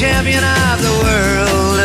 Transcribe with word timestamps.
champion 0.00 0.44
of 0.44 0.76
the 0.84 0.92
world. 1.02 1.80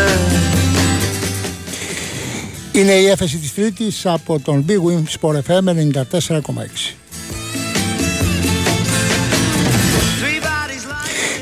Είναι 2.72 2.92
η 2.92 3.08
έφεση 3.08 3.38
της 3.38 3.54
Τρίτης 3.54 4.06
από 4.06 4.40
τον 4.40 4.66
Big 4.68 4.72
Win 4.72 5.04
Sport 5.20 5.36
FM 5.36 5.64
94,6. 5.64 6.96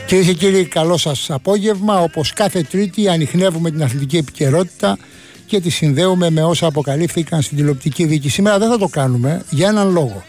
Κυρίες 0.05 0.25
και 0.25 0.33
κύριοι, 0.33 0.65
καλό 0.65 0.97
σας 0.97 1.29
απόγευμα. 1.29 2.01
Όπως 2.01 2.33
κάθε 2.33 2.61
Τρίτη, 2.61 3.09
ανοιχνεύουμε 3.09 3.71
την 3.71 3.83
αθλητική 3.83 4.17
επικαιρότητα 4.17 4.97
και 5.45 5.59
τη 5.59 5.69
συνδέουμε 5.69 6.29
με 6.29 6.43
όσα 6.43 6.67
αποκαλύφθηκαν 6.67 7.41
στην 7.41 7.57
τηλεοπτική 7.57 8.05
δίκη. 8.05 8.29
Σήμερα 8.29 8.59
δεν 8.59 8.69
θα 8.69 8.77
το 8.77 8.87
κάνουμε 8.87 9.43
για 9.49 9.67
έναν 9.67 9.91
λόγο. 9.91 10.23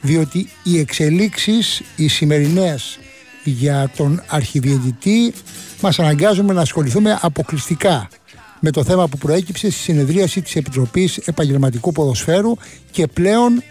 Διότι 0.00 0.50
οι 0.62 0.78
εξελίξεις, 0.78 1.82
οι 1.96 2.08
σημερινές 2.08 2.98
για 3.44 3.90
τον 3.96 4.22
αρχιδιαιτητή, 4.26 5.32
μας 5.80 5.98
αναγκάζουν 5.98 6.54
να 6.54 6.60
ασχοληθούμε 6.60 7.18
αποκλειστικά 7.20 8.08
με 8.60 8.70
το 8.70 8.84
θέμα 8.84 9.08
που 9.08 9.18
προέκυψε 9.18 9.70
στη 9.70 9.80
συνεδρίαση 9.80 10.42
της 10.42 10.56
Επιτροπής 10.56 11.16
Επαγγελματικού 11.16 11.92
Ποδοσφαίρου 11.92 12.52
και 12.90 13.06
πλέον 13.06 13.62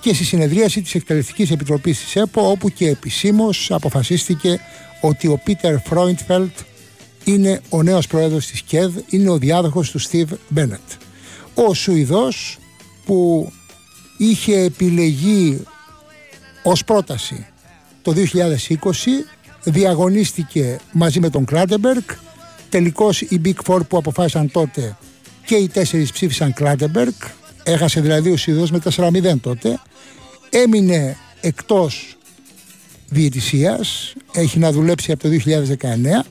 και 0.00 0.14
στη 0.14 0.24
συνεδρίαση 0.24 0.82
της 0.82 0.94
Εκτελεστικής 0.94 1.50
Επιτροπής 1.50 2.00
της 2.00 2.16
ΕΠΟ 2.16 2.50
όπου 2.50 2.68
και 2.68 2.88
επισήμως 2.88 3.70
αποφασίστηκε 3.70 4.60
ότι 5.00 5.26
ο 5.26 5.40
Πίτερ 5.44 5.78
Φρόιντφελτ 5.78 6.52
είναι 7.24 7.60
ο 7.68 7.82
νέος 7.82 8.06
πρόεδρος 8.06 8.46
της 8.46 8.62
ΚΕΔ, 8.62 8.96
είναι 9.08 9.30
ο 9.30 9.38
διάδοχος 9.38 9.90
του 9.90 9.98
Στίβ 9.98 10.30
Μπένετ. 10.48 10.80
Ο 11.54 11.74
Σουηδός 11.74 12.58
που 13.04 13.52
είχε 14.16 14.60
επιλεγεί 14.60 15.62
ως 16.62 16.84
πρόταση 16.84 17.46
το 18.02 18.12
2020 18.12 18.16
διαγωνίστηκε 19.64 20.78
μαζί 20.92 21.20
με 21.20 21.30
τον 21.30 21.44
Κλάτενμπεργκ. 21.44 22.02
Τελικώς 22.68 23.20
οι 23.20 23.40
Big 23.44 23.54
Four 23.66 23.80
που 23.88 23.96
αποφάσισαν 23.96 24.50
τότε 24.50 24.96
και 25.44 25.54
οι 25.54 25.68
τέσσερις 25.68 26.12
ψήφισαν 26.12 26.52
Κλάτενμπεργκ, 26.52 27.14
έχασε 27.62 28.00
δηλαδή 28.00 28.30
ο 28.30 28.36
Σουηδός 28.36 28.70
με 28.70 28.78
4-0 28.96 29.40
τότε, 29.40 29.80
έμεινε 30.50 31.16
εκτός 31.40 32.16
διαιτησίας, 33.08 34.12
έχει 34.32 34.58
να 34.58 34.72
δουλέψει 34.72 35.12
από 35.12 35.22
το 35.22 35.28
2019 35.28 36.26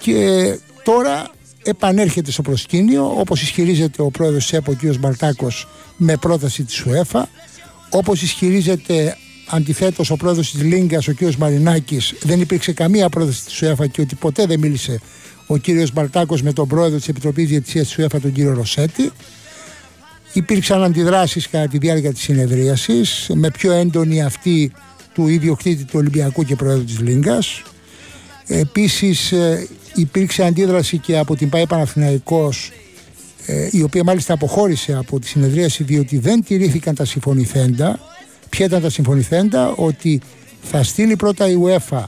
και 0.00 0.58
τώρα 0.84 1.30
επανέρχεται 1.62 2.30
στο 2.30 2.42
προσκήνιο 2.42 3.14
όπως 3.18 3.42
ισχυρίζεται 3.42 4.02
ο 4.02 4.10
πρόεδρος 4.10 4.42
της 4.42 4.52
ΕΠΟ, 4.52 4.72
ο 4.72 4.74
κ. 4.74 4.96
Μπαλτάκος 4.98 5.68
με 5.96 6.16
πρόταση 6.16 6.64
της 6.64 6.84
ΟΕΦΑ 6.86 7.28
όπως 7.90 8.22
ισχυρίζεται 8.22 9.16
αντιθέτως 9.50 10.10
ο 10.10 10.16
πρόεδρος 10.16 10.50
της 10.50 10.62
Λίγκας 10.62 11.08
ο 11.08 11.14
κ. 11.14 11.34
Μαρινάκης 11.38 12.14
δεν 12.22 12.40
υπήρξε 12.40 12.72
καμία 12.72 13.08
πρόταση 13.08 13.44
της 13.44 13.62
ΟΕΦΑ 13.62 13.86
και 13.86 14.00
ότι 14.00 14.14
ποτέ 14.14 14.46
δεν 14.46 14.58
μίλησε 14.58 15.00
ο 15.46 15.56
κύριος 15.56 15.92
Μπαλτάκος 15.92 16.42
με 16.42 16.52
τον 16.52 16.68
πρόεδρο 16.68 16.98
της 16.98 17.08
Επιτροπής 17.08 17.48
Διετησίας 17.48 17.86
της 17.86 17.98
ΟΕΦΑ 17.98 18.20
τον 18.20 18.32
κύριο 18.32 18.52
Ροσέτη. 18.52 19.10
Υπήρξαν 20.32 20.82
αντιδράσεις 20.82 21.48
κατά 21.48 21.68
τη 21.68 21.78
διάρκεια 21.78 22.12
της 22.12 22.22
συνεδρίασης 22.22 23.30
με 23.34 23.50
πιο 23.50 23.72
έντονη 23.72 24.22
αυτή 24.22 24.72
του 25.14 25.28
ιδιοκτήτη 25.28 25.84
του 25.84 25.92
Ολυμπιακού 25.94 26.44
και 26.44 26.56
πρόεδρου 26.56 26.84
της 26.84 26.98
Λίγκας. 27.00 27.62
Επίσης 28.46 29.32
ε, 29.32 29.68
υπήρξε 29.94 30.44
αντίδραση 30.44 30.98
και 30.98 31.18
από 31.18 31.36
την 31.36 31.48
ΠΑΕ 31.48 31.66
Παναθηναϊκός 31.66 32.72
ε, 33.46 33.68
η 33.70 33.82
οποία 33.82 34.04
μάλιστα 34.04 34.32
αποχώρησε 34.32 34.94
από 34.94 35.20
τη 35.20 35.26
συνεδρίαση 35.26 35.84
διότι 35.84 36.18
δεν 36.18 36.44
τηρήθηκαν 36.44 36.94
τα 36.94 37.04
συμφωνηθέντα. 37.04 37.98
Ποια 38.48 38.66
ήταν 38.66 38.82
τα 38.82 38.90
συμφωνηθέντα, 38.90 39.68
ότι 39.68 40.20
θα 40.62 40.82
στείλει 40.82 41.16
πρώτα 41.16 41.48
η 41.48 41.56
UEFA 41.64 42.04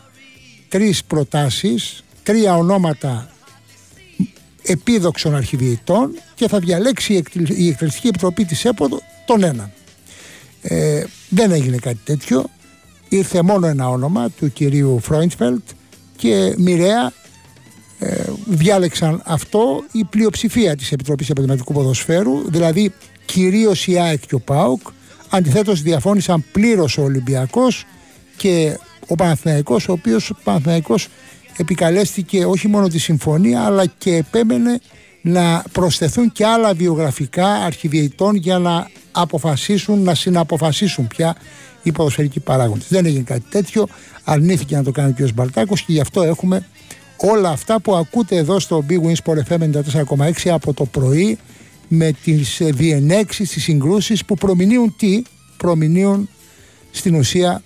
τρεις 0.68 1.04
προτάσεις 1.04 2.04
τρία 2.22 2.56
ονόματα 2.56 3.30
επίδοξων 4.62 5.34
αρχιδιετών 5.34 6.10
και 6.34 6.48
θα 6.48 6.58
διαλέξει 6.58 7.12
η 7.48 7.66
Εκτελεστική 7.68 8.08
Επιτροπή 8.08 8.44
της 8.44 8.64
ΕΠΟ 8.64 8.88
τον 9.26 9.42
έναν. 9.42 9.72
Ε, 10.62 11.04
δεν 11.28 11.50
έγινε 11.50 11.76
κάτι 11.76 11.98
τέτοιο. 12.04 12.44
Ήρθε 13.08 13.42
μόνο 13.42 13.66
ένα 13.66 13.88
όνομα 13.88 14.30
του 14.30 14.52
κυρίου 14.52 15.00
Φρόιντφελτ 15.02 15.62
και 16.16 16.54
μοιραία 16.58 17.12
ε, 17.98 18.24
διάλεξαν 18.46 19.22
αυτό 19.24 19.84
η 19.92 20.04
πλειοψηφία 20.04 20.76
της 20.76 20.92
Επιτροπής 20.92 21.30
Επαγγελματικού 21.30 21.72
Ποδοσφαίρου, 21.72 22.50
δηλαδή 22.50 22.92
κυρίως 23.24 23.86
η 23.86 23.98
ΑΕΚ 23.98 24.26
και 24.26 24.34
ο 24.34 24.40
ΠΑΟΚ. 24.40 24.80
Αντιθέτως 25.30 25.82
διαφώνησαν 25.82 26.44
πλήρως 26.52 26.98
ο 26.98 27.02
Ολυμπιακός 27.02 27.84
και 28.36 28.78
ο 29.06 29.14
Παναθηναϊκός, 29.14 29.88
ο 29.88 29.92
οποίος 29.92 30.30
ο 30.30 30.36
Παναθηναϊκός 30.44 31.08
επικαλέστηκε 31.56 32.44
όχι 32.44 32.68
μόνο 32.68 32.88
τη 32.88 32.98
συμφωνία 32.98 33.60
αλλά 33.60 33.86
και 33.86 34.16
επέμενε 34.16 34.80
να 35.22 35.64
προσθεθούν 35.72 36.32
και 36.32 36.46
άλλα 36.46 36.74
βιογραφικά 36.74 37.46
αρχιδιαιτών 37.46 38.34
για 38.34 38.58
να 38.58 38.88
αποφασίσουν, 39.12 40.02
να 40.02 40.14
συναποφασίσουν 40.14 41.06
πια 41.06 41.36
οι 41.82 41.92
ποδοσφαιρικοί 41.92 42.40
παράγοντες. 42.40 42.86
Δεν 42.88 43.06
έγινε 43.06 43.22
κάτι 43.22 43.44
τέτοιο, 43.50 43.86
αρνήθηκε 44.24 44.76
να 44.76 44.82
το 44.82 44.90
κάνει 44.90 45.14
ο 45.20 45.24
κ. 45.24 45.32
Μπαλτάκος 45.34 45.82
και 45.82 45.92
γι' 45.92 46.00
αυτό 46.00 46.22
έχουμε 46.22 46.66
όλα 47.16 47.48
αυτά 47.48 47.80
που 47.80 47.94
ακούτε 47.94 48.36
εδώ 48.36 48.60
στο 48.60 48.84
Big 48.88 48.98
Wins 49.06 49.14
Sport 49.24 49.38
FM 49.48 49.70
94,6 50.16 50.48
από 50.48 50.74
το 50.74 50.84
πρωί 50.84 51.38
με 51.92 52.12
τις 52.24 52.60
διενέξεις, 52.64 53.50
τις 53.50 53.62
συγκρούσεις 53.62 54.24
που 54.24 54.34
προμηνύουν 54.34 54.94
τι, 54.98 55.22
προμηνύουν 55.56 56.28
στην 56.90 57.14
ουσία 57.14 57.62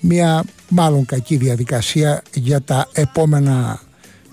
μια 0.00 0.44
μάλλον 0.68 1.06
κακή 1.06 1.36
διαδικασία 1.36 2.22
για 2.34 2.62
τα 2.62 2.88
επόμενα 2.92 3.80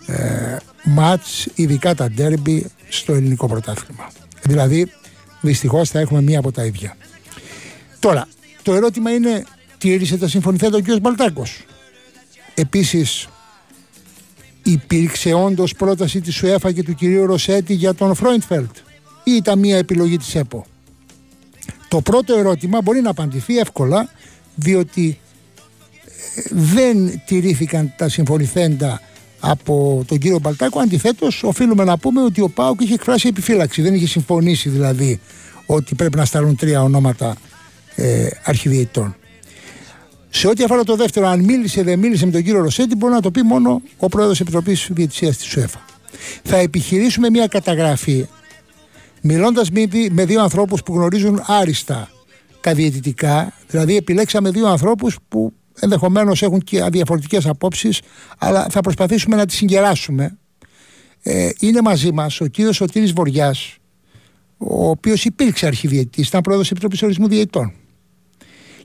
ε, 0.06 0.58
μάτς, 0.84 1.48
ειδικά 1.56 1.96
τα 1.96 2.10
ντέρμπι 2.10 2.66
στο 2.90 3.14
ελληνικό 3.14 3.48
πρωτάθλημα. 3.48 4.12
Δηλαδή, 4.44 4.92
δυστυχώς 5.42 5.90
θα 5.90 6.00
έχουμε 6.00 6.22
μία 6.22 6.40
από 6.40 6.52
τα 6.52 6.66
ίδια. 6.66 6.98
Τώρα, 8.00 8.28
το 8.62 8.74
ερώτημα 8.74 9.12
είναι, 9.12 9.44
τήρησε 9.78 10.18
τα 10.18 10.28
συμφωνηθέντα 10.28 10.78
ο 10.78 10.82
κ. 10.82 11.00
Μπαλτάκος; 11.02 11.66
Επίσης, 12.54 13.28
υπήρξε 14.64 15.34
όντως 15.34 15.74
πρόταση 15.74 16.22
της 16.22 16.44
ΟΕΦΑ 16.44 16.72
και 16.72 16.84
του 16.84 16.96
κυρίου 16.96 17.26
Ροσέτη 17.26 17.74
για 17.74 17.94
τον 17.94 18.16
Φρόιντφελτ 18.16 18.72
ή 19.28 19.36
ήταν 19.36 19.60
μία 19.60 19.78
επιλογή 19.78 20.18
της 20.18 20.36
ΕΠΟ. 20.36 20.66
Το 21.88 22.02
πρώτο 22.02 22.38
ερώτημα 22.38 22.82
μπορεί 22.82 23.02
να 23.02 23.10
απαντηθεί 23.10 23.58
εύκολα 23.58 24.10
διότι 24.56 25.20
δεν 26.52 27.22
τηρήθηκαν 27.26 27.94
τα 27.98 28.10
συμφωνηθέντα 28.10 29.02
από 29.40 30.04
τον 30.08 30.18
κύριο 30.18 30.40
Μπαλτάκο. 30.40 30.80
Αντιθέτως, 30.80 31.44
οφείλουμε 31.44 31.84
να 31.84 31.98
πούμε 31.98 32.22
ότι 32.22 32.42
ο 32.42 32.50
Πάουκ 32.50 32.82
είχε 32.82 32.94
εκφράσει 32.94 33.28
επιφύλαξη. 33.28 33.82
Δεν 33.82 33.94
είχε 33.94 34.08
συμφωνήσει 34.08 34.70
δηλαδή 34.70 35.20
ότι 35.66 35.96
πρέπει 35.96 36.18
να 36.18 36.26
σταλούν 36.26 36.56
τρία 36.56 36.82
ονόματα 36.82 37.36
ε, 37.96 38.28
αρχιδιαιτητών. 38.44 39.16
Σε 40.30 40.48
ό,τι 40.48 40.64
αφορά 40.64 40.84
το 40.84 40.96
δεύτερο, 40.96 41.28
αν 41.28 41.40
μίλησε 41.40 41.80
ή 41.80 41.84
δεν 41.84 42.00
μίλησε 42.00 42.26
με 42.26 42.32
τον 42.32 42.44
κύριο 42.44 42.62
Ροσέτη, 42.62 42.96
μπορεί 42.96 43.14
να 43.14 43.22
το 43.22 43.32
πει 43.32 43.44
μόνο 43.44 43.82
ο 43.98 44.08
πρόεδρος 44.08 44.38
της 44.38 44.48
Επιτροπής 44.48 44.88
Διετησία 44.92 45.34
της 45.34 45.46
ΣΟΕΦΑ. 45.46 45.86
Θα 46.44 46.58
επιχειρήσουμε 46.58 47.30
μια 47.30 47.48
καταγραφή, 47.48 48.28
μιλώντας 49.22 49.70
με 50.12 50.26
δύο 50.26 50.42
ανθρώπους 50.42 50.84
που 50.84 50.94
γνωρίζουν 50.94 51.44
άριστα 51.46 52.10
τα 52.62 52.74
διαιτητικά, 52.74 53.54
δηλαδή 53.68 53.96
επιλέξαμε 53.96 54.50
δύο 54.52 54.68
ανθρώπους 54.68 55.18
που 55.28 55.54
ενδεχομένως 55.80 56.42
έχουν 56.42 56.60
και 56.60 56.84
διαφορετικέ 56.92 57.40
απόψεις, 57.44 58.02
αλλά 58.38 58.68
θα 58.70 58.82
προσπαθήσουμε 58.82 59.36
να 59.36 59.46
τις 59.46 59.56
συγκεράσουμε. 59.56 60.38
Ε, 61.22 61.50
είναι 61.60 61.82
μαζί 61.82 62.12
μας 62.12 62.42
ο 62.42 62.46
κύριος 62.46 62.76
Σωτήρης 62.76 63.14
Βοριάς, 63.14 63.78
ο 64.58 64.90
οποίος 64.90 65.26
υπήρξε 65.26 65.66
αρχιδιαιτή, 65.66 66.22
ήταν 66.22 66.42
πρόεδρος 66.42 66.68
της 66.68 66.78
Επιτροπής 66.78 67.02
Ορισμού 67.02 67.28
Διαιτητών. 67.28 67.74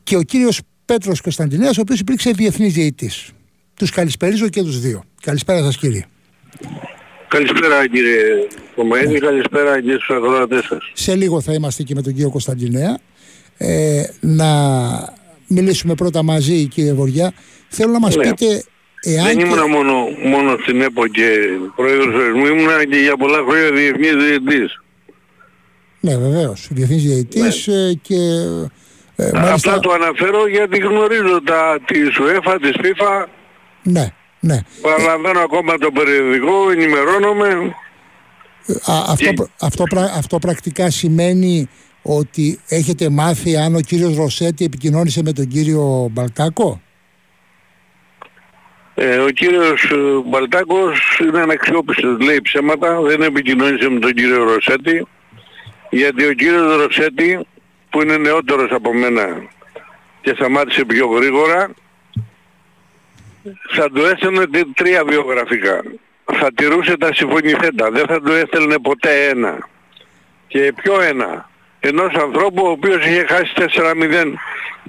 Και 0.03 0.17
ο 0.17 0.23
κύριος 0.23 0.61
Πέτρος 0.85 1.21
Κωνσταντινέας, 1.21 1.79
ο 1.79 1.81
οποίος 1.81 2.01
υπήρξε 2.01 2.31
διεθνής 2.31 2.73
διαιτητής. 2.73 3.31
Τους 3.75 3.91
καλησπέριζω 3.91 4.49
και 4.49 4.63
τους 4.63 4.81
δύο. 4.81 5.03
Καλησπέρα 5.21 5.63
σας, 5.63 5.77
κύριε. 5.77 6.05
Καλησπέρα 7.33 7.89
κύριε 7.89 8.47
Κομαίδη, 8.77 9.13
ναι. 9.13 9.19
καλησπέρα 9.19 9.81
και 9.83 9.93
στους 9.93 10.11
αγρότες 10.11 10.65
σας. 10.65 10.91
Σε 10.93 11.15
λίγο 11.15 11.41
θα 11.41 11.53
είμαστε 11.53 11.83
και 11.83 11.95
με 11.95 12.03
τον 12.03 12.13
κύριο 12.13 12.31
Κωνσταντινέα. 12.31 12.99
Ε, 13.59 14.03
να 14.21 14.47
μιλήσουμε 15.47 15.95
πρώτα 15.95 16.23
μαζί 16.23 16.67
κύριε 16.67 16.93
Βοριά. 16.93 17.33
Θέλω 17.69 17.93
να 17.93 17.99
μας 17.99 18.17
ναι. 18.17 18.23
πείτε 18.23 18.63
εάν... 19.03 19.25
Δεν 19.27 19.39
ήμουν 19.39 19.71
μόνο, 19.71 19.95
μόνο 20.25 20.57
στην 20.63 20.81
ΕΠΟ 20.81 21.07
και 21.07 21.29
πρόεδρος 21.77 22.33
μου, 22.35 22.47
ήμουν 22.47 22.69
και 22.91 22.97
για 22.97 23.17
πολλά 23.17 23.39
χρόνια 23.49 23.71
διεθνής 23.73 24.15
διετής. 24.25 24.83
Ναι, 26.01 26.17
βεβαίως. 26.17 26.69
Διεθνής 26.71 27.03
διαιτητής 27.03 27.67
ναι. 27.67 27.93
και. 27.93 28.15
Ε, 29.17 29.31
μάλιστα... 29.35 29.75
Απλά 29.75 29.79
το 29.79 29.93
αναφέρω 29.93 30.49
γιατί 30.49 30.79
γνωρίζω 30.79 31.43
τα, 31.45 31.79
τη 31.87 32.01
UEFA, 32.19 32.57
τη 32.63 32.71
FIFA. 32.83 33.27
Ναι, 33.83 34.13
ναι. 34.45 34.59
Παραλαμβάνω 34.81 35.41
ακόμα 35.41 35.79
το 35.79 35.91
περιοδικό, 35.91 36.71
ενημερώνομαι. 36.71 37.75
Α, 38.85 38.95
αυτό, 39.09 39.49
αυτό, 39.61 39.85
αυτό 40.17 40.39
πρακτικά 40.39 40.91
σημαίνει 40.91 41.69
ότι 42.03 42.61
έχετε 42.69 43.09
μάθει 43.09 43.57
αν 43.57 43.75
ο 43.75 43.81
κύριος 43.81 44.17
Ρωσέτη 44.17 44.65
επικοινώνησε 44.65 45.23
με 45.23 45.33
τον 45.33 45.47
κύριο 45.47 46.09
Μπαλτάκο; 46.13 46.81
Ε, 48.95 49.17
ο 49.17 49.29
κύριος 49.29 49.91
ε, 49.91 49.97
Μπαλτάκος 50.27 51.21
είναι 51.27 51.41
αναξιόπιστος, 51.41 52.21
λέει 52.21 52.41
ψέματα, 52.41 53.01
δεν 53.01 53.23
επικοινώνησε 53.23 53.89
με 53.89 54.01
τον 54.01 54.13
κύριο 54.13 54.45
Ρωσέτη, 54.45 55.07
γιατί 55.91 56.27
ο 56.27 56.33
κύριος 56.33 56.77
Ρωσέτη, 56.77 57.47
που 57.91 58.03
είναι 58.03 58.17
νεότερος 58.17 58.71
από 58.71 58.95
μένα 58.95 59.27
και 60.21 60.33
σταμάτησε 60.35 60.85
πιο 60.85 61.07
γρήγορα, 61.07 61.71
θα 63.77 63.91
του 63.91 64.05
έστελνε 64.05 64.45
τρία 64.75 65.05
βιογραφικά. 65.05 65.83
Θα 66.25 66.53
τηρούσε 66.55 66.97
τα 66.97 67.15
συμφωνηθέντα, 67.15 67.91
δεν 67.91 68.07
θα 68.07 68.21
του 68.21 68.33
έστελνε 68.33 68.79
ποτέ 68.79 69.29
ένα. 69.29 69.69
Και 70.47 70.73
ποιο 70.83 71.01
ένα, 71.01 71.51
ενός 71.81 72.15
ανθρώπου 72.15 72.63
ο 72.65 72.71
οποίος 72.71 73.07
είχε 73.07 73.27
χάσει 73.29 73.53
4-0 73.57 74.35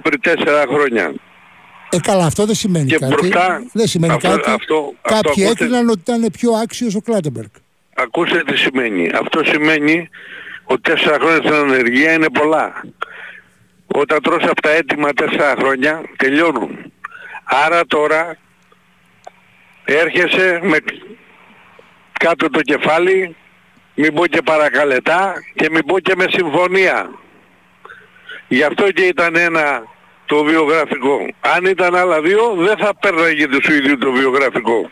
πριν 0.02 0.20
4 0.24 0.64
χρόνια. 0.68 1.12
Ε, 1.90 1.98
καλά, 2.00 2.26
αυτό 2.26 2.46
δεν 2.46 2.54
σημαίνει 2.54 2.86
και 2.86 2.98
κάτι. 2.98 3.14
Μπροστά, 3.14 3.62
δεν 3.72 3.86
σημαίνει 3.86 4.12
αυτό, 4.12 4.28
κάτι. 4.28 4.50
Αυτό, 4.50 4.94
Κάποιοι 5.02 5.44
αυτό, 5.46 5.50
έκλειναν 5.50 5.88
ότι 5.88 6.00
ήταν 6.00 6.30
πιο 6.32 6.52
άξιος 6.52 6.94
ο 6.94 7.00
Κλάτεμπεργκ. 7.00 7.50
Ακούστε 7.94 8.42
τι 8.42 8.56
σημαίνει. 8.56 9.10
Αυτό 9.20 9.44
σημαίνει 9.44 10.08
ότι 10.64 10.92
4 10.92 11.16
χρόνια 11.20 11.36
στην 11.36 11.54
ανεργία 11.54 12.12
είναι 12.12 12.28
πολλά. 12.30 12.84
Όταν 13.86 14.22
τρως 14.22 14.42
από 14.42 14.60
τα 14.60 14.70
έτοιμα 14.70 15.08
4 15.14 15.54
χρόνια 15.58 16.02
τελειώνουν. 16.16 16.92
Άρα 17.44 17.86
τώρα 17.86 18.36
έρχεσαι 19.84 20.60
με 20.62 20.78
κάτω 22.12 22.50
το 22.50 22.60
κεφάλι 22.60 23.36
μην 23.94 24.14
πω 24.14 24.26
και 24.26 24.42
παρακαλετά 24.42 25.34
και 25.54 25.68
μην 25.70 25.84
πω 25.86 25.98
και 25.98 26.12
με 26.16 26.26
συμφωνία. 26.30 27.10
Γι' 28.48 28.62
αυτό 28.62 28.90
και 28.92 29.02
ήταν 29.02 29.36
ένα 29.36 29.82
το 30.26 30.44
βιογραφικό. 30.44 31.18
Αν 31.56 31.64
ήταν 31.64 31.94
άλλα 31.94 32.20
δύο 32.20 32.54
δεν 32.58 32.76
θα 32.76 32.96
πέρναγε 33.00 33.46
το 33.46 33.74
ίδιο 33.74 33.98
το 33.98 34.12
βιογραφικό. 34.12 34.90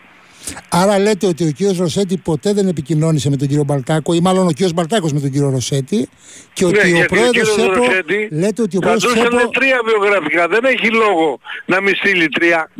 Άρα 0.68 0.98
λέτε 0.98 1.26
ότι 1.26 1.46
ο 1.46 1.50
κύριος 1.50 1.78
Ρωσέτη 1.78 2.16
ποτέ 2.16 2.52
δεν 2.52 2.68
επικοινώνησε 2.68 3.30
με 3.30 3.36
τον 3.36 3.48
κύριο 3.48 3.64
Μπαλτάκο 3.64 4.14
ή 4.14 4.20
μάλλον 4.20 4.46
ο 4.46 4.52
κύριος 4.52 4.72
Μπαλτάκος 4.72 5.12
με 5.12 5.20
τον 5.20 5.30
κύριο 5.30 5.50
Ρωσέτη 5.50 6.08
και 6.52 6.64
ότι 6.64 6.92
ναι, 6.92 7.02
ο 7.02 7.04
πρόεδρος 7.04 7.52
ΣΕΠΟ 7.52 7.74
Ρωσέτη 7.74 8.28
λέτε 8.30 8.62
ότι 8.62 8.76
ο 8.76 8.80
πρόεδρος 8.80 9.12
ΣΕΠΟ... 9.12 9.38
Θα 9.38 9.48
τρία 9.48 9.80
βιογραφικά, 9.84 10.48
δεν 10.48 10.64
έχει 10.64 10.90
λόγο 10.90 11.38
να 11.66 11.80
μην 11.80 11.94
στείλει 11.94 12.28
τρία. 12.28 12.70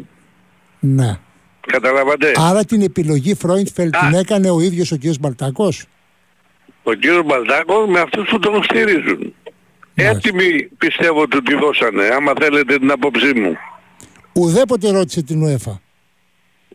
Ναι. 0.78 1.18
Καταλάβατε. 1.66 2.32
Άρα 2.36 2.64
την 2.64 2.82
επιλογή 2.82 3.34
Φρόιντφελ 3.34 3.90
την 3.90 4.18
έκανε 4.18 4.50
ο 4.50 4.60
ίδιος 4.60 4.92
ο 4.92 4.96
κύριος 4.96 5.18
Μπαλτάκος; 5.18 5.84
Ο 6.82 6.92
κύριος 6.92 7.24
Μπαλτάκος 7.24 7.88
με 7.88 8.00
αυτούς 8.00 8.28
που 8.28 8.38
τον 8.38 8.62
στηρίζουν. 8.62 9.34
Έτοιμοι 9.94 10.62
πιστεύω 10.78 11.20
ότι 11.20 11.42
τη 11.42 11.54
δώσανε, 11.54 12.04
άμα 12.04 12.32
θέλετε 12.40 12.78
την 12.78 12.90
απόψή 12.90 13.34
μου. 13.34 13.56
Ουδέποτε 14.32 14.90
ρώτησε 14.90 15.22
την 15.22 15.42
ΟΕΦΑ. 15.42 15.80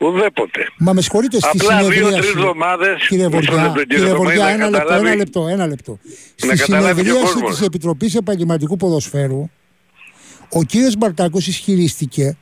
Ουδέποτε. 0.02 0.68
Μα 0.78 0.94
με 0.94 1.02
συγχωρείτε 1.02 1.40
στη 1.40 1.50
Απλά 1.62 1.78
συνεδρίαση. 1.78 2.10
δύο-τρεις 2.10 2.30
εβδομάδες. 2.30 3.08
Κύριε 3.08 3.28
Βοριά, 3.28 3.74
κύριε 3.88 4.14
Βοριά 4.14 4.48
ένα, 4.48 4.70
λεπτό, 4.70 4.94
ένα 4.94 5.16
λεπτό, 5.16 5.48
ένα 5.48 5.68
λεπτό. 5.68 6.00
Στη 6.36 6.58
συνεδρίαση 6.58 7.42
της 7.42 7.62
Επιτροπής 7.62 8.16
Επαγγελματικού 8.16 8.78
Ποδοσφαίρου, 8.78 9.50
ο 10.50 10.64
κύριος 10.64 10.96
Μπαλτάκος 10.98 11.48
ισχυρίστηκε 11.48 12.38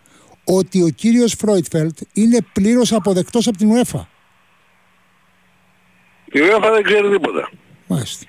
ότι 0.46 0.84
ο 0.84 0.90
κύριος 0.90 1.34
Φρόιτφελτ 1.34 1.98
είναι 2.14 2.38
πλήρως 2.54 2.94
αποδεκτός 2.94 3.48
από 3.48 3.58
την 3.58 3.72
ΟΕΦΑ. 3.72 4.10
Η 6.26 6.40
UEFA 6.40 6.70
δεν 6.74 6.84
ξέρει 6.84 7.10
τίποτα. 7.10 7.50
Μάλιστα. 7.88 8.26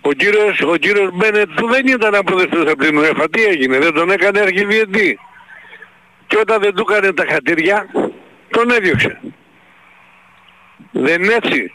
Ο 0.00 0.12
κύριος, 0.12 0.60
ο 0.60 0.76
κύριος 0.76 1.10
Μπένετ 1.14 1.48
που 1.56 1.68
δεν 1.68 1.86
ήταν 1.86 2.14
αποδεκτός 2.14 2.66
από 2.72 2.84
την 2.84 2.98
UEFA, 2.98 3.26
τι 3.30 3.42
έγινε, 3.42 3.78
δεν 3.78 3.92
τον 3.94 4.10
έκανε 4.10 4.40
αρχιδιετή. 4.40 5.18
Και 6.26 6.36
όταν 6.40 6.60
δεν 6.60 6.74
του 6.74 6.86
έκανε 6.88 7.12
τα 7.12 7.24
χατήρια, 7.28 7.86
τον 8.50 8.70
έδιωξε. 8.70 9.20
Δεν 10.92 11.22
είναι 11.22 11.34
έτσι; 11.34 11.72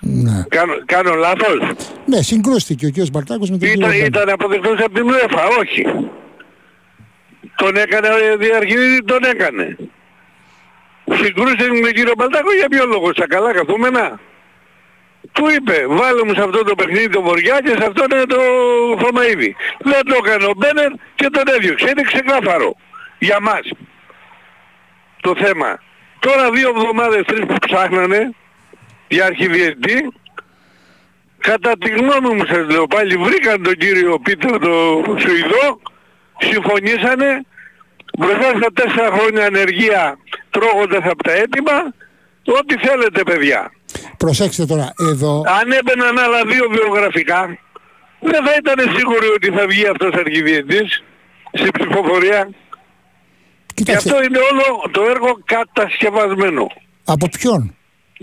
Ναι. 0.00 0.44
Κάνω, 0.48 0.72
κάνω 0.84 1.14
λάθος; 1.14 1.58
Ναι, 2.06 2.22
συγκρούστηκε 2.22 2.86
ο 2.86 2.88
κύριος 2.88 3.10
Μπαρτάκος 3.10 3.50
με 3.50 3.58
τον 3.58 3.68
ήταν, 3.68 3.90
κύριο 3.90 4.06
Ήταν 4.06 4.28
αποδεκτός 4.28 4.80
από 4.80 4.94
την 4.94 5.04
UEFA, 5.10 5.58
όχι. 5.60 5.84
Τον 7.60 7.76
έκανε 7.76 8.08
διαρχιδίτη, 8.38 9.04
τον 9.04 9.24
έκανε. 9.24 9.76
Συγκρούστηκε 11.04 11.72
με 11.72 11.80
τον 11.80 11.92
κύριο 11.92 12.12
Μπαλτάκο 12.16 12.52
για 12.54 12.68
ποιο 12.68 12.86
λόγο, 12.86 13.12
στα 13.12 13.26
καλά 13.26 13.52
καθούμενα. 13.52 14.20
Του 15.32 15.48
είπε, 15.48 15.86
βάλε 15.88 16.24
μου 16.24 16.34
σε 16.34 16.42
αυτό 16.42 16.64
το 16.64 16.74
παιχνίδι 16.74 17.08
το 17.08 17.22
Βοριά 17.22 17.60
και 17.60 17.68
σε 17.78 17.84
αυτό 17.88 18.04
είναι 18.10 18.24
το 18.24 18.40
Θωμαίδη. 19.00 19.56
Δεν 19.78 20.02
το 20.04 20.14
έκανε 20.24 20.44
ο 20.44 20.52
Μπένερ 20.56 20.90
και 21.14 21.28
τον 21.30 21.42
έδιωξε. 21.54 21.90
Είναι 21.90 22.02
ξεκάθαρο 22.02 22.76
για 23.18 23.40
μας 23.40 23.60
το 25.20 25.34
θέμα. 25.34 25.80
Τώρα 26.18 26.50
δύο 26.50 26.68
εβδομάδες 26.76 27.22
τρεις 27.26 27.46
που 27.46 27.54
ψάχνανε 27.66 28.34
για 29.08 29.24
αρχιδιετή 29.24 30.12
κατά 31.38 31.72
τη 31.78 31.90
γνώμη 31.90 32.34
μου 32.34 32.44
σας 32.46 32.66
λέω 32.70 32.86
πάλι 32.86 33.16
βρήκαν 33.16 33.62
τον 33.62 33.74
κύριο 33.74 34.18
Πίτερ 34.18 34.58
το 34.58 35.04
Σουηδό 35.18 35.80
συμφωνήσανε 36.38 37.44
μπροστά 38.18 38.48
στα 38.56 38.70
τέσσερα 38.74 39.10
χρόνια 39.16 39.46
ανεργία 39.46 40.18
τρώγοντας 40.50 41.04
από 41.04 41.22
τα 41.22 41.32
έτοιμα 41.32 41.94
ό,τι 42.58 42.76
θέλετε 42.86 43.22
παιδιά. 43.22 43.72
Προσέξτε 44.16 44.66
τώρα, 44.66 44.92
εδώ... 45.10 45.42
Αν 45.60 45.72
έμπαιναν 45.72 46.18
άλλα 46.18 46.44
δύο 46.44 46.68
βιογραφικά, 46.70 47.58
δεν 48.20 48.44
θα 48.46 48.54
ήταν 48.58 48.96
σίγουροι 48.96 49.26
ότι 49.34 49.50
θα 49.50 49.66
βγει 49.66 49.86
αυτός 49.86 50.14
αρχιδιετής 50.14 51.02
στην 51.52 51.70
ψηφοφορία. 51.78 52.48
Κοιτάξτε. 53.74 54.08
Και 54.08 54.14
αυτό 54.14 54.24
είναι 54.24 54.38
όλο 54.50 54.90
το 54.90 55.02
έργο 55.02 55.38
κατασκευασμένο. 55.44 56.66
Από 57.04 57.28
ποιον; 57.28 57.76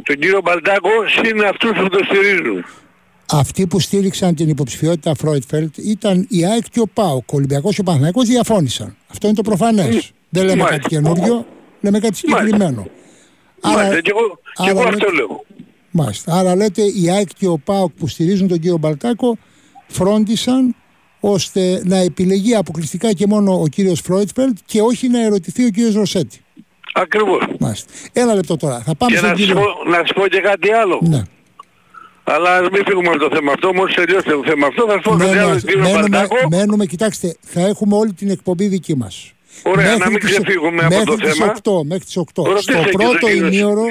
Τον 0.03 0.15
κύριο 0.15 0.41
Μπαλτάκο 0.41 0.91
είναι 1.25 1.45
αυτούς 1.47 1.71
που 1.71 1.89
το 1.89 1.99
στηρίζουν. 2.03 2.65
Αυτοί 3.31 3.67
που 3.67 3.79
στήριξαν 3.79 4.35
την 4.35 4.49
υποψηφιότητα 4.49 5.15
Φρόιτφελτ 5.15 5.77
ήταν 5.77 6.25
η 6.29 6.45
ΑΕΚ 6.45 6.63
και 6.71 6.79
ο 6.79 6.87
ΠΑΟΚ. 6.93 7.31
Ο 7.31 7.35
Ολυμπιακός 7.35 7.75
και 7.75 7.81
ο 7.81 7.83
Παναθηναϊκός 7.83 8.27
διαφώνησαν. 8.27 8.95
Αυτό 9.11 9.27
είναι 9.27 9.35
το 9.35 9.41
προφανές. 9.41 10.11
Δεν 10.29 10.45
λέμε 10.45 10.63
κάτι 10.63 10.87
καινούριο, 10.87 11.45
λέμε 11.81 11.99
κάτι 11.99 12.15
συγκεκριμένο. 12.15 12.87
Άρα, 13.61 14.01
και 14.01 14.11
εγώ, 14.13 14.39
και 14.63 14.69
εγώ 14.69 14.81
αυτό 14.81 15.11
λέω. 15.11 15.43
Μάλιστα. 15.91 16.33
Άρα 16.33 16.55
λέτε 16.55 16.81
η 16.81 17.09
ΑΕΚ 17.09 17.27
και 17.37 17.47
ο 17.47 17.57
ΠΑΟΚ 17.57 17.91
που 17.91 18.07
στηρίζουν 18.07 18.47
τον 18.47 18.59
κύριο 18.59 18.77
Μπαλτάκο 18.77 19.37
φρόντισαν 19.87 20.75
ώστε 21.19 21.81
να 21.85 21.97
επιλεγεί 21.97 22.55
αποκλειστικά 22.55 23.13
και 23.13 23.27
μόνο 23.27 23.61
ο 23.61 23.67
κύριος 23.67 23.99
Φρόιτφελτ 23.99 24.57
και 24.65 24.81
όχι 24.81 25.07
να 25.07 25.23
ερωτηθεί 25.23 25.65
ο 25.65 25.69
κύριος 25.69 25.93
Ροσέτι. 25.93 26.39
Ακριβώς. 26.93 27.45
Μάλιστα. 27.59 27.93
Ένα 28.13 28.33
λεπτό 28.33 28.57
τώρα. 28.57 28.79
Θα 28.79 28.95
πάμε 28.95 29.11
και 29.11 29.17
στον 29.17 29.29
να, 29.29 29.35
κύριο... 29.35 29.55
πω, 29.55 29.89
να 29.89 29.97
σου 29.97 30.13
πω 30.13 30.27
και 30.27 30.39
κάτι 30.39 30.71
άλλο. 30.71 30.99
Ναι. 31.03 31.21
Αλλά 32.27 32.55
ας 32.57 32.69
μην 32.71 32.83
φύγουμε 32.85 33.07
από 33.07 33.17
το 33.17 33.29
θέμα 33.35 33.51
αυτό. 33.51 33.73
Μόλις 33.73 33.95
τελειώσει 33.95 34.29
το 34.29 34.41
θέμα 34.45 34.67
αυτό 34.67 34.85
θα 34.87 34.93
σου 34.93 35.09
πω 35.09 35.15
κάτι 35.15 35.37
άλλο 35.37 35.59
κύριο 35.59 35.89
Μπαλτάκο. 35.93 36.35
Μένουμε, 36.49 36.85
κοιτάξτε, 36.85 37.35
θα 37.41 37.61
έχουμε 37.61 37.95
όλη 37.95 38.13
την 38.13 38.29
εκπομπή 38.29 38.67
δική 38.67 38.95
μας. 38.95 39.33
Ωραία, 39.63 39.85
μέχρι 39.85 39.99
να 39.99 40.09
μην 40.09 40.19
ξεφύγουμε 40.19 40.85
από 40.85 41.05
το 41.05 41.15
τις 41.15 41.33
θέμα. 41.33 41.55
8, 41.63 41.85
μέχρι 41.85 42.03
τις 42.03 42.17
8. 42.17 42.43
Στο 42.59 42.73
πρώτο 42.91 43.29
ημίωρο 43.29 43.83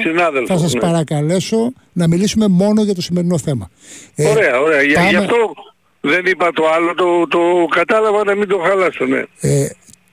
θα 0.47 0.57
σας 0.57 0.73
ναι. 0.73 0.79
παρακαλέσω 0.79 1.73
να 1.93 2.07
μιλήσουμε 2.07 2.47
μόνο 2.47 2.83
για 2.83 2.95
το 2.95 3.01
σημερινό 3.01 3.37
θέμα. 3.37 3.69
Ε, 4.15 4.27
ωραία, 4.27 4.61
ωραία. 4.61 4.93
Πάμε... 4.93 5.09
Γι' 5.09 5.15
αυτό 5.15 5.53
δεν 6.01 6.25
είπα 6.25 6.51
το 6.51 6.63
άλλο, 6.69 6.93
το, 6.93 7.27
το 7.27 7.39
κατάλαβα 7.69 8.23
να 8.23 8.35
μην 8.35 8.47
το 8.47 8.57
χαλάσω, 8.57 9.05
ναι. 9.05 9.23
Ε, 9.39 9.67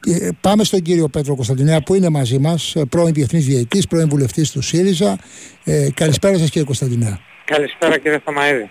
ε, 0.06 0.28
πάμε 0.40 0.64
στον 0.64 0.82
κύριο 0.82 1.08
Πέτρο 1.08 1.34
Κωνσταντινέα 1.34 1.82
που 1.82 1.94
είναι 1.94 2.08
μαζί 2.08 2.38
μας, 2.38 2.74
ε, 2.74 2.84
πρώην 2.84 3.12
Διεθνής 3.12 3.46
Διαιτής, 3.46 3.86
πρώην 3.86 4.08
Βουλευτής 4.08 4.50
του 4.50 4.60
ΣΥΡΙΖΑ. 4.62 5.18
Ε, 5.64 5.88
καλησπέρα 5.94 6.38
σας 6.38 6.48
κύριε 6.50 6.64
Κωνσταντινέα. 6.64 7.20
Καλησπέρα 7.44 7.98
κύριε 7.98 8.18
Θαμαίδη. 8.24 8.70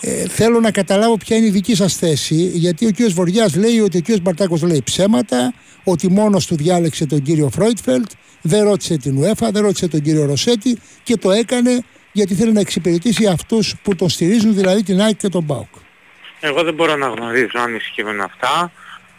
Ε, 0.00 0.28
θέλω 0.28 0.60
να 0.60 0.70
καταλάβω 0.70 1.16
ποια 1.16 1.36
είναι 1.36 1.46
η 1.46 1.50
δική 1.50 1.74
σας 1.74 1.96
θέση, 1.96 2.34
γιατί 2.34 2.86
ο 2.86 2.90
κύριος 2.90 3.14
Βοριάς 3.14 3.56
λέει 3.56 3.80
ότι 3.80 3.96
ο 3.96 4.00
κύριος 4.00 4.20
Μπαρτάκος 4.20 4.62
λέει 4.62 4.82
ψέματα, 4.84 5.54
ότι 5.84 6.10
μόνος 6.10 6.46
του 6.46 6.56
διάλεξε 6.56 7.06
τον 7.06 7.22
κύριο 7.22 7.48
Φρόιτφελτ, 7.48 8.10
δεν 8.42 8.62
ρώτησε 8.64 8.96
την 8.96 9.22
ΟΕΦΑ, 9.22 9.50
δεν 9.50 9.62
ρώτησε 9.62 9.88
τον 9.88 10.00
κύριο 10.00 10.24
Ρωσέτη 10.24 10.78
και 11.02 11.16
το 11.16 11.30
έκανε 11.30 11.82
γιατί 12.12 12.34
θέλει 12.34 12.52
να 12.52 12.60
εξυπηρετήσει 12.60 13.26
αυτούς 13.26 13.74
που 13.82 13.94
τον 13.94 14.08
στηρίζουν, 14.08 14.54
δηλαδή 14.54 14.82
την 14.82 15.00
ΑΕΚ 15.00 15.16
και 15.16 15.28
τον 15.28 15.46
ΠΑΟΚ. 15.46 15.74
Εγώ 16.40 16.62
δεν 16.62 16.74
μπορώ 16.74 16.96
να 16.96 17.06
γνωρίζω 17.08 17.58
αν 17.58 17.74
ισχύουν 17.74 18.20
αυτά, 18.20 18.72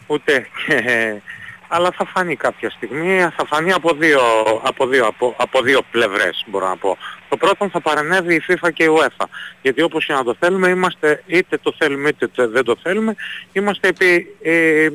ούτε 0.06 0.46
και 0.66 0.74
αλλά 1.72 1.90
θα 1.90 2.04
φανεί 2.04 2.36
κάποια 2.36 2.70
στιγμή, 2.70 3.18
θα 3.36 3.46
φανεί 3.46 3.72
από 3.72 3.94
δύο, 3.94 4.20
από 4.62 4.86
δύο, 4.86 5.06
από, 5.06 5.34
από 5.38 5.62
δύο 5.62 5.80
πλευρές 5.90 6.44
μπορώ 6.46 6.68
να 6.68 6.76
πω. 6.76 6.98
Το 7.28 7.36
πρώτο 7.36 7.68
θα 7.68 7.80
παρενέβει 7.80 8.34
η 8.34 8.42
FIFA 8.48 8.72
και 8.72 8.84
η 8.84 8.88
UEFA. 8.98 9.24
Γιατί 9.62 9.82
όπως 9.82 10.06
και 10.06 10.12
να 10.12 10.24
το 10.24 10.36
θέλουμε, 10.40 10.68
είμαστε, 10.68 11.22
είτε 11.26 11.58
το 11.62 11.74
θέλουμε 11.78 12.08
είτε 12.08 12.46
δεν 12.46 12.64
το 12.64 12.76
θέλουμε, 12.82 13.14
είμαστε 13.52 13.88
επί, 13.88 14.36
ε, 14.42 14.88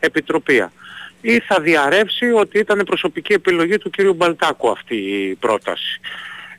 επιτροπία. 0.00 0.72
Ή 1.20 1.38
θα 1.38 1.60
διαρρεύσει 1.60 2.30
ότι 2.30 2.58
ήταν 2.58 2.82
προσωπική 2.86 3.32
επιλογή 3.32 3.78
του 3.78 3.90
κύριου 3.90 4.14
Μπαλτάκου 4.14 4.70
αυτή 4.70 4.96
η 4.96 5.34
πρόταση 5.34 6.00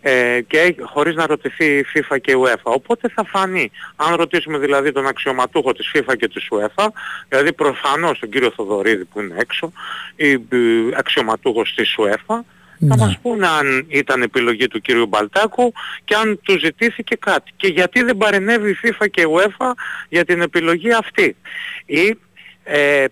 ε, 0.02 0.42
και 0.48 0.76
χωρίς 0.82 1.16
να 1.16 1.26
ρωτηθεί 1.26 1.66
η 1.66 1.86
FIFA 1.94 2.22
και 2.22 2.32
η 2.32 2.36
UEFA. 2.44 2.72
Οπότε 2.74 3.10
θα 3.10 3.24
φανεί. 3.24 3.72
Αν 3.96 4.16
ρωτήσουμε 4.16 4.58
δηλαδή 4.58 4.92
τον 4.92 5.08
αξιωματούχο 5.08 5.74
της 5.74 5.92
FIFA 5.94 6.16
και 6.18 6.28
της 6.28 6.48
UEFA, 6.52 6.88
δηλαδή 7.30 7.54
προφανώς 7.54 8.20
τον 8.20 8.30
κύριο 8.30 8.52
Θοδωρίδη 8.52 9.06
που 9.06 9.22
είναι 9.22 9.36
έξω, 9.38 9.72
ή 10.16 10.40
αξιωματούχος 10.98 11.74
της 11.76 11.96
UEFA, 11.98 12.40
θα 12.88 12.98
μας 12.98 13.10
ναι. 13.10 13.18
πούνε 13.22 13.48
αν 13.48 13.86
ήταν 13.88 14.22
επιλογή 14.22 14.68
του 14.68 14.82
κύριου 14.82 15.08
Μπαλτάκου 15.08 15.74
και 16.04 16.16
αν 16.16 16.40
του 16.44 16.60
ζητήθηκε 16.60 17.16
κάτι. 17.16 17.52
Και 17.56 17.68
γιατί 17.68 18.04
δεν 18.04 18.18
παρενέβη 18.18 18.70
η 18.70 18.78
FIFA 18.84 19.06
και 19.12 19.22
η 19.22 19.26
UEFA 19.30 19.72
για 20.10 20.26
την 20.26 20.42
επιλογή 20.42 20.94
αυτή. 20.94 21.36
Ή 21.86 22.18
ε, 22.64 23.06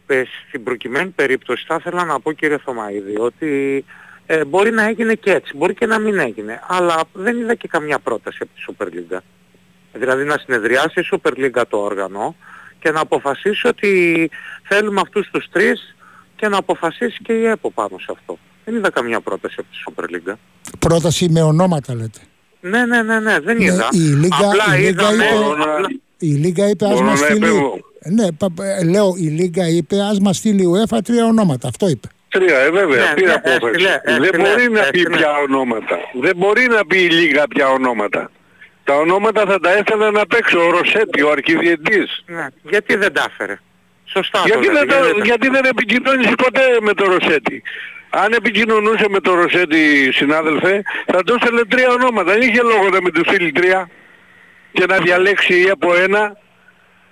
στην 0.47 0.63
προκειμένη 0.63 1.09
περίπτωση 1.09 1.65
θα 1.67 1.75
ήθελα 1.79 2.05
να 2.05 2.19
πω 2.19 2.31
κύριε 2.31 2.57
Θωμαίδη 2.57 3.17
ότι 3.17 3.85
ε, 4.31 4.45
μπορεί 4.45 4.71
να 4.71 4.83
έγινε 4.83 5.13
και 5.13 5.31
έτσι, 5.31 5.57
μπορεί 5.57 5.73
και 5.73 5.85
να 5.85 5.99
μην 5.99 6.19
έγινε. 6.19 6.59
Αλλά 6.67 7.01
δεν 7.13 7.37
είδα 7.37 7.55
και 7.55 7.67
καμιά 7.67 7.99
πρόταση 7.99 8.37
από 8.41 8.51
τη 8.55 8.61
Super 8.67 8.85
League. 8.85 9.19
Δηλαδή 9.93 10.23
να 10.23 10.37
συνεδριάσει 10.37 10.99
η 10.99 11.07
Super 11.11 11.31
League 11.31 11.63
το 11.69 11.77
όργανο 11.77 12.35
και 12.79 12.91
να 12.91 12.99
αποφασίσει 12.99 13.67
ότι 13.67 14.29
θέλουμε 14.63 15.01
αυτούς 15.01 15.29
τους 15.31 15.47
τρεις 15.51 15.95
και 16.35 16.47
να 16.47 16.57
αποφασίσει 16.57 17.19
και 17.23 17.33
η 17.33 17.45
ΕΠΟ 17.45 17.71
πάνω 17.71 17.97
σε 17.97 18.05
αυτό. 18.09 18.37
Δεν 18.65 18.75
είδα 18.75 18.89
καμιά 18.89 19.19
πρόταση 19.19 19.55
από 19.57 19.67
τη 19.69 19.77
Super 19.85 20.15
League. 20.15 20.35
Πρόταση 20.79 21.29
με 21.29 21.41
ονόματα 21.41 21.95
λέτε. 21.95 22.19
Ναι, 22.61 22.85
ναι, 22.85 23.01
ναι, 23.01 23.19
ναι, 23.19 23.39
δεν 23.39 23.57
ναι, 23.57 23.63
είδα. 23.63 23.87
Η 23.91 23.97
Λίγκα, 23.97 24.35
απλά 24.37 24.77
η 24.77 24.81
Λίγκα 24.81 25.03
είδαμε, 25.03 25.23
είπε, 25.23 25.61
απλά... 25.61 25.87
η 26.17 26.27
Λίγκα 26.27 26.69
είπε 26.69 26.85
ας 26.85 27.01
μας 27.01 27.19
στείλει... 27.19 27.51
Ναι, 28.11 28.27
λέω 28.91 29.13
η 29.17 29.27
Λίγκα 29.27 29.67
είπε 29.67 30.01
ας 30.01 30.19
μας 30.19 30.37
στείλει 30.37 30.63
η 30.63 30.67
UEFA 30.73 30.99
τρία 31.03 31.25
ονόματα. 31.25 31.67
Αυτό 31.67 31.87
είπε. 31.89 32.07
Τρία, 32.29 32.57
ε, 32.57 32.69
βέβαια, 32.69 33.07
ναι, 33.07 33.13
πήρα 33.13 33.41
ναι, 33.45 33.53
απόφαση. 33.53 33.85
Δεν 34.19 34.41
μπορεί 34.41 34.69
να 34.69 34.83
πει 34.83 35.09
πια 35.09 35.37
ονόματα. 35.37 35.99
Δεν 36.13 36.35
μπορεί 36.35 36.67
να 36.67 36.85
πει 36.85 36.97
λίγα 36.97 37.47
πια 37.47 37.69
ονόματα. 37.69 38.31
Τα 38.83 38.95
ονόματα 38.95 39.45
θα 39.45 39.59
τα 39.59 39.71
έθελαν 39.71 40.13
να 40.13 40.25
παίξω 40.25 40.67
ο 40.67 40.69
Ροσέτη, 40.69 41.21
ο 41.21 41.31
αρχιδιετής. 41.31 42.23
Ναι. 42.25 42.47
Γιατί 42.63 42.95
δεν 42.95 43.13
τα 43.13 43.25
έφερε; 43.29 43.59
Σωστά 44.05 44.41
γιατί, 44.45 44.67
το 44.67 44.73
δεν, 44.73 44.87
γιατί, 44.87 45.21
γιατί 45.23 45.49
δεν 45.49 45.65
επικοινώνησε 45.65 46.35
ποτέ 46.35 46.61
με 46.81 46.93
τον 46.93 47.07
Ροσέτη; 47.11 47.63
Αν 48.09 48.33
επικοινωνούσε 48.33 49.05
με 49.09 49.19
τον 49.19 49.35
Ροσέτη, 49.41 50.11
συνάδελφε, 50.11 50.81
θα 51.05 51.23
του 51.23 51.33
έστελνε 51.33 51.61
τρία 51.65 51.89
ονόματα. 51.89 52.31
Δεν 52.31 52.41
είχε 52.41 52.61
λόγο 52.61 52.89
να 52.89 53.01
με 53.01 53.11
του 53.11 53.21
στείλει 53.25 53.51
τρία 53.51 53.89
και 54.71 54.85
να 54.85 54.97
διαλέξει 54.97 55.69
από 55.71 55.95
ένα 55.95 56.37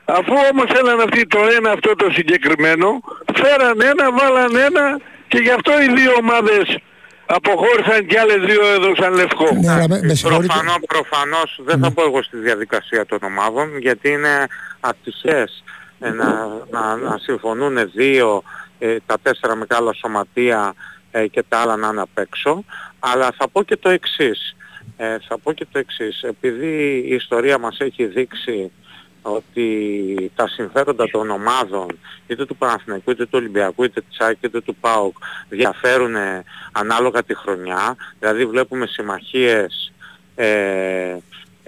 Αφού 0.09 0.33
όμως 0.51 0.65
θέλαν 0.73 0.99
αυτοί 0.99 1.27
το 1.27 1.39
ένα 1.57 1.71
αυτό 1.71 1.95
το 1.95 2.09
συγκεκριμένο, 2.11 2.99
φέραν 3.35 3.81
ένα, 3.81 4.11
βάλαν 4.11 4.55
ένα 4.55 4.99
και 5.27 5.37
γι' 5.37 5.51
αυτό 5.51 5.71
οι 5.81 5.93
δύο 5.93 6.11
ομάδες 6.19 6.77
αποχώρησαν 7.25 8.05
και 8.05 8.19
άλλες 8.19 8.45
δύο 8.45 8.65
έδωσαν 8.65 9.13
λευκό. 9.13 9.49
Ναι, 9.53 9.87
με, 9.87 10.15
προφανώς, 10.21 10.79
προφανώς 10.87 11.59
δεν 11.63 11.79
θα 11.79 11.87
ναι. 11.87 11.93
πω 11.93 12.01
εγώ 12.03 12.23
στη 12.23 12.37
διαδικασία 12.37 13.05
των 13.05 13.19
ομάδων 13.21 13.77
γιατί 13.77 14.09
είναι 14.09 14.47
ατυχές 14.79 15.63
ε, 15.99 16.09
να, 16.09 16.47
να, 16.69 16.95
να 16.95 17.17
συμφωνούν 17.17 17.91
δύο, 17.91 18.43
ε, 18.79 18.95
τα 19.05 19.15
τέσσερα 19.21 19.55
μεγάλα 19.55 19.93
σωματεία 19.93 20.73
ε, 21.11 21.27
και 21.27 21.43
τα 21.47 21.57
άλλα 21.59 21.75
να 21.75 21.87
είναι 21.87 22.01
απ' 22.01 22.17
έξω. 22.17 22.63
Αλλά 22.99 23.29
θα 23.37 23.49
πω 23.49 23.63
και 23.63 23.77
το 23.77 23.89
εξής. 23.89 24.55
Ε, 24.97 25.17
θα 25.27 25.37
πω 25.39 25.53
και 25.53 25.65
το 25.71 25.79
εξής. 25.79 26.21
Επειδή 26.21 27.03
η 27.07 27.13
ιστορία 27.13 27.57
μας 27.57 27.79
έχει 27.79 28.05
δείξει 28.05 28.71
ότι 29.27 30.31
τα 30.35 30.47
συμφέροντα 30.47 31.09
των 31.09 31.29
ομάδων 31.29 31.99
είτε 32.27 32.45
του 32.45 32.55
Παναθηναϊκού 32.55 33.11
είτε 33.11 33.23
του 33.23 33.31
Ολυμπιακού 33.33 33.83
είτε 33.83 34.01
της 34.01 34.19
ΑΕΚ 34.19 34.37
είτε 34.41 34.61
του 34.61 34.75
ΠΑΟΚ 34.75 35.17
διαφέρουν 35.49 36.15
ανάλογα 36.71 37.23
τη 37.23 37.35
χρονιά. 37.35 37.95
Δηλαδή 38.19 38.45
βλέπουμε 38.45 38.85
συμμαχίες 38.85 39.91
ε, 40.35 41.17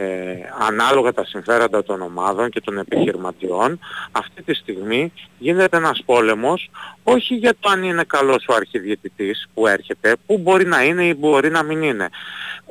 ε, 0.02 0.38
ανάλογα 0.60 1.14
τα 1.14 1.26
συμφέροντα 1.26 1.84
των 1.84 2.02
ομάδων 2.02 2.50
και 2.50 2.62
των 2.62 2.78
επιχειρηματιών, 2.78 3.80
αυτή 4.12 4.44
τη 4.44 4.54
στιγμή 4.54 5.14
γίνεται 5.38 5.78
ένας 5.78 6.02
πόλεμος 6.06 6.70
όχι 7.04 7.36
για 7.36 7.54
το 7.60 7.70
αν 7.70 7.84
είναι 7.84 8.04
καλός 8.04 8.46
ο 8.48 8.54
αρχιδιαιτητής 8.54 9.48
που 9.54 9.68
έρχεται, 9.68 10.16
που 10.26 10.38
μπορεί 10.38 10.66
να 10.66 10.84
είναι 10.84 11.06
ή 11.06 11.16
μπορεί 11.18 11.50
να 11.50 11.64
μην 11.64 11.82
είναι. 11.82 12.10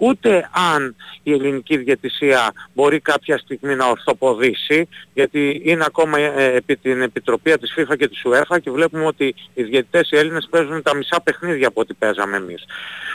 Ούτε 0.00 0.48
αν 0.74 0.96
η 1.22 1.32
ελληνική 1.32 1.76
διαιτησία 1.76 2.52
μπορεί 2.74 3.00
κάποια 3.00 3.38
στιγμή 3.38 3.74
να 3.74 3.86
ορθοποδήσει, 3.86 4.88
γιατί 5.14 5.60
είναι 5.64 5.84
ακόμα 5.86 6.18
ε, 6.18 6.54
επί 6.54 6.76
την 6.76 7.02
επιτροπή 7.02 7.58
της 7.58 7.74
FIFA 7.76 7.96
και 7.98 8.08
της 8.08 8.22
UEFA 8.24 8.60
και 8.62 8.70
βλέπουμε 8.70 9.06
ότι 9.06 9.34
οι 9.54 9.62
διαιτητές 9.62 10.10
οι 10.10 10.16
Έλληνες 10.16 10.46
παίζουν 10.50 10.82
τα 10.82 10.94
μισά 10.94 11.20
παιχνίδια 11.20 11.68
από 11.68 11.80
ό,τι 11.80 11.94
παίζαμε 11.94 12.36
εμείς. 12.36 12.64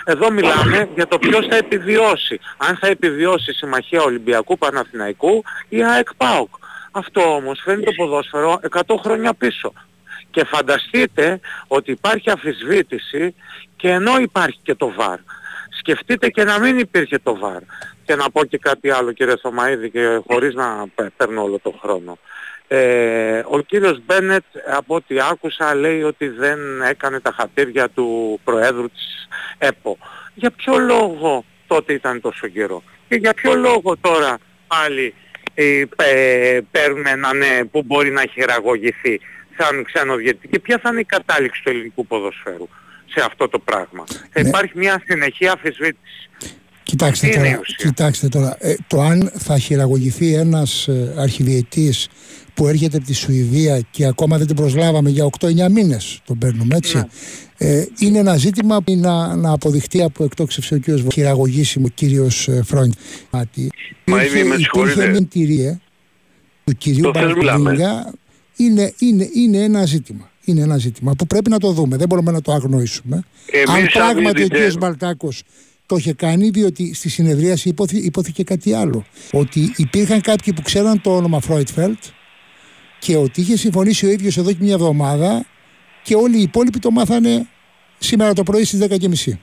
Εδώ 0.06 0.32
μιλάμε 0.32 0.90
για 0.96 1.08
το 1.08 1.18
ποιος 1.18 1.48
θα 1.48 1.56
επιβιώσει. 1.56 2.40
Αν 2.58 2.78
θα 2.78 2.88
επιβιώσει 2.88 3.52
η 3.52 3.54
Συμμαχία 3.54 4.02
Ολυμπιακού 4.02 4.58
Παναθηναϊκού 4.58 5.44
ή 5.70 5.84
ΑΕΚ 5.84 6.08
ΠΑΟΚ. 6.18 6.50
Αυτό 6.92 7.36
όμως 7.36 7.62
φέρνει 7.64 7.84
το 7.84 7.92
ποδόσφαιρο 7.92 8.60
100 8.86 8.96
χρόνια 9.04 9.34
πίσω. 9.34 9.74
Και 10.32 10.44
φανταστείτε 10.44 11.40
ότι 11.68 11.92
υπάρχει 11.92 12.30
αφισβήτηση 12.30 13.36
και 13.76 13.90
ενώ 13.90 14.18
υπάρχει 14.18 14.60
και 14.64 14.76
το 14.76 14.94
ΒΑΡ. 14.96 15.20
Σκεφτείτε 15.86 16.30
και 16.30 16.44
να 16.44 16.60
μην 16.60 16.78
υπήρχε 16.78 17.20
το 17.20 17.38
ΒΑΡ. 17.38 17.62
Και 18.06 18.16
να 18.16 18.30
πω 18.30 18.46
και 18.46 18.58
κάτι 18.58 18.90
άλλο 18.90 19.12
κύριε 19.12 19.36
Θωμαίδη 19.42 19.90
και 19.90 20.22
χωρίς 20.28 20.54
να 20.54 20.86
παίρνω 21.18 21.44
όλο 21.44 21.60
τον 21.60 21.74
χρόνο. 21.82 22.18
Ε, 22.68 23.44
ο 23.48 23.60
κύριος 23.60 24.00
Μπένετ 24.06 24.44
από 24.78 24.96
ό,τι 24.96 25.20
άκουσα 25.20 25.76
λέει 25.76 26.04
ότι 26.04 26.28
δεν 26.28 26.82
έκανε 26.82 27.20
τα 27.20 27.32
χατήρια 27.32 27.90
του 27.90 28.40
Προέδρου 28.44 28.90
της 28.90 29.28
ΕΠΟ. 29.58 29.98
Για 30.34 30.52
ποιο 30.52 30.78
λόγο 30.78 31.46
τότε 31.68 31.94
ήταν 31.94 32.22
τόσο 32.22 32.48
καιρό; 32.48 32.84
Και 33.08 33.16
για 33.16 33.34
ποιο 33.34 33.56
λόγο 33.56 33.98
τώρα 34.02 34.38
πάλι 34.68 35.14
ε, 35.54 36.60
παίρνουμε 36.72 37.10
έναν 37.10 37.38
ναι, 37.38 37.66
που 37.72 37.84
μπορεί 37.84 38.10
να 38.10 38.26
χειραγωγηθεί 38.26 39.20
σαν 39.58 39.84
ξένο 39.84 40.20
Και 40.50 40.60
ποια 40.60 40.80
θα 40.84 40.90
είναι 40.90 41.00
η 41.00 41.06
κατάληξη 41.06 41.64
του 41.64 41.70
ελληνικού 41.70 42.08
ποδοσφαίρου; 42.08 42.68
Σε 43.14 43.26
αυτό 43.26 43.50
το 43.50 43.60
πράγμα. 43.60 44.04
Θα 44.32 44.42
ναι. 44.42 44.48
υπάρχει 44.48 44.72
μια 44.76 45.04
συνεχή 45.08 45.48
αφισβήτηση. 45.48 46.30
Κοιτάξτε 46.84 47.28
τώρα, 47.28 47.60
κοιτάξτε 47.78 48.28
τώρα 48.28 48.58
ε, 48.60 48.76
το 48.88 49.02
αν 49.02 49.32
θα 49.38 49.58
χειραγωγηθεί 49.58 50.34
ένας 50.34 50.88
ε, 50.88 51.14
αρχιδιετής 51.18 52.08
που 52.54 52.68
έρχεται 52.68 52.98
από 52.98 53.06
τη 53.06 53.14
Σουηδία 53.14 53.82
και 53.92 54.06
ακόμα 54.06 54.38
δεν 54.38 54.48
την 54.48 54.56
προσλάβαμε 54.56 55.10
για 55.10 55.30
8-9 55.40 55.72
μήνες 55.72 56.22
τον 56.26 56.38
παίρνουμε 56.38 56.76
έτσι 56.76 56.98
ναι. 56.98 57.06
ε, 57.58 57.86
είναι 58.00 58.18
ένα 58.18 58.38
ζήτημα 58.38 58.82
που 58.82 58.96
να, 58.96 59.36
να 59.36 59.52
αποδειχτεί 59.52 60.04
από 60.04 60.24
εκτόξευση 60.24 60.74
ο 60.74 60.78
κύριος 60.78 61.06
χειραγωγήσιμο 61.14 61.90
κύριος 61.90 62.48
ε, 62.48 62.62
Φρόντ 62.64 62.94
Μα 63.30 63.42
υπήρχε, 64.24 64.44
με 64.44 64.56
υπήρχε 64.56 65.08
μια 65.08 65.26
τηρία 65.26 65.82
του 66.64 66.74
κυρίου 66.74 67.10
Μπαρτολίνγκα 67.10 68.14
είναι, 68.56 68.94
είναι, 69.00 69.30
είναι 69.34 69.58
ένα 69.58 69.86
ζήτημα 69.86 70.32
είναι 70.44 70.62
ένα 70.62 70.78
ζήτημα 70.78 71.14
που 71.18 71.28
πρέπει 71.28 71.50
να 71.50 71.60
το 71.60 71.72
δούμε. 71.72 71.98
Δεν 71.98 72.08
μπορούμε 72.08 72.32
να 72.32 72.42
το 72.42 72.52
αγνοήσουμε. 72.52 73.24
Εμείς 73.52 73.70
Αν 73.70 73.88
πράγματι 73.94 74.44
ο 74.44 74.48
κ. 74.48 74.78
Μπαλτάκος 74.78 75.44
το 75.86 75.96
είχε 75.96 76.14
κάνει, 76.14 76.50
διότι 76.50 76.94
στη 76.94 77.10
συνεδρίαση 77.10 77.70
υπόθη, 77.70 77.98
υπόθηκε 77.98 78.44
κάτι 78.44 78.74
άλλο. 78.74 79.06
Ότι 79.32 79.74
υπήρχαν 79.78 80.22
κάποιοι 80.22 80.54
που 80.54 80.62
ξέραν 80.62 81.02
το 81.02 81.16
όνομα 81.16 81.40
Φρόιτφελτ 81.40 82.00
και 83.00 83.16
ότι 83.16 83.42
είχε 83.42 83.58
συμφωνήσει 83.58 84.06
ο 84.06 84.10
ίδιος 84.10 84.38
εδώ 84.38 84.52
και 84.52 84.58
μια 84.60 84.74
εβδομάδα 84.74 85.46
και 86.04 86.16
όλοι 86.16 86.38
οι 86.38 86.42
υπόλοιποι 86.42 86.80
το 86.80 86.92
μάθανε 86.92 87.48
σήμερα 88.00 88.34
το 88.34 88.44
πρωί 88.44 88.64
στις 88.64 88.80
10.30. 88.82 89.38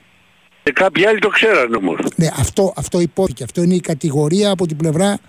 Και 0.63 0.71
κάποιοι 0.71 1.05
άλλοι 1.05 1.19
το 1.19 1.27
ξέραν 1.27 1.73
όμως. 1.73 1.99
Ναι, 2.15 2.27
αυτό, 2.37 2.73
αυτό 2.75 2.99
υπόθηκε. 2.99 3.43
Αυτό 3.43 3.63
είναι 3.63 3.73
η 3.73 3.79
κατηγορία 3.79 4.49
από 4.49 4.67
την 4.67 4.77
πλευρά 4.77 5.19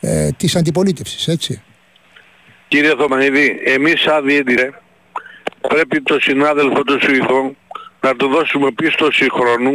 ε, 0.00 0.30
της 0.36 0.56
αντιπολίτευσης, 0.56 1.28
έτσι. 1.28 1.62
Κύριε 2.68 2.94
Θωμανίδη, 2.98 3.60
εμείς 3.64 4.00
σαν 4.00 4.24
διέντηρε 4.24 4.70
πρέπει 5.68 6.02
το 6.02 6.20
συνάδελφο 6.20 6.82
του 6.82 6.98
Σουηδών 7.00 7.56
να 8.00 8.16
του 8.16 8.28
δώσουμε 8.28 8.70
πίστοση 8.70 9.26
χρόνου 9.30 9.74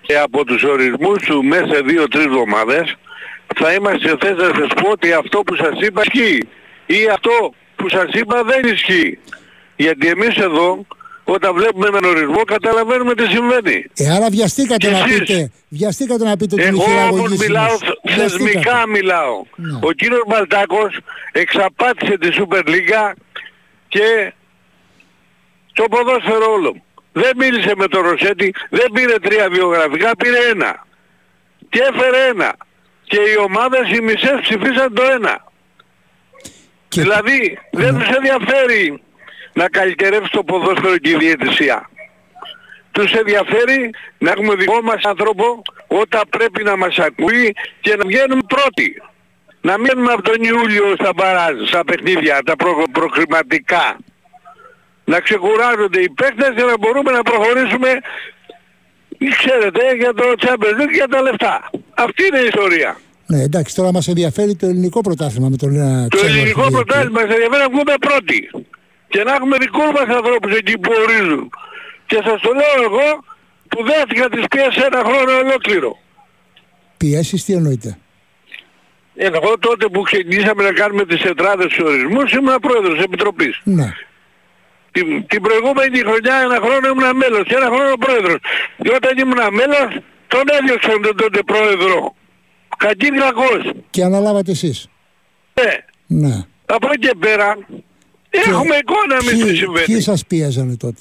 και 0.00 0.18
από 0.18 0.44
τους 0.44 0.62
ορισμούς 0.62 1.22
του 1.24 1.44
μέσα 1.44 1.82
δύο-τρεις 1.84 2.24
εβδομάδες 2.24 2.96
θα 3.56 3.72
είμαστε 3.72 4.08
σε 4.08 4.16
θέση 4.20 4.34
να 4.34 4.54
σας 4.60 4.82
πω 4.82 4.90
ότι 4.90 5.12
αυτό 5.12 5.38
που 5.40 5.54
σας 5.54 5.80
είπα 5.80 6.02
ισχύει 6.04 6.48
ή 6.86 7.08
αυτό 7.12 7.54
που 7.76 7.88
σας 7.88 8.08
είπα 8.12 8.42
δεν 8.44 8.72
ισχύει. 8.72 9.18
Γιατί 9.76 10.06
εμείς 10.06 10.36
εδώ 10.36 10.86
όταν 11.24 11.54
βλέπουμε 11.54 11.86
έναν 11.86 12.04
ορισμό 12.04 12.44
καταλαβαίνουμε 12.44 13.14
τι 13.14 13.26
συμβαίνει. 13.26 13.84
Ε, 13.96 14.10
άρα 14.10 14.30
βιαστήκατε 14.30 14.90
να 14.90 15.04
πείτε, 15.04 15.50
βιαστήκατε 15.68 16.24
να 16.24 16.36
πείτε 16.36 16.54
ότι 16.54 16.64
Εγώ 16.64 16.84
όμως 17.10 17.36
μιλάω, 17.36 17.76
θεσμικά 18.16 18.86
μιλάω. 18.86 19.42
Ναι. 19.56 19.78
Ο 19.82 19.92
κύριος 19.92 20.22
Μπαλτάκος 20.26 20.98
εξαπάτησε 21.32 22.18
τη 22.18 22.28
Super 22.32 22.68
League 22.68 23.12
και 23.88 24.32
το 25.74 25.84
ποδόσφαιρο 25.90 26.52
όλο. 26.52 26.82
Δεν 27.12 27.30
μίλησε 27.36 27.72
με 27.76 27.86
τον 27.88 28.02
Ρωσέτη, 28.02 28.54
δεν 28.70 28.86
πήρε 28.92 29.18
τρία 29.18 29.48
βιογραφικά, 29.50 30.16
πήρε 30.16 30.38
ένα. 30.50 30.86
Και 31.68 31.80
έφερε 31.92 32.26
ένα. 32.26 32.56
Και 33.04 33.16
οι 33.16 33.36
ομάδες 33.44 33.90
οι 33.90 34.00
μισές 34.00 34.38
ψηφίσαν 34.40 34.94
το 34.94 35.02
ένα. 35.02 35.44
Και- 36.88 37.00
Δηλαδή 37.00 37.58
δεν 37.70 37.98
τους 37.98 38.08
ενδιαφέρει 38.08 39.02
να 39.52 39.68
καλυτερεύσει 39.68 40.30
το 40.30 40.44
ποδόσφαιρο 40.44 40.98
και 40.98 41.10
η 41.10 41.16
διαιτησία. 41.16 41.88
Τους 42.92 43.12
ενδιαφέρει 43.12 43.90
να 44.18 44.30
έχουμε 44.30 44.54
δικό 44.54 44.80
μας 44.82 45.02
άνθρωπο 45.02 45.62
όταν 45.86 46.22
πρέπει 46.30 46.62
να 46.62 46.76
μας 46.76 46.98
ακούει 46.98 47.54
και 47.80 47.96
να 47.96 48.04
βγαίνουμε 48.06 48.42
πρώτοι. 48.48 49.02
Να 49.60 49.78
μένουμε 49.78 50.12
από 50.12 50.22
τον 50.22 50.42
Ιούλιο 50.42 50.94
στα 51.00 51.12
μπαράζ, 51.14 51.54
στα 51.68 51.84
παιχνίδια, 51.84 52.42
τα 52.44 52.56
προ, 52.56 52.84
προχρηματικά. 52.92 53.96
Να 55.04 55.20
ξεκουράζονται 55.20 56.00
οι 56.00 56.08
παίκτες 56.10 56.50
για 56.54 56.64
να 56.64 56.78
μπορούμε 56.78 57.10
να 57.10 57.22
προχωρήσουμε 57.22 57.88
ξέρετε 59.38 59.94
για 59.96 60.12
το 60.14 60.24
Champions 60.38 60.76
League 60.80 60.94
για 60.94 61.08
τα 61.08 61.22
λεφτά. 61.22 61.70
Αυτή 61.94 62.26
είναι 62.26 62.38
η 62.38 62.44
ιστορία. 62.46 62.96
Ναι, 63.26 63.40
εντάξει, 63.42 63.74
τώρα 63.74 63.92
μας 63.92 64.08
ενδιαφέρει 64.08 64.54
το 64.56 64.66
ελληνικό 64.66 65.00
πρωτάθλημα 65.00 65.48
με 65.48 65.56
τον 65.56 65.74
ένα 65.74 66.08
Το 66.08 66.16
ξένο 66.16 66.32
ελληνικό 66.32 66.60
αρχιδιετή. 66.60 66.84
πρωτάθλημα 66.84 67.20
μας 67.20 67.30
ενδιαφέρει 67.34 67.62
να 67.62 67.68
βγούμε 67.74 67.94
πρώτοι. 68.00 68.50
Και 69.08 69.22
να 69.22 69.34
έχουμε 69.34 69.56
δικούς 69.60 69.90
μας 69.96 70.16
ανθρώπους 70.16 70.56
εκεί 70.56 70.78
που 70.78 70.90
ορίζουν. 71.02 71.50
Και 72.06 72.18
σας 72.24 72.40
το 72.40 72.50
λέω 72.60 72.74
εγώ 72.88 73.06
που 73.68 73.84
δέχτηκα 73.84 74.28
τις 74.28 74.44
πιέσεις 74.50 74.82
ένα 74.82 75.00
χρόνο 75.08 75.32
ολόκληρο. 75.44 75.98
Πιέσεις 76.96 77.44
τι 77.44 77.52
εννοείται; 77.52 77.98
Ε, 79.16 79.26
Εγώ 79.26 79.58
τότε 79.58 79.88
που 79.88 80.00
ξεκινήσαμε 80.02 80.62
να 80.62 80.72
κάνουμε 80.72 81.04
τις 81.06 81.20
τετράδες 81.22 81.72
στους 81.72 81.84
ορισμούς 81.88 82.32
ήμουν 82.32 82.54
πρόεδρος 82.60 82.94
της 82.94 83.04
Επιτροπής. 83.04 83.60
Ναι. 83.64 83.88
Την, 84.96 85.26
την 85.26 85.40
προηγούμενη 85.42 85.98
χρονιά 86.08 86.34
ένα 86.46 86.58
χρόνο 86.64 86.84
ήμουν 86.92 87.16
μέλος 87.22 87.42
και 87.48 87.54
ένα 87.60 87.66
χρόνο 87.74 87.92
πρόεδρος. 88.04 88.38
Και 88.82 88.90
όταν 88.98 89.12
ήμουν 89.22 89.40
μέλος 89.58 89.90
τον 90.32 90.42
έδιωξαν 90.58 91.02
τον 91.02 91.16
τότε 91.16 91.40
πρόεδρο. 91.50 92.14
Κακήν 92.76 93.14
κακός. 93.18 93.62
Και 93.90 94.02
αναλάβατε 94.02 94.50
εσείς. 94.50 94.88
Ε, 95.54 95.62
Ναι. 96.06 96.34
από 96.66 96.86
εκεί 96.92 97.06
και 97.06 97.14
πέρα 97.18 97.48
έχουμε 98.30 98.74
εικόνα 98.82 99.16
με 99.24 99.30
τι 99.30 99.42
Ποιοι, 99.44 99.54
συμβαίνει. 99.56 99.84
ποιοι 99.86 100.00
σας 100.00 100.24
πίεζανε 100.26 100.76
τότε; 100.76 101.00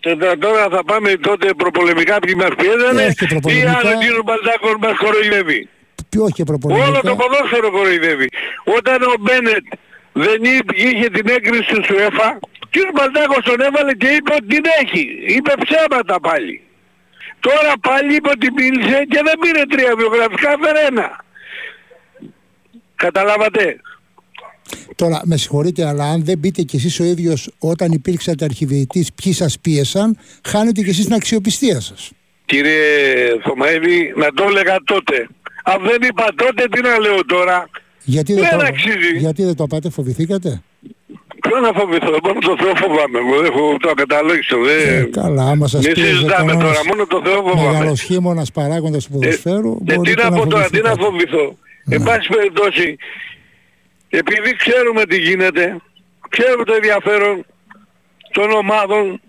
Και 0.00 0.16
τω- 0.16 0.38
τώρα 0.38 0.68
θα 0.74 0.84
πάμε 0.84 1.10
τότε 1.16 1.46
προπολεμικά 1.56 2.18
ποιοι 2.18 2.34
μας 2.36 2.50
πιέζανε 2.56 3.02
Ε, 3.02 3.06
όχι 3.06 3.24
ή 3.24 3.26
προπολεμικά. 3.26 3.70
αν 3.78 3.86
ο 3.94 3.98
κύριος 4.00 4.22
Μπαλτάκος 4.24 4.74
μας 4.80 4.96
κοροϊδεύει. 5.02 5.68
Ποιοι 6.10 6.20
όχι 6.24 6.32
και 6.32 6.44
Όλο 6.48 6.58
προπολεμικά. 6.58 7.00
το 7.08 7.16
ποδόσφαιρο 7.20 7.70
κοροϊδεύει. 7.70 8.28
Όταν 8.76 9.02
ο 9.02 9.14
Μπένετ 9.20 9.64
δεν 10.12 10.38
εί- 10.44 10.72
είχε 10.86 11.06
την 11.16 11.26
έγκριση 11.36 11.74
του 11.74 11.84
ΣΟΕΦΑ, 11.88 12.28
ο 12.42 12.55
κύριος 12.76 12.94
Μπαλτάκος 12.96 13.42
τον 13.48 13.60
έβαλε 13.66 13.92
και 14.00 14.08
είπε 14.16 14.32
ότι 14.38 14.46
την 14.54 14.64
έχει. 14.82 15.04
Είπε 15.36 15.52
ψέματα 15.64 16.20
πάλι. 16.20 16.54
Τώρα 17.46 17.72
πάλι 17.88 18.14
είπε 18.14 18.28
ότι 18.36 18.48
μίλησε 18.58 18.98
και 19.12 19.20
δεν 19.26 19.36
πήρε 19.42 19.62
τρία 19.72 19.92
βιογραφικά, 20.00 20.48
έφερε 20.56 20.82
ένα. 20.90 21.08
Καταλάβατε; 23.04 23.64
Τώρα, 24.94 25.20
με 25.24 25.36
συγχωρείτε, 25.36 25.86
αλλά 25.86 26.04
αν 26.04 26.24
δεν 26.24 26.38
μπείτε 26.38 26.62
κι 26.62 26.76
εσείς 26.76 27.00
ο 27.00 27.04
ίδιος 27.04 27.50
όταν 27.58 27.92
υπήρξατε 27.92 28.44
αρχιδιετής 28.44 29.12
ποιοι 29.12 29.32
σας 29.32 29.58
πίεσαν, 29.60 30.18
χάνετε 30.44 30.82
κι 30.82 30.90
εσείς 30.90 31.04
την 31.04 31.14
αξιοπιστία 31.14 31.80
σας. 31.80 32.10
Κύριε 32.44 33.40
Θωμαίδη, 33.42 34.12
να 34.16 34.32
το 34.32 34.44
έλεγα 34.48 34.76
τότε. 34.84 35.28
Αν 35.64 35.82
δεν 35.82 36.08
είπα 36.08 36.28
τότε, 36.36 36.64
τι 36.70 36.80
να 36.80 36.98
λέω 36.98 37.24
τώρα; 37.24 37.68
Γιατί 38.04 38.34
δεν, 38.34 38.42
Δεν 38.42 38.58
το, 38.58 38.64
αξίζει. 38.66 39.16
γιατί 39.18 39.44
δεν 39.44 39.56
το 39.56 39.66
πάτε, 39.66 39.90
φοβηθήκατε; 39.90 40.62
Ποιο 41.48 41.58
να 41.60 41.72
φοβηθώ, 41.78 42.10
μόνο 42.24 42.38
το 42.40 42.56
Θεό 42.60 42.74
φοβάμαι. 42.76 43.18
Εγώ 43.18 43.36
δεν 43.36 43.44
έχω 43.52 43.76
το 43.80 43.94
καταλόγιστο. 43.94 44.56
Ε, 44.56 44.84
Δεν... 44.94 45.12
καλά, 45.12 45.42
άμα 45.50 45.66
σας 45.68 45.84
Μην 45.84 45.94
πίεζε 45.94 46.10
συζητάμε 46.10 46.52
κανένας 46.52 46.64
τώρα, 46.76 46.80
μόνο 46.88 47.06
το 47.06 47.20
Θεό 47.24 47.34
φοβάμαι. 47.42 47.70
μεγάλος 47.78 48.00
χείμωνας 48.02 48.52
παράγοντας 48.52 49.04
του 49.04 49.12
ποδοσφαίρου, 49.12 49.72
Ε, 49.72 49.84
τι 49.84 49.94
μπορείτε 49.94 50.22
να 50.22 50.30
να 50.30 50.36
πω 50.36 50.46
τώρα, 50.46 50.68
τι 50.70 50.80
να 50.80 50.88
φοβηθείτε. 50.94 51.30
φοβηθώ. 51.36 51.56
Εν 51.90 52.02
πάση 52.02 52.28
περιπτώσει, 52.28 52.96
επειδή 54.08 54.50
ξέρουμε 54.56 55.04
τι 55.04 55.16
γίνεται, 55.18 55.76
ξέρουμε 56.28 56.64
το 56.64 56.74
ενδιαφέρον 56.74 57.44
των 58.32 58.50
ομάδων, 58.50 59.20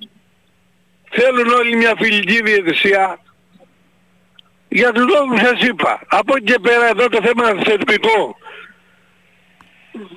θέλουν 1.10 1.48
όλοι 1.60 1.76
μια 1.76 1.94
φιλική 1.98 2.42
διαιτησία, 2.44 3.20
για 4.70 4.92
τους 4.92 5.04
λόγους 5.14 5.30
που 5.42 5.46
σας 5.46 5.68
είπα. 5.68 6.02
Από 6.08 6.34
εκεί 6.36 6.46
και 6.46 6.60
πέρα 6.62 6.88
εδώ 6.90 7.08
το 7.10 7.20
θέμα 7.26 7.44
θεσμικό. 7.48 8.36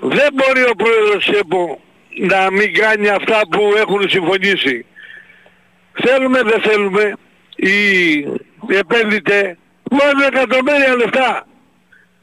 Δεν 0.00 0.28
μπορεί 0.34 0.62
ο 0.70 0.74
πρόεδρος 0.76 1.28
ΕΠΟ 1.28 1.80
να 2.28 2.50
μην 2.50 2.74
κάνει 2.74 3.08
αυτά 3.08 3.40
που 3.50 3.62
έχουν 3.76 4.08
συμφωνήσει. 4.08 4.84
Θέλουμε, 5.92 6.42
δεν 6.42 6.60
θέλουμε, 6.60 7.12
οι 7.56 7.78
επένδυτες 8.68 9.56
βάζουν 9.90 10.22
εκατομμύρια 10.32 10.96
λεφτά. 10.96 11.46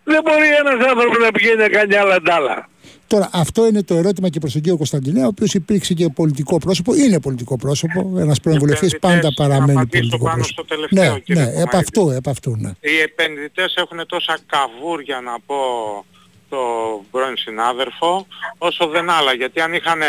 Δεν 0.03 0.21
μπορεί 0.23 0.47
ένας 0.59 0.87
άνθρωπος 0.89 1.17
να 1.25 1.31
πηγαίνει 1.31 1.57
να 1.57 1.69
κάνει 1.69 1.95
άλλα 1.95 2.21
τ' 2.21 2.29
άλλα. 2.29 2.69
Τώρα, 3.07 3.29
αυτό 3.33 3.67
είναι 3.67 3.83
το 3.83 3.95
ερώτημα 3.95 4.29
και 4.29 4.39
προς 4.39 4.51
τον 4.51 4.61
κύριο 4.61 4.77
Κωνσταντινέα, 4.77 5.23
ο 5.23 5.27
οποίος 5.27 5.53
υπήρξε 5.53 5.93
και 5.93 6.09
πολιτικό 6.09 6.57
πρόσωπο, 6.57 6.95
είναι 6.95 7.19
πολιτικό 7.19 7.57
πρόσωπο, 7.57 8.13
ένας 8.17 8.39
πρώην 8.39 8.59
βουλευτής 8.59 8.93
επενδυτές, 8.93 9.33
πάντα 9.33 9.47
να 9.47 9.47
παραμένει 9.47 9.79
απαντήσω 9.79 9.99
πολιτικό 9.99 10.23
πάνω 10.23 10.35
πρόσωπο. 10.35 10.63
στο 10.63 10.75
τελευταίο, 10.75 11.13
ναι, 11.13 11.19
κύριε 11.19 11.41
ναι, 11.43 11.47
επ' 11.47 11.55
Κομμάτη. 11.55 11.75
αυτού, 11.77 12.09
επ' 12.09 12.27
αυτού, 12.27 12.55
ναι. 12.57 12.71
Οι 12.79 12.99
επενδυτές 12.99 13.75
έχουν 13.75 13.99
τόσα 14.07 14.37
καβούρια 14.45 15.21
να 15.21 15.39
πω 15.45 15.55
το 16.49 16.59
πρώην 17.11 17.37
συνάδελφο 17.37 18.27
όσο 18.57 18.87
δεν 18.87 19.09
άλλα 19.09 19.33
γιατί 19.33 19.61
αν 19.61 19.73
είχαν 19.73 20.01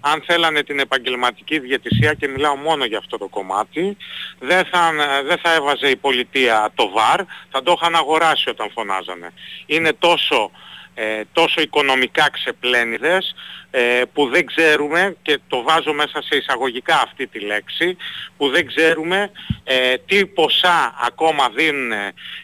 αν 0.00 0.22
θέλανε 0.26 0.62
την 0.62 0.78
επαγγελματική 0.78 1.58
διαιτησία 1.58 2.14
και 2.14 2.28
μιλάω 2.28 2.56
μόνο 2.56 2.84
για 2.84 2.98
αυτό 2.98 3.18
το 3.18 3.28
κομμάτι 3.28 3.96
δεν 4.38 4.64
θα, 4.64 4.92
δεν 5.24 5.38
θα 5.38 5.54
έβαζε 5.54 5.88
η 5.88 5.96
πολιτεία 5.96 6.70
το 6.74 6.90
ΒΑΡ 6.90 7.20
θα 7.50 7.62
το 7.62 7.74
είχαν 7.76 7.94
αγοράσει 7.94 8.48
όταν 8.50 8.70
φωνάζανε. 8.70 9.32
Είναι 9.66 9.92
τόσο 9.92 10.50
ε, 10.94 11.20
τόσο 11.32 11.60
οικονομικά 11.60 12.30
ξεπλένιδες 12.30 13.34
ε, 13.70 14.02
που 14.12 14.28
δεν 14.28 14.46
ξέρουμε 14.46 15.16
και 15.22 15.38
το 15.48 15.62
βάζω 15.62 15.92
μέσα 15.92 16.22
σε 16.22 16.36
εισαγωγικά 16.36 17.00
αυτή 17.00 17.26
τη 17.26 17.40
λέξη 17.40 17.96
που 18.36 18.48
δεν 18.48 18.66
ξέρουμε 18.66 19.30
ε, 19.64 19.96
τι 20.06 20.26
ποσά 20.26 20.94
ακόμα 21.06 21.48
δίνουν 21.54 21.92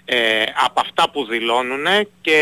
ε, 0.05 0.43
από 0.65 0.81
αυτά 0.81 1.11
που 1.11 1.25
δηλώνουν 1.25 1.87
και, 2.21 2.41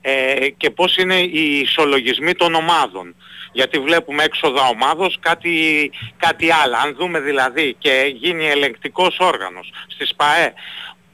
ε, 0.00 0.48
και 0.56 0.70
πώς 0.70 0.96
είναι 0.96 1.20
οι 1.20 1.58
ισολογισμοί 1.58 2.32
των 2.34 2.54
ομάδων. 2.54 3.14
Γιατί 3.52 3.78
βλέπουμε 3.78 4.22
έξοδα 4.24 4.68
ομάδος 4.68 5.18
κάτι, 5.20 5.90
κάτι 6.16 6.50
άλλο. 6.50 6.76
Αν 6.76 6.94
δούμε 6.94 7.20
δηλαδή 7.20 7.76
και 7.78 8.12
γίνει 8.14 8.48
ελεγκτικός 8.48 9.16
όργανος 9.18 9.72
στις 9.86 10.14
ΠΑΕ 10.14 10.52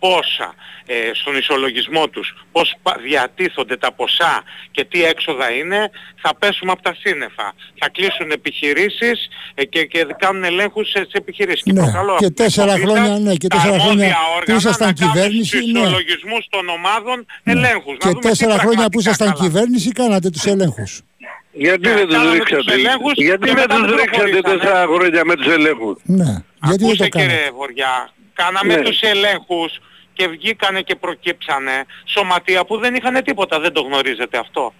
πόσα 0.02 0.54
ε, 0.86 0.94
στον 1.20 1.36
ισολογισμό 1.36 2.08
τους, 2.08 2.34
πώς 2.52 2.74
πα- 2.82 2.98
διατίθονται 3.02 3.76
τα 3.76 3.92
ποσά 3.92 4.42
και 4.70 4.84
τι 4.84 5.04
έξοδα 5.04 5.50
είναι, 5.52 5.90
θα 6.22 6.30
πέσουμε 6.38 6.72
από 6.72 6.82
τα 6.82 6.94
σύννεφα. 7.02 7.46
Θα 7.80 7.88
κλείσουν 7.88 8.30
επιχειρήσεις 8.30 9.28
ε, 9.54 9.64
και, 9.64 9.84
και 9.84 10.06
κάνουν 10.18 10.44
ελέγχους 10.44 10.88
σε, 10.90 10.98
σε 10.98 11.16
επιχειρήσεις. 11.22 11.62
Ναι, 11.64 11.80
προκαλώ 11.82 12.16
και 12.18 12.24
από 12.24 12.34
την 12.34 12.44
τέσσερα 12.44 12.72
εκπομπή 12.72 12.90
χρόνια, 12.92 13.10
σας 13.14 13.20
ναι, 13.20 13.34
και 13.34 13.46
τα 13.48 13.56
τέσσερα 13.56 13.78
χρόνια 13.80 13.90
αρμόδια 14.06 14.14
που 14.16 14.36
όργανα 14.36 14.58
ήσασταν 14.58 14.86
να 14.88 14.92
κάνουν 14.94 15.12
κυβέρνηση, 15.14 15.56
στους 15.56 15.72
ναι. 15.72 15.78
ισολογισμούς 15.80 16.46
των 16.50 16.68
ομάδων 16.68 17.26
ελέγχους. 17.44 17.92
Να 17.92 17.98
Και 18.02 18.08
δούμε 18.08 18.20
τι 18.20 18.28
τέσσερα 18.28 18.54
χρόνια 18.64 18.84
που 18.92 18.98
πραγματικά 18.98 19.10
ήσασταν 19.10 19.28
καλά. 19.32 19.40
κυβέρνηση 19.44 19.88
κάνατε 19.92 20.28
τους 20.30 20.44
ελέγχους. 20.44 20.92
Γιατί 21.64 21.88
Ναι, 21.88 21.94
δεν 21.94 22.06
τους 22.06 22.14
κάναμε 22.16 22.38
τους 22.38 22.48
ρίξατε; 22.48 22.72
ελέγχους 22.78 23.12
Γιατί 23.16 23.44
και 23.48 23.54
δεν 23.54 23.60
μετά 23.60 23.74
τους 23.76 23.86
δεν 23.90 23.96
ρίξατε 24.00 24.28
προχωρήσανε. 24.30 24.58
τέσσερα 24.58 24.82
χρόνια 24.94 25.22
με 25.30 25.34
τους 25.36 25.46
ελέγχους; 25.58 25.96
Ναι, 26.20 26.32
γιατί 26.66 26.82
δεν 26.84 26.86
Ακούσε 26.86 27.02
το 27.02 27.08
κάνατε; 27.08 27.32
κύριε 27.34 27.50
Βοριά, 27.58 27.94
κάναμε 28.40 28.74
Ναι. 28.76 28.82
τους 28.86 29.00
ελέγχους 29.00 29.70
και 30.22 30.28
βγήκανε 30.28 30.80
και 30.80 30.94
προκύψανε 30.94 31.84
σωματεία 32.04 32.64
που 32.64 32.76
δεν 32.78 32.94
είχαν 32.94 33.22
τίποτα. 33.24 33.60
Δεν 33.60 33.72
το 33.72 33.80
γνωρίζετε 33.82 34.38
αυτό. 34.38 34.74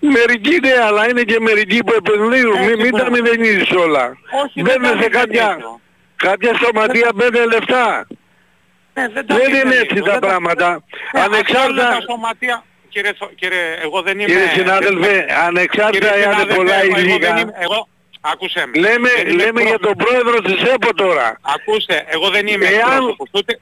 Μερικοί 0.00 0.58
ναι, 0.60 0.72
αλλά 0.86 1.08
είναι 1.08 1.22
και 1.22 1.40
μερικοί 1.40 1.84
που 1.84 1.92
επενδύουν. 1.96 2.56
Ε, 2.56 2.60
Μην, 2.60 2.76
και 2.76 2.82
μην 2.82 2.90
που- 2.90 2.98
τα 2.98 3.10
μηδενίζεις 3.10 3.70
όλα. 3.70 4.16
Όχι, 4.44 4.62
δεν 4.62 4.80
Μπαίνουν 4.80 4.96
τα 4.96 5.02
σε 5.02 5.08
κάποια, 5.08 5.44
μηδενίζω. 5.46 5.80
κάποια 6.16 6.54
σωματεία 6.62 7.10
μπαίνουν 7.14 7.48
λεφτά. 7.48 8.06
Ναι, 8.94 9.08
δεν, 9.08 9.26
τα 9.26 9.34
Δεν 9.34 9.48
είναι 9.48 9.56
μηδενίζω. 9.56 9.80
έτσι 9.80 9.94
Δεν 9.94 10.04
τα 10.12 10.18
πράγματα. 10.18 10.82
Ναι, 11.14 11.20
Ανεξάρτητα, 11.20 11.60
αυτά 11.60 11.88
όλα 11.88 11.88
τα 11.98 12.00
σωματεία... 12.10 12.64
Κύριε, 12.88 13.12
Θο- 13.18 13.30
κύριε, 13.34 13.64
εγώ 13.82 14.02
δεν 14.02 14.14
είμαι... 14.18 14.24
κύριε 14.30 14.48
συνάδελφε, 14.48 15.26
ανεξάρτητα 15.46 16.06
Κύριε 16.08 16.24
εάν 16.24 16.32
είναι 16.32 16.40
συνάδελφε, 16.40 16.54
πολλά 16.56 16.84
ή 16.84 16.86
εγώ 16.86 16.94
δεν 16.96 17.04
λίγα, 17.04 17.28
είμαι- 17.40 17.54
Εγώ, 17.58 17.88
άκουσε 18.20 18.66
με. 18.66 18.78
λέμε, 18.80 19.08
Δεν 19.16 19.26
είμαι 19.28 19.42
λέμε 19.44 19.60
για 19.62 19.78
τον 19.78 19.94
πρόσωπος. 19.96 20.04
πρόεδρο 20.22 20.36
της 20.48 20.70
ΕΠΟ 20.74 20.94
τώρα. 20.94 21.38
Ακούστε, 21.54 22.04
εγώ 22.08 22.28
δεν 22.30 22.46
είμαι 22.46 22.66
Εάν- 22.66 22.80
εκπρόσωπος, 22.90 23.28
ούτε, 23.32 23.60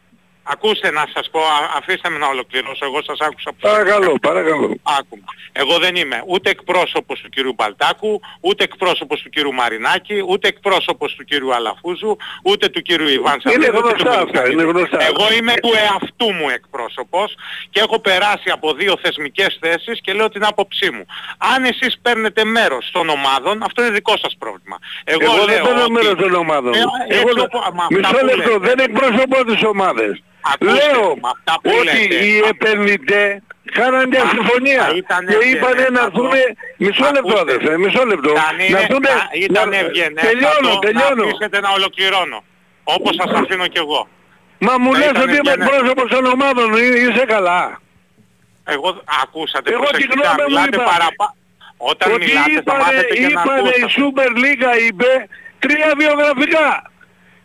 Ακούστε 0.49 0.91
να 0.91 1.05
σας 1.15 1.31
πω, 1.31 1.41
α- 1.41 1.71
αφήστε 1.79 2.09
με 2.11 2.19
να 2.19 2.27
ολοκληρώσω, 2.27 2.85
εγώ 2.85 3.03
σας 3.03 3.19
άκουσα 3.21 3.51
που 3.51 3.57
Παρακαλώ, 3.61 4.15
παρακαλώ. 4.21 4.77
Άκουμε. 4.99 5.23
Εγώ 5.53 5.79
δεν 5.79 5.97
είμαι 5.97 6.23
ούτε 6.27 6.51
εκπρόσωπος 6.51 7.21
του 7.21 7.29
κύριου 7.29 7.53
Μπαλτάκου, 7.55 8.21
ούτε 8.41 8.65
εκπρόσωπος 8.65 9.21
του 9.23 9.29
κύριου 9.29 9.53
Μαρινάκη, 9.55 10.23
ούτε 10.29 10.49
εκπρόσωπος 10.49 11.15
του 11.15 11.25
κύριου 11.25 11.55
Αλαφούζου, 11.55 12.17
ούτε 12.43 12.69
του 12.69 12.83
κύριου 12.83 13.09
Ιβάν 13.09 13.41
Σαββίδη, 13.41 13.67
Είναι 13.67 13.79
ούτε 13.79 13.89
του 13.89 13.89
γνωστά 13.89 14.11
αυτά, 14.11 14.23
Μελισανίδη. 14.25 14.53
είναι 14.53 14.63
γνωστά. 14.71 14.99
Εγώ 15.07 15.33
είμαι 15.39 15.55
του 15.55 15.73
εαυτού 15.85 16.33
μου 16.33 16.49
εκπρόσωπος 16.49 17.35
και 17.71 17.81
έχω 17.81 17.99
περάσει 18.01 18.51
από 18.51 18.73
δύο 18.75 18.95
θεσμικές 19.03 19.59
θέσεις 19.61 20.01
και 20.01 20.13
λέω 20.13 20.29
την 20.29 20.45
άποψή 20.45 20.91
μου. 20.91 21.05
Αν 21.55 21.65
εσείς 21.65 21.99
παίρνετε 22.03 22.45
μέρος 22.45 22.91
των 22.93 23.09
ομάδων, 23.09 23.63
αυτό 23.63 23.83
είναι 23.83 23.91
δικό 23.91 24.17
σας 24.23 24.37
πρόβλημα. 24.39 24.79
Εγώ, 25.05 25.19
Εγώ 25.23 25.45
δεν 25.45 25.55
λέω 25.55 25.65
παίρνω 25.65 25.83
ότι- 25.83 25.93
μέρος 25.93 26.15
των 26.23 26.35
ομάδων. 26.35 26.75
Ε, 26.75 26.79
Εγώ 26.79 26.91
έτσι 27.09 27.25
δεν- 27.35 27.45
οπο- 27.45 27.59
μα 27.75 27.85
αυτά 27.85 27.95
Μισό 27.99 28.17
που 28.19 28.25
λεπτό, 28.25 28.51
λέτε. 28.59 28.75
δεν 28.75 28.79
εκπροσωπώ 28.79 29.45
τις 29.45 29.63
ομάδες. 29.65 30.23
Ακούστε, 30.53 30.73
Λέω 30.73 31.07
με 31.23 31.29
αυτά 31.35 31.55
που 31.63 31.71
ότι 31.81 31.85
λέτε. 31.85 32.15
οι 32.25 32.33
επενδυτές 32.53 33.31
κάναν 33.79 34.09
μια 34.09 34.23
Α, 34.23 34.29
συμφωνία 34.35 34.83
θα 34.85 34.93
ήταν 35.03 35.23
και 35.27 35.37
είπανε 35.51 35.71
ευγενές 35.81 35.91
να 35.99 36.01
αυτό. 36.07 36.23
έρθουνε... 36.23 36.43
Μισό 36.85 37.05
λεπτό 37.17 37.35
Ακούστε. 37.37 37.41
αδερφέ, 37.55 37.73
μισό 37.85 38.03
λεπτό. 38.13 38.31
Θα 38.41 38.49
είναι, 38.53 38.69
Να 38.75 38.79
έρθουνε... 38.85 39.09
θα 39.09 39.29
ήταν 39.47 39.69
να- 39.69 39.77
ευγενές 39.85 40.23
Τελειώνω, 40.29 40.69
αυτό 40.75 40.79
τελειώνω. 40.87 41.23
να 41.23 41.29
αφήσετε 41.31 41.59
να 41.65 41.71
ολοκληρώνω. 41.79 42.39
Όπως 42.97 43.13
σας 43.21 43.31
αφήνω 43.41 43.67
κι 43.73 43.81
εγώ. 43.85 44.01
Μα 44.67 44.73
μου 44.83 44.91
Θα 44.93 44.99
λες 44.99 45.09
ήταν 45.11 45.23
ότι 45.23 45.31
είμαι 45.31 45.51
ευγενές. 45.51 45.67
εκπρόσωπος 45.67 46.07
των 46.15 46.23
ομάδων, 46.35 46.69
εί- 46.83 46.97
είσαι 47.07 47.25
καλά. 47.35 47.61
Εγώ 48.75 48.89
ακούσατε 49.23 49.69
Εγώ 49.77 49.85
την 49.85 49.89
προσεκτικά, 49.91 50.29
γνώμη 50.29 50.43
μου 50.43 50.49
μιλάτε 50.49 50.77
είπα. 50.77 50.85
παραπάνω. 50.93 51.35
Όταν 51.91 52.07
Ότι 52.15 52.25
μιλάτε 52.27 52.51
θα 52.53 52.59
είπανε, 52.61 52.83
μάθετε 52.83 53.15
και 53.15 53.21
να 53.21 53.29
είπανε 53.43 53.69
η 53.81 53.83
ακούσατε. 53.83 53.95
Super 53.97 54.31
League 54.43 54.67
είπε 54.89 55.11
τρία 55.65 55.91
βιογραφικά. 56.01 56.69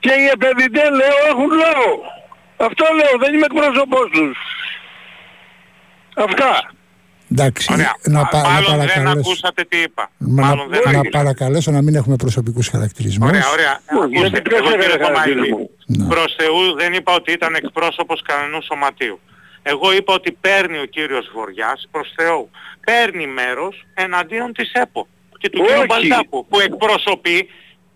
Και 0.03 0.13
οι 0.21 0.25
επενδυτές 0.35 0.89
λέω 0.99 1.17
έχουν 1.31 1.49
λόγο. 1.63 1.89
Αυτό 2.67 2.85
λέω, 2.95 3.17
δεν 3.19 3.33
είμαι 3.33 3.45
εκπρόσωπός 3.51 4.09
τους. 4.11 4.37
Αυτά. 6.15 6.71
Εντάξει, 7.31 7.73
Ωραία. 7.73 7.95
να, 8.07 8.19
Α, 8.21 8.27
πα- 8.27 8.41
να 8.41 8.49
Μάλλον 8.49 8.77
δεν 8.77 8.87
παρακαλέσω. 8.87 9.19
ακούσατε 9.19 9.63
τι 9.63 9.77
είπα. 9.77 10.09
να, 10.17 10.41
Μάλλον 10.45 10.67
δεν 10.69 10.79
να 10.83 10.89
ακούσατε. 10.89 11.09
παρακαλέσω 11.09 11.71
να 11.71 11.81
μην 11.81 11.95
έχουμε 11.95 12.15
προσωπικούς 12.15 12.67
χαρακτηρισμούς. 12.67 13.29
Ωραία, 13.29 13.49
ωραία. 13.51 13.79
Ω, 13.99 14.03
Ακούστε, 14.03 14.17
γιατί 14.17 14.41
ποιος 14.41 14.59
εγώ 14.59 14.67
έκανε 14.69 14.83
κύριε 14.83 15.05
χαρακτηρισμό. 15.05 15.45
Θωμαίδη, 15.57 15.69
Ναι. 15.85 16.07
προς 16.07 16.35
Θεού 16.37 16.73
δεν 16.75 16.93
είπα 16.93 17.13
ότι 17.13 17.31
ήταν 17.31 17.53
εκπρόσωπος 17.55 18.21
κανενού 18.21 18.61
σωματείου. 18.61 19.19
Εγώ 19.63 19.93
είπα 19.93 20.13
ότι 20.13 20.31
παίρνει 20.31 20.77
ο 20.77 20.85
κύριος 20.85 21.31
Βοριάς, 21.35 21.87
προς 21.91 22.13
Θεού, 22.17 22.49
παίρνει 22.85 23.27
μέρος 23.27 23.85
εναντίον 23.93 24.53
της 24.53 24.71
ΕΠΟ 24.73 25.07
και 25.37 25.49
του 25.49 25.61
κύριου 25.61 25.77
Όχι. 25.77 25.85
Μπαλτάκου 25.87 26.45
που 26.49 26.59
εκπροσωπεί 26.59 27.49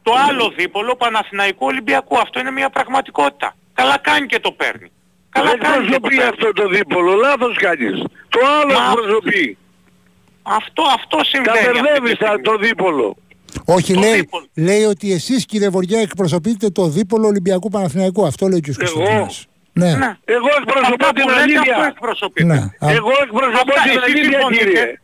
το 0.04 0.12
άλλο 0.30 0.54
δίπολο 0.58 0.96
Παναθηναϊκού 0.96 1.66
Ολυμπιακού. 1.66 2.18
Αυτό 2.18 2.40
είναι 2.40 2.52
μια 2.52 2.70
πραγματικότητα. 2.70 3.56
Καλά 3.80 3.98
κάνει 4.08 4.26
και 4.32 4.40
το 4.40 4.52
παίρνει. 4.52 4.90
Καλά 5.30 5.50
Δεν 5.50 5.60
κάνει 5.60 5.74
και 5.86 5.90
το 5.90 5.96
εκπροσωπεί 5.96 6.16
παίρνει. 6.16 6.30
αυτό 6.34 6.48
το 6.60 6.68
δίπολο, 6.76 7.12
λάθος 7.26 7.56
κάνεις. 7.58 7.96
Το 8.30 8.40
άλλο 8.60 8.74
Μα- 8.80 8.86
εκπροσωπεί. 8.92 9.58
Αυτό, 10.44 10.84
αυτό 10.98 11.18
συμβαίνει. 11.24 11.58
αυτή 11.58 11.70
τη 11.72 11.78
Κατερδεύεις 11.78 12.18
τα- 12.18 12.26
στιγμή. 12.26 12.42
το 12.42 12.58
δίπολο. 12.58 13.16
Όχι, 13.66 13.94
Το 13.94 14.00
λέει, 14.00 14.16
δίπολο. 14.16 14.46
λέει 14.56 14.84
ότι 14.84 15.14
εσείς 15.14 15.46
κύριε 15.46 15.70
Βοριά 15.70 16.00
εκπροσωπείτε 16.00 16.70
το 16.70 16.88
δίπολο 16.88 17.28
Ολυμπιακού 17.28 17.70
Παναθηναϊκού. 17.70 18.26
Αυτό 18.26 18.48
λέει 18.48 18.58
ο 18.58 18.62
κ. 18.62 18.68
Εγώ; 18.68 18.94
Κωνσταντίνος. 18.94 19.46
Ναι, 19.74 19.86
Ναι. 19.96 20.18
Εγώ 20.26 20.48
εκπροσωπώ 20.60 20.96
Αυτά 21.06 21.10
την 21.14 21.24
που 21.24 21.30
λέτε 21.30 21.42
αυτό 21.42 21.72
αλήθεια. 21.72 21.86
εκπροσωπείτε. 21.94 22.48
ναι. 22.54 22.60
Α, 22.86 22.92
Εγώ 23.00 23.12
εκπροσωπώ 23.24 23.72
Αυτά, 23.74 23.82
την 23.84 23.92
εσείς 23.92 24.04
αλήθεια 24.04 24.24
συμφωνείτε. 24.32 24.64
κύριε. 24.66 25.00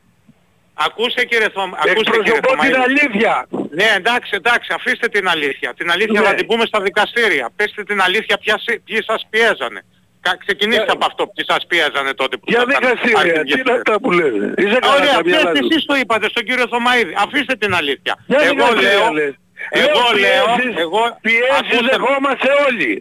Ακούστε 0.87 1.23
κύριε 1.25 1.49
Θωμ... 1.55 1.71
Ακούστε 1.73 2.11
κύριε 2.11 2.33
Εκπροσωπώ 2.35 2.61
την 2.63 2.73
Θωμαίδη. 2.73 2.75
αλήθεια. 2.87 3.47
Ναι, 3.79 3.87
εντάξει, 3.99 4.31
εντάξει, 4.41 4.69
αφήστε 4.77 5.07
την 5.07 5.27
αλήθεια. 5.29 5.73
Την 5.79 5.91
αλήθεια 5.91 6.19
Ναι. 6.21 6.27
θα 6.27 6.33
την 6.33 6.45
πούμε 6.47 6.65
στα 6.65 6.81
δικαστήρια. 6.81 7.49
Πέστε 7.55 7.83
την 7.83 8.01
αλήθεια 8.01 8.37
ποια, 8.37 8.57
σ- 8.57 8.79
ποιοι 8.85 8.99
σας 9.09 9.21
πιέζανε. 9.29 9.81
Κα- 10.25 10.37
Ξεκινήστε 10.45 10.83
Ε, 10.93 10.95
από 10.97 11.05
αυτό 11.05 11.27
ποιοι 11.27 11.45
σας 11.47 11.65
πιέζανε 11.67 12.13
τότε 12.13 12.37
που 12.37 12.43
Για 12.47 12.63
ήσασταν 12.67 12.89
δικαστήρια, 12.89 13.33
τι 13.33 13.39
αρχηγοί. 13.39 13.59
είναι 13.61 13.71
αυτά 13.79 13.99
που 14.01 14.11
λέτε. 14.11 14.45
Είσαι 14.63 14.77
καλά 14.79 14.93
Ωραία, 14.95 15.13
τα 15.13 15.21
μυαλά 15.25 15.43
πέστε 15.51 15.57
σου. 15.63 15.67
εσείς 15.71 15.85
το 15.85 15.95
είπατε 16.01 16.25
στον 16.29 16.43
κύριο 16.43 16.67
Θωμαίδη. 16.67 17.13
Αφήστε 17.25 17.53
την 17.55 17.71
αλήθεια. 17.79 18.13
Για 18.27 18.39
εγώ 18.41 18.53
δικαστήρια, 18.53 18.89
λέω, 18.89 19.11
λες. 19.19 19.33
εγώ 19.69 20.01
λέω, 20.23 20.45
πιέσεις- 20.55 20.79
εγώ, 20.85 21.01
πιέσεις 21.21 21.59
ακούστε 21.59 21.81
με. 21.81 21.89
δεχόμαστε 21.91 22.47
όλοι. 22.67 22.91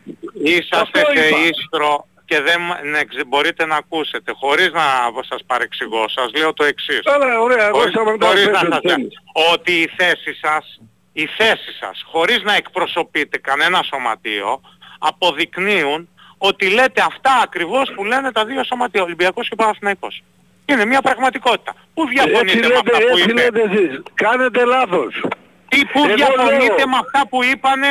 Είσαστε 0.45 1.01
Αυτό 1.01 1.13
σε 1.15 1.27
είπα. 1.29 1.37
ίστρο 1.51 2.07
και 2.31 2.41
δεν 2.41 2.61
μ- 2.61 2.83
ναι, 2.91 3.05
ξε- 3.05 3.27
μπορείτε 3.27 3.67
να 3.67 3.77
ακούσετε. 3.77 4.33
Χωρίς 4.43 4.71
να 4.73 4.87
σας 5.31 5.41
παρεξηγώ, 5.47 6.09
σας 6.09 6.31
λέω 6.39 6.53
το 6.53 6.65
εξής. 6.65 7.01
Καλά, 7.05 7.41
ωραία, 7.41 7.67
εγώ 7.67 7.77
Χωρίς- 7.79 7.95
σταματάω 7.95 8.29
χωρίς 8.29 8.47
να 8.47 8.51
πες, 8.53 8.61
σας 8.71 8.81
πες. 8.81 8.97
λέω. 8.97 9.09
Ότι 9.53 9.73
η 9.73 9.91
θέση 9.97 10.35
σας, 10.43 10.81
η 11.13 11.27
θέση 11.39 11.73
σας, 11.81 12.03
χωρίς 12.13 12.43
να 12.43 12.55
εκπροσωπείτε 12.55 13.39
κανένα 13.39 13.83
σωματείο, 13.83 14.61
αποδεικνύουν 14.99 16.09
ότι 16.39 16.67
λέτε 16.71 17.01
αυτά 17.07 17.33
ακριβώς 17.43 17.93
που 17.95 18.05
λένε 18.05 18.33
τα 18.33 18.45
δύο 18.45 18.65
σωματεία, 18.65 19.03
Ολυμπιακός 19.03 19.49
και 19.49 19.55
Παναθηναϊκός. 19.57 20.23
Είναι 20.67 20.85
μια 20.85 21.01
πραγματικότητα. 21.03 21.75
Πού 21.95 22.03
Έτσι 22.03 22.15
διαφωνείτε 22.15 22.61
με 22.61 22.67
λέτε, 22.75 22.77
αυτά 22.77 22.99
που 22.99 23.17
έτσι 23.17 23.31
είπε. 23.31 23.43
λέτε 23.43 23.61
εσείς. 23.71 24.03
Κάνετε 24.15 24.65
λάθος. 24.65 25.25
Τι 25.69 25.85
που 25.93 26.05
Εγώ 26.05 26.15
διαφωνείτε 26.15 26.77
λέω- 26.77 26.89
με 26.89 26.97
αυτά 27.05 27.21
που 27.29 27.43
είπανε 27.45 27.87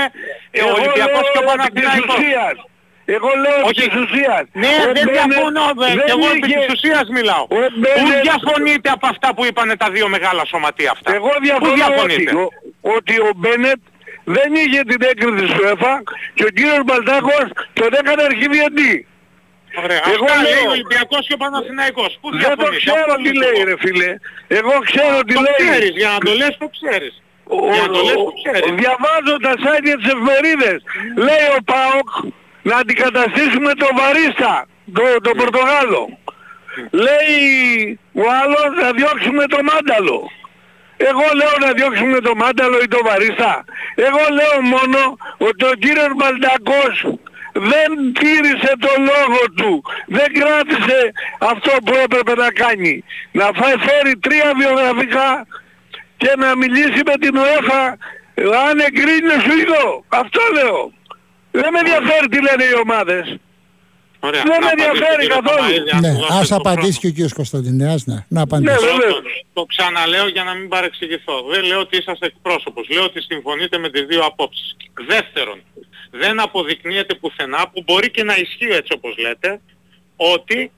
ε, 0.52 0.62
ο 0.62 0.68
Εγώ 0.68 0.76
Ολυμπιακός 0.76 1.22
λέω 1.22 1.32
και 1.34 1.40
ο 1.40 1.52
επί 1.66 1.72
της 1.72 1.84
Παναθηναϊκός; 1.84 2.66
Ουσίας. 3.10 3.18
Εγώ 3.18 3.30
λέω 3.44 3.58
επί 3.62 3.70
Όχι. 3.70 3.84
της 3.90 3.96
ουσίας. 4.04 4.44
Ναι, 4.64 4.72
Ο 4.82 4.92
δεν 4.98 5.06
Μπένετ 5.06 5.14
διαφωνώ, 5.18 5.66
δε, 5.82 5.88
δεν 6.00 6.06
και 6.08 6.14
εγώ 6.18 6.28
επί 6.36 6.48
είχε- 6.48 6.60
της 6.60 6.70
ουσίας 6.76 7.06
μιλάω. 7.18 7.44
Ο 7.44 7.60
Πού 7.74 7.80
Μπένετ- 7.82 8.22
διαφωνείτε 8.28 8.90
από 8.98 9.06
αυτά 9.14 9.28
που 9.36 9.42
είπανε 9.50 9.74
τα 9.84 9.88
δύο 9.96 10.08
μεγάλα 10.16 10.44
σωματεία 10.52 10.90
αυτά; 10.96 11.08
Εγώ 11.20 11.30
Πού 11.36 11.44
διαφωνώ 11.48 11.72
ότι, 11.72 11.80
διαφωνείτε. 11.82 12.32
ο- 12.44 12.52
ότι 12.98 13.16
ο 13.30 13.32
Μπένετ 13.42 13.82
δεν 14.38 14.50
είχε 14.62 14.80
την 14.92 15.00
έγκριση 15.10 15.36
της 15.44 15.52
UEFA 15.60 15.94
και 16.36 16.44
ο 16.50 16.52
κύριος 16.58 16.82
Μπαλτάκος 16.88 17.46
τον 17.80 17.90
έκανε 18.00 18.22
αρχιδιετή. 18.32 18.94
Ωραία. 19.84 20.02
Εγώ 20.16 20.26
Αυτά 20.30 20.42
λέω- 20.42 20.52
λέει 20.56 20.64
ο 20.70 20.72
Ολυμπιακός 20.78 21.24
και 21.28 21.36
ο 21.38 21.42
Παναθηναϊκός. 21.44 22.12
Πού 22.22 22.28
Δεν 22.32 22.40
το 22.40 22.46
διαφωνείτε; 22.46 22.82
ξέρω 22.86 23.04
Αυτό 23.16 23.24
τι 23.26 23.32
λέω 23.42 23.52
λέει 23.52 23.62
εγώ. 23.62 23.70
ρε 23.70 23.76
φίλε. 23.84 24.10
Εγώ 24.60 24.74
ξέρω 24.90 25.16
τι 25.28 25.34
Το 25.38 25.42
λέει. 25.46 25.58
ξέρεις, 25.64 25.92
για 26.02 26.10
να 26.16 26.20
το 26.28 26.32
λες 26.42 26.54
το 26.62 26.68
ξέρεις. 26.78 27.14
Ο- 27.54 27.72
Για 27.76 27.82
να 27.86 27.90
το 27.96 28.00
λες 28.08 28.18
το 28.24 28.28
ο- 28.30 28.34
ξέρεις. 28.40 28.70
Διαβάζω 28.82 29.34
τα 29.46 29.54
site 29.64 29.84
για 29.90 29.98
τις 30.00 30.08
εφημερίδες. 30.14 30.78
Λέει 31.28 31.46
ο 31.58 31.60
ΠΑΟΚ 31.72 32.10
να 32.62 32.76
αντικαταστήσουμε 32.78 33.74
τον 33.74 33.92
Βαρίστα, 34.00 34.66
τον, 34.94 35.22
τον 35.22 35.38
Πορτογάλο. 35.38 36.18
Λέει 36.92 38.00
ο 38.14 38.26
άλλος 38.42 38.70
να 38.82 38.92
διώξουμε 38.92 39.44
τον 39.46 39.64
Μάνταλο. 39.72 40.32
Εγώ 40.98 41.26
λέω 41.40 41.56
να 41.66 41.72
διώξουμε 41.72 42.20
τον 42.20 42.38
Μάνταλο 42.38 42.78
ή 42.84 42.88
τον 42.88 43.02
Βαρίστα. 43.04 43.66
Εγώ 43.96 44.24
λέω 44.38 44.62
μόνο 44.62 45.18
ότι 45.38 45.64
ο 45.66 45.74
κύριος 45.84 46.12
Μπαλτακός 46.16 46.96
δεν 47.54 48.14
τήρησε 48.20 48.72
το 48.80 48.92
λόγο 49.10 49.42
του. 49.56 49.84
Δεν 50.08 50.34
κράτησε 50.34 51.12
αυτό 51.40 51.72
που 51.86 51.94
έπρεπε 52.04 52.36
να 52.36 52.52
κάνει. 52.52 53.04
Να 53.32 53.46
φάει 53.56 53.78
φέρει 53.88 54.18
τρία 54.18 54.52
βιογραφικά 54.58 55.48
και 56.18 56.32
να 56.38 56.56
μιλήσει 56.56 57.02
με 57.06 57.16
την 57.20 57.34
UEFA 57.36 57.84
αν 58.68 58.80
εγκρίνει 58.80 59.32
ο 59.38 59.40
Σουηδό. 59.46 60.04
Αυτό 60.10 60.42
λέω. 60.54 60.92
Δεν 61.52 61.72
με 61.74 61.80
ενδιαφέρει 61.80 62.28
τι 62.28 62.42
λένε 62.42 62.64
οι 62.64 62.76
ομάδες. 62.84 63.36
Ωραία. 64.20 64.44
Δεν 64.44 64.52
Να 64.52 64.60
με 64.60 64.66
απαντήσω, 64.66 64.88
ενδιαφέρει 64.90 65.22
κύριε 65.22 65.36
καθόλου. 65.42 65.58
Θωμαίδη, 65.64 65.90
αν 65.96 66.00
ναι, 66.02 66.12
του 66.14 66.18
δώσετε 66.20 66.40
ας 66.42 66.48
το 66.48 66.56
απαντήσει 66.56 67.00
χρόνο. 67.00 67.14
και 67.16 67.24
ο 67.24 67.28
κ. 67.28 67.34
Κωνσταντινέας, 67.34 68.06
ναι, 68.06 68.14
να 68.14 68.24
Ναι, 68.28 68.42
απαντήσει. 68.42 68.74
βέβαια. 68.86 68.98
Πρώτον, 68.98 69.24
το 69.54 69.64
ξαναλέω 69.66 70.28
για 70.28 70.44
να 70.44 70.54
μην 70.54 70.68
παρεξηγηθώ. 70.68 71.36
Δεν 71.52 71.64
λέω 71.64 71.80
ότι 71.80 71.98
είσαστε 71.98 72.26
εκπρόσωπος. 72.26 72.90
Λέω 72.90 73.04
ότι 73.04 73.22
συμφωνείτε 73.22 73.78
με 73.78 73.90
τις 73.90 74.04
δύο 74.06 74.22
απόψεις. 74.32 74.76
Δεύτερον, 75.08 75.60
δεν 76.12 76.40
αποδεικνύεται 76.40 77.14
πουθενά 77.16 77.62
που 77.72 77.84
μπορεί 77.86 78.10
και 78.12 78.24
να 78.24 78.36
ισχύει 78.44 78.72
έτσι 78.82 78.92
όπως 78.98 79.18
λέτε 79.18 79.62
ότι 80.16 80.72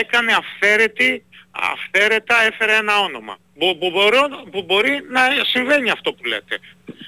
έκανε 0.00 0.32
αυθαίρετη, 0.32 1.24
αυθαίρετα 1.50 2.34
έφερε 2.42 2.74
ένα 2.76 2.98
όνομα. 3.00 3.36
Που, 3.58 3.78
που, 3.80 3.90
μπορώ- 3.90 4.42
που 4.52 4.62
μπορεί 4.62 4.94
να 5.10 5.20
συμβαίνει 5.52 5.90
αυτό 5.90 6.12
που 6.12 6.24
λέτε. 6.24 6.58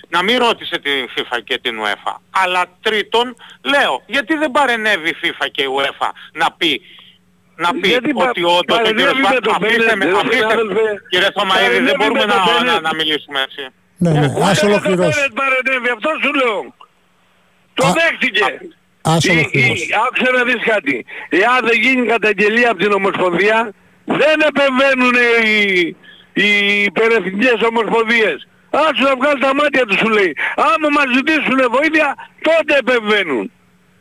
Να 0.09 0.23
μην 0.23 0.39
ρώτησε 0.39 0.79
την 0.79 1.09
FIFA 1.15 1.39
και 1.45 1.59
την 1.59 1.75
UEFA. 1.83 2.15
Αλλά 2.31 2.65
τρίτον, 2.83 3.37
λέω, 3.63 4.03
γιατί 4.07 4.35
δεν 4.35 4.51
παρενέβη 4.51 5.09
η 5.09 5.17
FIFA 5.23 5.47
και 5.53 5.63
η 5.63 5.69
UEFA 5.77 6.09
να 6.33 6.53
πει 6.59 6.81
να 7.57 7.71
πει 7.81 7.89
Γιατί 7.89 8.13
πα- 8.13 8.29
ότι 8.29 8.43
όντως 8.43 8.61
ο 8.79 8.83
παρενέβη 8.83 8.95
κύριος 8.97 9.15
με 9.15 9.29
Βα- 9.35 9.41
τον 9.41 9.55
αφήστε 9.55 9.97
με, 9.97 10.05
Μπένετ, 10.05 10.17
αφήστε 10.17 10.37
συνάδελφε. 10.37 10.85
Κύριε 11.11 11.31
Θωμαίδη, 11.37 11.63
δεν 11.63 11.73
Παρενέβη 11.75 11.97
μπορούμε 12.01 12.25
με 12.25 12.33
τον 12.33 12.39
να, 12.39 12.45
να, 12.53 12.53
Μπένετ. 12.65 12.83
να 12.89 12.93
μιλήσουμε 13.01 13.39
έτσι. 13.47 13.63
Ναι, 14.03 14.11
ναι, 14.11 14.27
Ούτε 14.27 14.43
ας 14.51 14.57
με 14.57 14.61
τον 14.61 14.69
ολοκληρώσει. 14.71 15.13
Μπένετ 15.19 15.33
παρενέβη, 15.41 15.89
αυτός 15.97 16.15
σου 16.23 16.33
λέω. 16.41 16.59
Το 17.79 17.83
Α, 17.87 17.93
δέχτηκε. 17.99 18.45
Ας 19.15 19.25
Η- 19.25 19.29
η- 19.29 19.31
ολοκληρώσει. 19.37 19.89
Άκουσε 20.05 20.29
να 20.37 20.43
δεις 20.49 20.61
κάτι. 20.73 20.97
Εάν 21.43 21.59
δεν 21.69 21.77
γίνει 21.85 22.03
καταγγελία 22.15 22.69
από 22.73 22.81
την 22.85 22.93
Ομοσπονδία, 23.01 23.59
δεν 24.21 24.37
επεμβαίνουν 24.51 25.15
οι, 25.45 25.97
οι 26.43 26.83
υπερεθνικές 26.83 27.59
ομοσπονδίες. 27.69 28.49
Άσου 28.71 29.03
να 29.03 29.17
βγάλει 29.17 29.41
τα 29.41 29.55
μάτια 29.55 29.85
τους 29.87 29.99
σου 29.99 30.09
λέει. 30.09 30.37
Άμα 30.57 30.89
μας 30.97 31.09
ζητήσουν 31.17 31.59
βοήθεια, 31.77 32.15
τότε 32.43 32.73
επεμβαίνουν. 32.79 33.51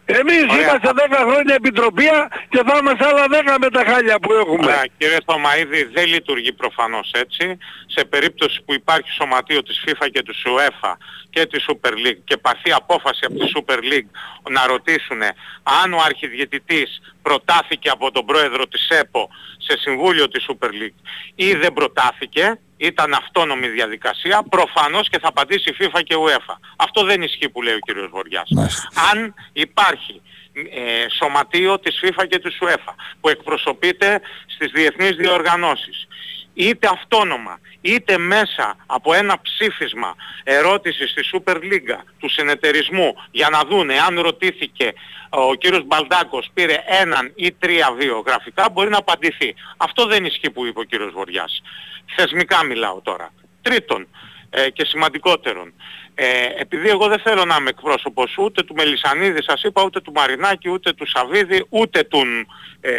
Εμείς 0.05 0.43
Ωραία. 0.43 0.61
είμαστε 0.61 0.89
10 0.93 1.25
χρόνια 1.29 1.55
επιτροπία 1.55 2.27
και 2.49 2.61
θα 2.67 2.77
είμαστε 2.77 3.05
άλλα 3.05 3.25
10 3.55 3.57
με 3.59 3.69
τα 3.69 3.83
χάλια 3.87 4.19
που 4.19 4.33
έχουμε. 4.33 4.65
Ωραία, 4.65 4.85
κύριε 4.97 5.17
Θωμαίδη, 5.25 5.83
δεν 5.83 6.07
λειτουργεί 6.07 6.53
προφανώς 6.53 7.11
έτσι. 7.11 7.57
Σε 7.85 8.05
περίπτωση 8.05 8.61
που 8.65 8.73
υπάρχει 8.73 9.11
σωματείο 9.11 9.63
της 9.63 9.83
FIFA 9.85 10.07
και 10.11 10.21
του 10.23 10.33
UEFA 10.45 10.93
και 11.29 11.45
της 11.45 11.65
Super 11.69 11.91
League 11.91 12.21
και 12.23 12.37
πάρθει 12.37 12.71
απόφαση 12.71 13.25
από 13.25 13.35
τη 13.39 13.51
Super 13.55 13.77
League 13.77 14.09
να 14.49 14.67
ρωτήσουν 14.67 15.21
αν 15.83 15.93
ο 15.93 16.01
αρχιδιαιτητής 16.05 17.01
προτάθηκε 17.21 17.89
από 17.89 18.11
τον 18.11 18.25
πρόεδρο 18.25 18.67
της 18.67 18.87
ΕΠΟ 18.89 19.29
σε 19.57 19.77
συμβούλιο 19.77 20.27
της 20.27 20.45
Super 20.49 20.67
League 20.67 20.99
ή 21.35 21.53
δεν 21.53 21.73
προτάθηκε, 21.73 22.59
ήταν 22.77 23.13
αυτόνομη 23.13 23.67
διαδικασία, 23.67 24.43
προφανώς 24.49 25.09
και 25.09 25.19
θα 25.19 25.27
απαντήσει 25.27 25.69
η 25.69 25.75
FIFA 25.79 26.01
και 26.03 26.15
UEFA. 26.17 26.55
Αυτό 26.75 27.03
δεν 27.03 27.21
ισχύει 27.21 27.49
που 27.49 27.61
λέει 27.61 27.73
ο 27.73 27.79
κύριος 27.79 28.09
Βοριάς. 28.09 28.49
Μάλιστα. 28.49 28.89
Αν 29.11 29.33
υπάρχει 29.53 30.21
ε, 30.53 31.09
σωματείο 31.09 31.79
της 31.79 31.99
FIFA 32.03 32.27
και 32.27 32.39
της 32.39 32.57
UEFA 32.61 32.93
που 33.21 33.29
εκπροσωπείται 33.29 34.21
στις 34.45 34.71
διεθνείς 34.71 35.15
διοργανώσεις 35.15 36.07
είτε 36.55 36.87
αυτόνομα 36.87 37.59
είτε 37.81 38.17
μέσα 38.17 38.75
από 38.85 39.13
ένα 39.13 39.41
ψήφισμα 39.41 40.15
ερώτησης 40.43 41.09
στη 41.09 41.21
Super 41.33 41.55
League 41.55 41.99
του 42.19 42.29
συνεταιρισμού 42.29 43.15
για 43.31 43.49
να 43.49 43.63
δούνε 43.63 43.99
αν 43.99 44.19
ρωτήθηκε 44.19 44.93
ο 45.29 45.55
κύριος 45.55 45.83
Μπαλντάκος 45.85 46.49
πήρε 46.53 46.83
έναν 46.85 47.31
ή 47.35 47.51
τρία 47.51 47.91
βιογραφικά 47.91 48.69
μπορεί 48.71 48.89
να 48.89 48.97
απαντηθεί. 48.97 49.55
Αυτό 49.77 50.05
δεν 50.05 50.25
ισχύει 50.25 50.49
που 50.49 50.65
είπε 50.65 50.79
ο 50.79 50.83
κύριος 50.83 51.11
Βοριάς. 51.11 51.61
Θεσμικά 52.15 52.63
μιλάω 52.63 53.01
τώρα. 53.01 53.33
Τρίτον 53.61 54.07
ε, 54.49 54.69
και 54.69 54.85
σημαντικότερον, 54.85 55.73
ε, 56.15 56.25
επειδή 56.57 56.89
εγώ 56.89 57.07
δεν 57.07 57.19
θέλω 57.19 57.45
να 57.45 57.55
είμαι 57.59 57.69
εκπρόσωπος 57.69 58.37
ούτε 58.37 58.63
του 58.63 58.73
Μελισανίδη 58.77 59.43
σας 59.43 59.63
είπα, 59.63 59.83
ούτε 59.83 60.01
του 60.01 60.11
Μαρινάκη, 60.15 60.69
ούτε 60.69 60.93
του 60.93 61.05
Σαβίδη, 61.07 61.65
ούτε 61.69 62.03
του, 62.03 62.21
ε, 62.81 62.91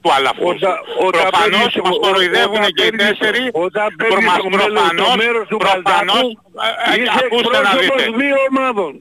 του 0.00 0.12
Αλαφούζου. 0.12 0.56
Όταν- 0.56 0.78
όταν 0.98 1.10
Προφανώς 1.30 1.72
παίρνεις- 1.72 1.76
μας 1.90 1.96
κοροϊδεύουν 2.00 2.56
όταν 2.56 2.72
και 2.72 2.84
οι 2.84 2.90
παίρνεις- 2.90 3.18
τέσσερι. 3.18 3.50
Όταν 3.52 3.94
Προ- 3.96 4.08
παίρνεις 4.08 4.26
μας 4.26 4.36
το 4.36 4.48
μέλος- 4.48 4.66
το 4.66 4.72
προφανώς, 4.72 5.16
μέρος 5.16 5.48
του 5.48 5.56
προφανώς, 5.56 6.20
Μπαλτάκου, 6.20 6.40
ε, 6.90 6.98
ε, 6.98 7.02
είσαι 7.02 7.12
ακούστε 7.24 7.58
να 7.60 7.68
εκπρόσωπος 7.70 8.04
δείτε. 8.04 8.16
δύο 8.24 8.36
ομάδων. 8.50 8.92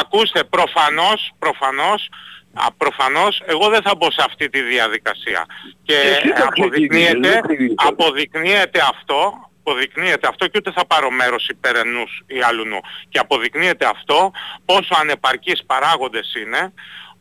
Ακούστε, 0.00 0.44
προφανώς, 0.44 1.20
προφανώς, 1.38 2.08
α, 2.54 2.66
προφανώς 2.82 3.42
εγώ 3.46 3.68
δεν 3.68 3.82
θα 3.82 3.94
μπω 3.96 4.10
σε 4.10 4.22
αυτή 4.26 4.48
τη 4.50 4.60
διαδικασία. 4.60 5.46
Και 5.82 5.94
Εσύ 5.94 6.28
το 6.32 6.44
αποδεικνύεται, 6.46 7.04
ξεκίνησες, 7.04 7.32
δεν 7.32 7.42
ξεκίνησε. 7.42 7.74
αποδεικνύεται 7.88 8.80
αυτό, 8.92 9.20
αποδεικνύεται 9.66 10.28
αυτό 10.28 10.46
και 10.46 10.58
ούτε 10.58 10.72
θα 10.72 10.86
πάρω 10.86 11.10
μέρος 11.10 11.48
υπέρ 11.48 11.76
ενούς 11.76 12.22
ή 12.26 12.40
άλλου 12.40 12.64
Και 13.08 13.18
αποδεικνύεται 13.18 13.86
αυτό 13.86 14.30
πόσο 14.64 14.94
ανεπαρκείς 15.00 15.64
παράγοντες 15.66 16.34
είναι 16.34 16.72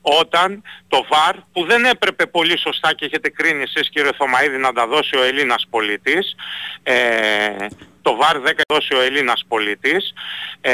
όταν 0.01 0.61
το 0.87 1.05
ΒΑΡ 1.09 1.35
που 1.51 1.65
δεν 1.65 1.85
έπρεπε 1.85 2.25
πολύ 2.25 2.59
σωστά 2.59 2.93
και 2.93 3.05
έχετε 3.05 3.29
κρίνει 3.29 3.61
εσείς 3.61 3.89
κύριε 3.89 4.11
Θωμαίδη 4.17 4.57
να 4.57 4.73
τα 4.73 4.87
δώσει 4.87 5.17
ο 5.17 5.23
Ελλήνας 5.23 5.67
πολίτης 5.69 6.35
ε, 6.83 7.67
το 8.01 8.15
ΒΑΡ 8.15 8.37
10 8.45 8.51
δώσει 8.67 8.93
ο 8.93 9.01
Ελλήνας 9.01 9.45
πολίτης 9.47 10.13
ε, 10.61 10.73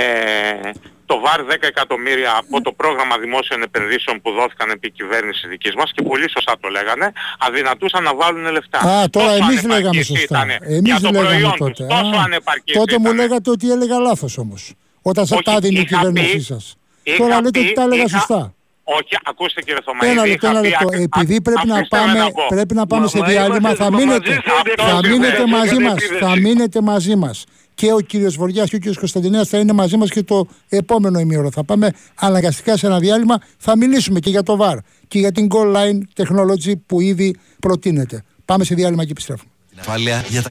το 1.11 1.19
ΒΑΡ 1.25 1.39
10 1.41 1.55
εκατομμύρια 1.73 2.31
από 2.41 2.55
το 2.65 2.71
πρόγραμμα 2.81 3.15
δημόσιων 3.23 3.59
επενδύσεων 3.67 4.15
που 4.21 4.29
δόθηκαν 4.31 4.67
επί 4.75 4.87
κυβέρνησης 4.91 5.45
δικής 5.49 5.73
μας 5.79 5.89
και 5.95 6.01
πολύ 6.09 6.27
σωστά 6.35 6.53
το 6.61 6.67
λέγανε, 6.69 7.07
αδυνατούσαν 7.47 8.03
να 8.03 8.13
βάλουν 8.15 8.45
λεφτά. 8.51 8.79
Α, 8.79 9.09
τώρα 9.09 9.31
Τόσο 9.31 9.43
εμείς 9.43 9.61
λέγαμε 9.63 9.73
ανεπαρκής 9.75 10.05
σωστά. 10.07 10.23
ήτανε 10.23 10.55
Εμείς 10.77 10.91
για 10.91 10.99
το 10.99 11.09
λέγαμε 11.11 11.27
προϊόν 11.27 11.55
τότε. 11.57 11.71
τους. 11.71 11.87
Τόσο 11.95 12.15
Α, 12.19 12.23
ανεπαρκής 12.27 12.75
τότε 12.79 12.95
μου 12.97 13.09
ήτανε. 13.11 13.21
λέγατε 13.21 13.49
ότι 13.55 13.65
έλεγα 13.71 13.97
λάθος 14.07 14.37
όμως. 14.37 14.61
Όταν 15.01 15.23
σας 15.25 15.35
Όχι, 15.37 15.45
τα 15.45 15.53
έδινε 15.57 15.79
η 15.79 15.81
είχα 15.81 15.97
κυβέρνησή 15.97 16.35
πει- 16.35 16.41
σας. 16.51 16.75
είχα 17.03 17.17
Τώρα 17.17 17.35
λέτε 17.41 17.59
πει- 17.59 17.65
ότι 17.65 17.73
τα 17.73 17.83
έλεγα 17.87 18.03
είχα- 18.03 18.17
σωστά. 18.17 18.53
Όχι, 18.83 19.15
ακούστε 19.23 19.61
κύριε 19.61 19.79
Θωμαίδη. 19.85 20.11
Ένα 20.11 20.25
λεπτό, 20.25 20.47
είχα 20.47 20.49
ένα 20.53 20.61
πει 20.61 20.67
λεπτό. 20.69 20.87
ακ- 20.87 21.01
Επειδή 21.15 21.35
α- 21.35 21.41
πρέπει 21.41 21.67
να 21.67 21.75
αφήστε 21.75 21.97
με 21.97 22.05
πάμε, 22.05 22.19
να 22.19 22.31
πω. 22.31 22.43
πρέπει 22.55 22.73
να 22.73 22.87
πάμε 22.87 23.01
Μα- 23.03 23.07
σε 23.09 23.17
μα 23.17 23.25
διάλειμμα, 23.25 23.57
είμαστε 23.57 23.83
θα 23.83 23.91
μαζί 23.91 24.05
μείνετε, 24.05 24.31
στην 24.31 24.51
Αυτό 24.51 24.83
θα 24.83 24.89
είναι 24.97 25.07
μείνετε 25.09 25.27
επίδεση. 25.41 25.51
μαζί 25.57 25.75
Είναι 25.75 25.83
μας. 25.89 25.93
επίδεση. 26.03 26.23
Θα 26.23 26.39
μείνετε 26.39 26.81
μαζί 26.81 27.15
μας. 27.15 27.45
Και 27.73 27.93
ο 27.93 27.99
κύριος 27.99 28.35
Βοριάς 28.35 28.69
και 28.69 28.75
ο 28.75 28.79
κύριος 28.79 28.97
Κωνσταντινέας 28.97 29.47
θα 29.49 29.57
είναι 29.57 29.73
μαζί 29.73 29.97
μας 29.97 30.09
και 30.09 30.23
το 30.23 30.47
επόμενο 30.69 31.19
ημίωρο. 31.19 31.51
Θα 31.51 31.63
πάμε 31.63 31.91
αναγκαστικά 32.15 32.77
σε 32.77 32.85
ένα 32.85 32.99
διάλειμμα. 32.99 33.41
Θα 33.57 33.77
μιλήσουμε 33.77 34.19
και 34.19 34.29
για 34.29 34.43
το 34.43 34.57
VAR 34.61 34.77
και 35.07 35.19
για 35.19 35.31
την 35.31 35.47
goal 35.51 35.75
line 35.75 36.23
technology 36.23 36.73
που 36.85 37.01
ήδη 37.01 37.35
προτείνεται. 37.59 38.23
Πάμε 38.45 38.63
σε 38.63 38.75
διάλειμμα 38.75 39.05
και 39.05 39.11
επιστρέφουμε. 39.11 39.51
Ασφάλεια 39.79 40.25
για 40.29 40.41
τα 40.41 40.49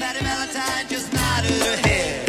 Patty 0.00 0.22
Valentine 0.24 0.86
just 0.88 1.08
nodded 1.12 1.60
her 1.66 1.76
head. 1.86 2.24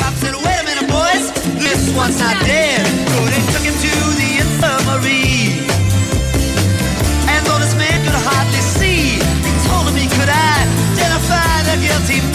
Cop 0.00 0.14
said, 0.22 0.34
wait 0.44 0.58
a 0.62 0.64
minute, 0.70 0.88
boys, 0.88 1.24
this 1.64 1.82
one's 2.00 2.18
not 2.24 2.36
dead. 2.48 2.80
So 3.12 3.18
they 3.32 3.42
took 3.52 3.64
him 3.68 3.76
to 3.84 3.92
the 4.20 4.30
infirmary. 4.44 5.68
And 7.32 7.40
though 7.46 7.60
this 7.64 7.74
man 7.82 7.98
could 8.04 8.18
hardly 8.28 8.62
see, 8.76 9.20
he 9.46 9.52
told 9.68 9.84
him 9.88 9.96
he 10.04 10.08
could 10.16 10.32
identify 10.32 11.52
the 11.68 11.76
guilty 11.84 12.33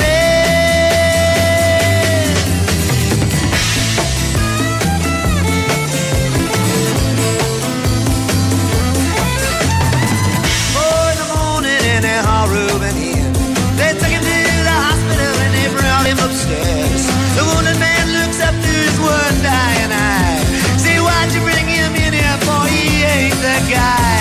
The 17.40 17.46
wounded 17.48 17.80
man 17.80 18.06
looks 18.12 18.44
up 18.44 18.52
to 18.52 18.72
his 18.84 19.00
one 19.00 19.38
dying 19.40 19.92
eye. 19.96 20.44
Say, 20.76 21.00
why'd 21.00 21.32
you 21.32 21.40
bring 21.40 21.64
him 21.72 21.96
in 21.96 22.12
here 22.12 22.40
for? 22.44 22.68
He 22.68 23.00
ain't 23.00 23.40
the 23.40 23.60
guy. 23.72 24.20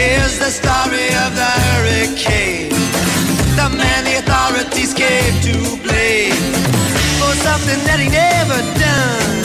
Here's 0.00 0.38
the 0.40 0.48
story 0.48 1.12
of 1.28 1.36
the 1.36 1.52
hurricane. 1.68 2.72
The 3.52 3.68
man 3.68 4.00
the 4.08 4.24
authorities 4.24 4.94
gave 4.94 5.34
to 5.44 5.76
blame 5.84 6.40
for 7.20 7.36
something 7.44 7.80
that 7.84 8.00
he 8.00 8.08
never 8.08 8.60
done 8.80 9.44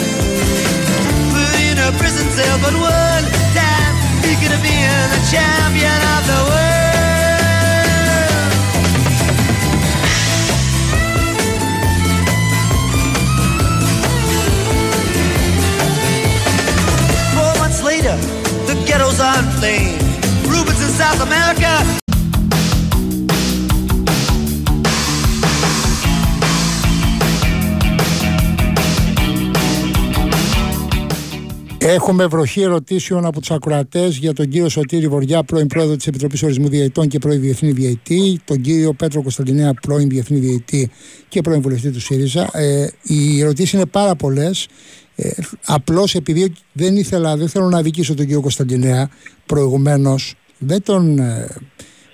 put 1.35 1.59
in 1.59 1.75
a 1.83 1.91
prison 1.99 2.31
cell, 2.31 2.55
but 2.63 2.71
one 2.71 3.25
time 3.51 3.93
he 4.23 4.31
could 4.39 4.55
have 4.55 4.63
been 4.63 5.05
the 5.11 5.21
champion 5.27 5.99
of 6.15 6.23
the 6.23 6.39
world. 6.47 6.62
South 21.13 21.21
America. 21.21 21.73
Έχουμε 31.77 32.25
βροχή 32.25 32.61
ερωτήσεων 32.61 33.25
από 33.25 33.39
τους 33.39 33.51
ακροατές 33.51 34.17
για 34.17 34.33
τον 34.33 34.49
κύριο 34.49 34.69
Σωτήρη 34.69 35.07
Βοριά, 35.07 35.43
πρώην 35.43 35.67
πρόεδρο 35.67 35.95
της 35.95 36.07
Επιτροπής 36.07 36.43
Ορισμού 36.43 36.67
Διαιτών 36.69 37.07
και 37.07 37.19
πρώην 37.19 37.41
Διεθνή 37.41 37.71
Διαιτή, 37.71 38.39
τον 38.45 38.61
κύριο 38.61 38.93
Πέτρο 38.93 39.21
Κωνσταντινέα, 39.21 39.73
πρώην 39.73 40.09
Διεθνή 40.09 40.37
Διαιτή 40.39 40.91
και 41.29 41.41
πρώην 41.41 41.61
βουλευτή 41.61 41.91
του 41.91 42.01
ΣΥΡΙΖΑ. 42.01 42.49
Ε, 42.53 42.87
οι 43.01 43.41
ερωτήσεις 43.41 43.73
είναι 43.73 43.85
πάρα 43.85 44.15
πολλές. 44.15 44.67
Ε, 45.15 45.29
Απλώς 45.65 46.15
επειδή 46.15 46.53
δεν 46.71 46.95
ήθελα, 46.97 47.37
δεν 47.37 47.47
θέλω 47.49 47.69
να 47.69 47.77
αδικήσω 47.77 48.13
τον 48.13 48.25
κύριο 48.25 48.41
Κωνσταντινέα 48.41 49.09
προηγουμένως, 49.45 50.35
δεν 50.65 50.83
τον, 50.83 51.19
ε, 51.19 51.47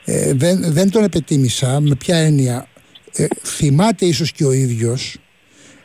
ε, 0.05 0.33
δεν, 0.33 0.61
δεν 0.73 0.89
τον 0.91 1.03
επετίμησα. 1.03 1.79
Με 1.79 1.95
ποια 1.95 2.17
έννοια. 2.17 2.67
Ε, 3.13 3.25
θυμάται 3.43 4.05
ίσως 4.05 4.31
και 4.31 4.45
ο 4.45 4.51
ίδιος 4.51 5.17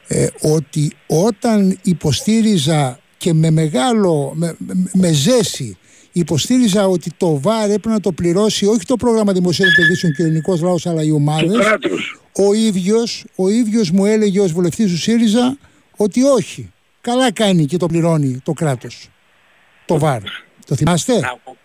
ε, 0.09 0.27
ότι 0.41 0.93
όταν 1.07 1.79
υποστήριζα 1.83 2.99
και 3.17 3.33
με 3.33 3.51
μεγάλο, 3.51 4.33
με, 4.35 4.55
με, 4.59 4.75
με 4.93 5.13
ζέση 5.13 5.77
υποστήριζα 6.13 6.87
ότι 6.87 7.11
το 7.17 7.39
ΒΑΡ 7.41 7.65
έπρεπε 7.65 7.89
να 7.89 8.01
το 8.01 8.13
πληρώσει 8.13 8.67
όχι 8.67 8.85
το 8.85 8.97
πρόγραμμα 8.97 9.33
δημοσίων 9.33 9.69
επενδύσεων 9.69 10.13
και 10.13 10.23
ο 10.23 10.25
ελληνικός 10.25 10.61
λαός 10.61 10.87
αλλά 10.87 11.03
οι 11.03 11.09
Του 11.09 11.15
ομάδες 11.15 11.59
κράτους. 11.59 12.21
ο 12.33 12.53
ίδιος, 12.55 13.25
ο 13.35 13.49
ίδιος 13.49 13.91
μου 13.91 14.05
έλεγε 14.05 14.41
ως 14.41 14.53
βουλευτής 14.53 14.91
του 14.91 14.99
ΣΥΡΙΖΑ 14.99 15.57
ότι 15.97 16.23
όχι, 16.23 16.73
καλά 17.01 17.33
κάνει 17.33 17.65
και 17.67 17.77
το 17.77 17.87
πληρώνει 17.87 18.41
το 18.45 18.53
κράτος 18.53 19.09
το 19.87 19.99
ΒΑΡ 19.99 20.21
το 20.67 20.75
θυμάστε; 20.75 21.13
Να 21.13 21.29
πω- 21.45 21.57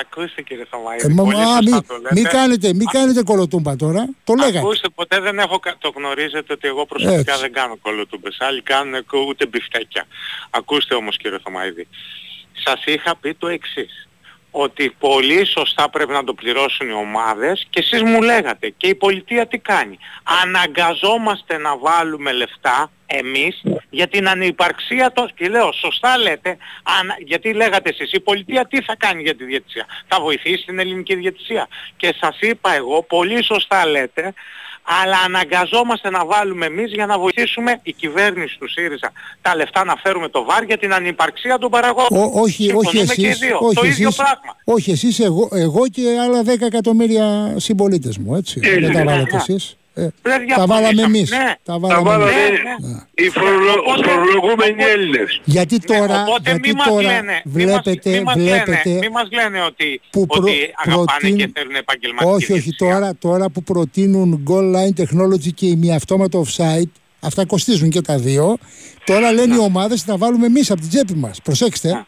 Ακούστε 0.00 0.42
κύριε 0.42 0.64
Θωμαίδη, 0.70 1.06
ε, 1.06 1.08
μα, 1.14 1.22
πολύ 1.22 1.36
μα, 1.36 1.42
σωστά 1.44 1.60
μη, 1.76 1.82
το 1.82 1.96
λέτε. 2.02 2.14
μη 2.14 2.22
κάνετε, 2.22 2.74
μη 2.74 2.84
κάνετε 2.84 3.22
κολοτούμπα 3.22 3.76
τώρα 3.76 4.08
το 4.24 4.34
λέγατε 4.34 4.58
Ακούστε, 4.58 4.88
ποτέ 4.88 5.20
δεν 5.20 5.38
έχω, 5.38 5.58
κα- 5.58 5.76
το 5.78 5.92
γνωρίζετε 5.96 6.52
ότι 6.52 6.68
εγώ 6.68 6.86
προσωπικά 6.86 7.18
Έτσι. 7.32 7.40
δεν 7.40 7.52
κάνω 7.52 7.76
κολοτούμπες. 7.76 8.36
Άλλοι 8.40 8.62
κάνουν 8.62 9.06
κο- 9.06 9.18
ούτε 9.28 9.46
μπιφτέκια. 9.46 10.04
Ακούστε 10.50 10.94
όμως 10.94 11.16
κύριε 11.16 11.38
Θωμαίδη. 11.44 11.88
Σας 12.64 12.84
είχα 12.84 13.16
πει 13.16 13.34
το 13.34 13.46
εξής. 13.48 14.08
Ότι 14.56 14.94
πολύ 14.98 15.46
σωστά 15.46 15.90
πρέπει 15.90 16.12
να 16.12 16.24
το 16.24 16.34
πληρώσουν 16.34 16.88
οι 16.88 16.92
ομάδες 16.92 17.66
και 17.70 17.80
εσείς 17.80 18.02
μου 18.02 18.22
λέγατε 18.22 18.68
και 18.76 18.86
η 18.86 18.94
πολιτεία 18.94 19.46
τι 19.46 19.58
κάνει; 19.58 19.98
Αναγκαζόμαστε 20.42 21.58
να 21.58 21.76
βάλουμε 21.78 22.32
λεφτά 22.32 22.90
εμείς 23.18 23.62
για 23.90 24.08
την 24.08 24.28
ανυπαρξία 24.28 25.12
των... 25.12 25.30
Και 25.34 25.48
λέω, 25.48 25.72
σωστά 25.72 26.18
λέτε, 26.18 26.56
αν... 26.82 27.14
γιατί 27.24 27.52
λέγατε 27.52 27.90
εσείς, 27.90 28.12
η 28.12 28.20
πολιτεία 28.20 28.66
τι 28.66 28.82
θα 28.82 28.96
κάνει 28.96 29.22
για 29.22 29.36
τη 29.36 29.44
διαιτησία; 29.44 29.86
Θα 30.08 30.20
βοηθήσει 30.20 30.64
την 30.66 30.78
ελληνική 30.78 31.14
διαιτησία. 31.14 31.68
Και 31.96 32.14
σας 32.20 32.38
είπα 32.40 32.74
εγώ, 32.74 33.02
πολύ 33.02 33.44
σωστά 33.44 33.86
λέτε, 33.86 34.34
αλλά 34.84 35.16
αναγκαζόμαστε 35.24 36.10
να 36.10 36.24
βάλουμε 36.24 36.66
εμείς 36.66 36.92
για 36.92 37.06
να 37.06 37.18
βοηθήσουμε 37.18 37.80
η 37.82 37.92
κυβέρνηση 37.92 38.58
του 38.58 38.68
ΣΥΡΙΖΑ 38.70 39.12
τα 39.42 39.56
λεφτά 39.56 39.84
να 39.84 39.94
φέρουμε 39.96 40.28
το 40.28 40.44
ΒΑΡ 40.44 40.62
για 40.62 40.78
την 40.78 40.94
ανυπαρξία 40.94 41.58
των 41.58 41.70
παραγόντων. 41.70 42.18
Ό, 42.18 42.30
όχι, 42.34 42.72
όχι 42.74 42.98
εσείς, 42.98 43.14
και 43.14 43.26
οι 43.26 43.32
δύο. 43.32 43.58
όχι 43.60 43.74
το 43.74 43.86
ίδιο 43.86 44.08
εσείς, 44.08 44.16
πράγμα. 44.16 44.56
όχι 44.64 44.90
εσείς, 44.90 45.20
εγώ, 45.20 45.48
εγώ 45.52 45.88
και 45.88 46.02
άλλα 46.22 46.42
10 46.42 46.60
εκατομμύρια 46.60 47.54
συμπολίτες 47.56 48.18
μου, 48.18 48.34
έτσι. 48.34 48.60
Έτσι, 48.62 48.80
Δεν 48.80 48.92
τα 48.92 48.98
ναι, 48.98 49.04
βάλατε 49.04 49.36
ναι. 49.36 49.36
εσείς. 49.36 49.76
Ε, 49.96 50.00
Δεν 50.00 50.12
τα 50.22 50.38
διαφωνήσαμε. 50.38 50.66
βάλαμε 50.82 51.02
εμείς. 51.02 51.30
Ναι. 51.30 51.36
Τα 51.38 51.72
Τα 51.72 51.78
βάλαμε 51.78 52.08
βάλαμε 52.08 52.30
εμείς. 52.30 52.60
Ναι, 52.80 52.88
ναι. 52.88 52.98
οι 53.14 53.28
φορολο- 53.28 53.82
Οπότε- 53.86 54.08
φορολογούμενοι 54.08 54.70
οπότε- 54.72 54.90
Έλληνες. 54.92 55.40
Γιατί 55.44 55.74
Ναι, 55.74 55.98
τώρα, 55.98 56.22
οπότε 56.22 56.50
γιατί 56.50 56.68
μη 56.68 56.74
μας 56.74 56.86
τώρα 56.88 57.02
λένε, 57.02 57.42
μη 57.44 57.64
μας- 57.64 57.74
βλέπετε, 57.82 58.10
μη 58.10 58.22
μας 58.22 58.34
βλέπετε 58.34 58.82
λένε, 58.88 58.98
μη 59.06 59.08
μας 59.16 59.28
λένε 59.32 59.60
ότι, 59.70 60.00
που 60.10 60.26
προ- 60.26 60.42
ότι 60.42 60.52
αγαπάνε 60.84 61.04
προτείνουν- 61.04 61.38
και 61.38 61.50
θέλουν 61.54 61.74
επαγγελματική 61.74 62.32
όχι, 62.34 62.52
όχι, 62.52 62.60
διαιτησία. 62.62 62.88
τώρα, 62.92 63.08
τώρα 63.18 63.50
που 63.50 63.62
προτείνουν 63.62 64.44
goal 64.50 64.66
line 64.76 64.94
technology 65.02 65.50
και 65.54 65.66
ημιαυτόματο 65.66 66.44
offside, 66.46 66.90
αυτά 67.20 67.46
κοστίζουν 67.46 67.88
και 67.90 68.00
τα 68.00 68.18
δύο, 68.18 68.56
τώρα 69.04 69.32
λένε 69.32 69.54
οι 69.54 69.58
ομάδες 69.58 70.02
θα 70.02 70.12
τα 70.12 70.18
βάλουμε 70.18 70.46
εμείς 70.46 70.70
από 70.70 70.80
την 70.80 70.88
τσέπη 70.88 71.14
μας. 71.14 71.40
Προσέξτε. 71.42 72.06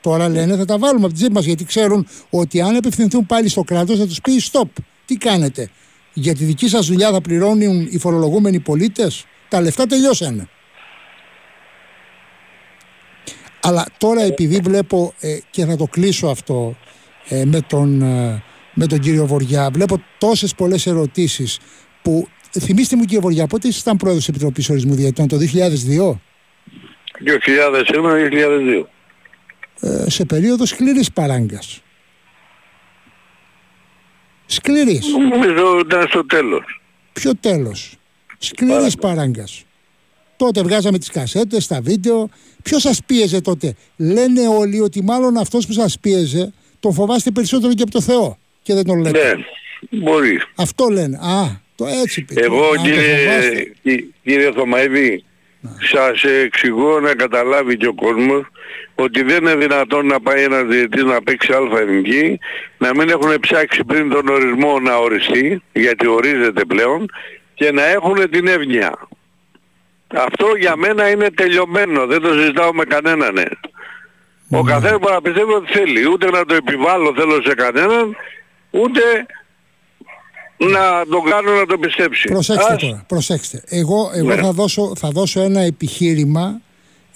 Τώρα 0.00 0.28
λένε 0.28 0.56
θα 0.56 0.64
τα 0.64 0.78
βάλουμε 0.78 0.98
από 1.04 1.08
την 1.08 1.16
τσέπη 1.16 1.32
μας 1.32 1.44
γιατί 1.44 1.64
ξέρουν 1.64 2.06
ότι 2.30 2.60
αν 2.60 2.76
απευθυνθούν 2.76 3.26
πάλι 3.26 3.48
στο 3.48 3.62
κράτος 3.62 3.98
θα 3.98 4.06
τους 4.06 4.20
πει 4.20 4.32
stop. 4.52 4.68
Τι 5.06 5.14
κάνετε. 5.16 5.70
Για 6.12 6.34
τη 6.34 6.44
δική 6.44 6.68
σας 6.68 6.86
δουλειά 6.86 7.10
θα 7.10 7.20
πληρώνουν 7.20 7.88
οι 7.90 7.98
φορολογούμενοι 7.98 8.60
πολίτες; 8.60 9.24
Τα 9.48 9.60
λεφτά 9.60 9.86
τελειώσανε. 9.86 10.48
Αλλά 13.60 13.86
τώρα 13.98 14.22
επειδή 14.22 14.60
βλέπω 14.62 15.14
ε, 15.20 15.38
και 15.50 15.64
θα 15.64 15.76
το 15.76 15.84
κλείσω 15.84 16.26
αυτό 16.26 16.76
ε, 17.28 17.44
με, 17.44 17.60
τον, 17.60 18.02
ε, 18.02 18.42
με 18.74 18.86
τον 18.86 18.98
κύριο 18.98 19.26
Βοριά, 19.26 19.70
βλέπω 19.72 20.02
τόσες 20.18 20.54
πολλές 20.54 20.86
ερωτήσεις 20.86 21.58
που 22.02 22.28
θυμίστε 22.60 22.96
μου 22.96 23.02
κύριε 23.04 23.20
Βοριά, 23.20 23.46
πότε 23.46 23.68
ήσασταν 23.68 23.96
πρόεδρος 23.96 24.24
της 24.24 24.34
Επιτροπής 24.34 24.70
Ορισμού 24.70 24.94
Διαιτών, 24.94 25.28
το 25.28 25.36
2002, 25.36 26.20
2001-2002. 27.24 28.86
ε, 29.80 30.10
σε 30.10 30.24
περίοδο 30.24 30.66
σκληρής 30.66 31.12
παράγκας. 31.12 31.82
Σκληρής. 34.54 35.06
Νομίζω 35.30 35.78
ήταν 35.78 36.06
στο 36.08 36.26
τέλος. 36.26 36.80
Ποιο 37.12 37.32
τέλος; 37.40 37.96
Σκληρής 38.38 38.96
παράγκας. 38.96 39.64
Τότε 40.36 40.62
βγάζαμε 40.62 40.98
τις 40.98 41.08
κασέτες, 41.10 41.66
τα 41.66 41.80
βίντεο. 41.80 42.28
Ποιος 42.62 42.82
σας 42.82 43.00
πίεζε 43.06 43.40
τότε; 43.40 43.74
Λένε 43.96 44.48
όλοι 44.48 44.80
ότι 44.80 45.02
μάλλον 45.02 45.36
αυτός 45.36 45.66
που 45.66 45.72
σας 45.72 45.98
πίεζε 46.00 46.52
τον 46.80 46.92
φοβάστε 46.92 47.30
περισσότερο 47.30 47.72
και 47.74 47.82
από 47.82 47.90
το 47.90 48.00
Θεό. 48.00 48.38
Και 48.62 48.74
δεν 48.74 48.84
τον 48.84 49.00
λέτε. 49.00 49.34
Ναι, 49.90 49.98
μπορεί. 50.02 50.40
Αυτό 50.54 50.88
λένε. 50.88 51.16
Α, 51.16 51.60
το 51.76 51.86
έτσι 51.86 52.22
πει. 52.22 52.34
Εγώ 52.40 52.64
Αν 52.68 52.76
το 52.76 52.82
κύριε, 52.82 53.16
φοβάστε. 53.16 53.72
κυ- 53.82 54.04
κύριε 54.22 54.52
Θωμαίδη, 54.52 55.24
σας 55.80 56.22
εξηγώ 56.24 57.00
να 57.00 57.14
καταλάβει 57.14 57.76
και 57.76 57.86
ο 57.86 57.94
κόσμος 57.94 58.46
ότι 58.94 59.22
δεν 59.22 59.42
είναι 59.42 59.54
δυνατόν 59.54 60.06
να 60.06 60.20
πάει 60.20 60.42
ένας 60.42 60.64
διετής 60.64 61.02
να 61.02 61.22
παίξει 61.22 61.52
αλφα 61.52 61.80
εθνική, 61.80 62.38
να 62.78 62.94
μην 62.94 63.08
έχουν 63.08 63.40
ψάξει 63.40 63.84
πριν 63.84 64.10
τον 64.10 64.28
ορισμό 64.28 64.78
να 64.80 64.96
οριστεί, 64.96 65.62
γιατί 65.72 66.06
ορίζεται 66.06 66.64
πλέον, 66.64 67.10
και 67.54 67.72
να 67.72 67.84
έχουν 67.84 68.30
την 68.30 68.46
εύνοια. 68.46 68.92
Αυτό 70.14 70.46
για 70.58 70.76
μένα 70.76 71.10
είναι 71.10 71.30
τελειωμένο, 71.30 72.06
δεν 72.06 72.20
το 72.20 72.32
συζητάω 72.32 72.72
με 72.74 72.84
κανέναν. 72.84 73.34
ναι. 73.34 73.44
Ο 74.58 74.62
καθένας 74.62 74.98
μπορεί 74.98 75.14
να 75.14 75.20
πιστεύει 75.22 75.52
ότι 75.52 75.72
θέλει, 75.72 76.08
ούτε 76.08 76.30
να 76.30 76.44
το 76.44 76.54
επιβάλλω 76.54 77.14
θέλω 77.14 77.42
σε 77.42 77.54
κανέναν, 77.54 78.16
ούτε 78.70 79.00
να 80.70 81.06
τον 81.10 81.24
κάνω 81.30 81.52
να 81.52 81.66
το 81.66 81.78
πιστέψει. 81.78 82.28
Προσέξτε 82.28 82.72
Ας- 82.72 82.80
τώρα, 82.82 83.04
προσέξτε. 83.08 83.62
Εγώ, 83.66 84.10
εγώ 84.14 84.28
Ναι. 84.34 84.42
θα, 84.42 84.52
δώσω, 84.52 84.92
θα 84.96 85.10
δώσω 85.10 85.40
ένα 85.40 85.60
επιχείρημα 85.60 86.60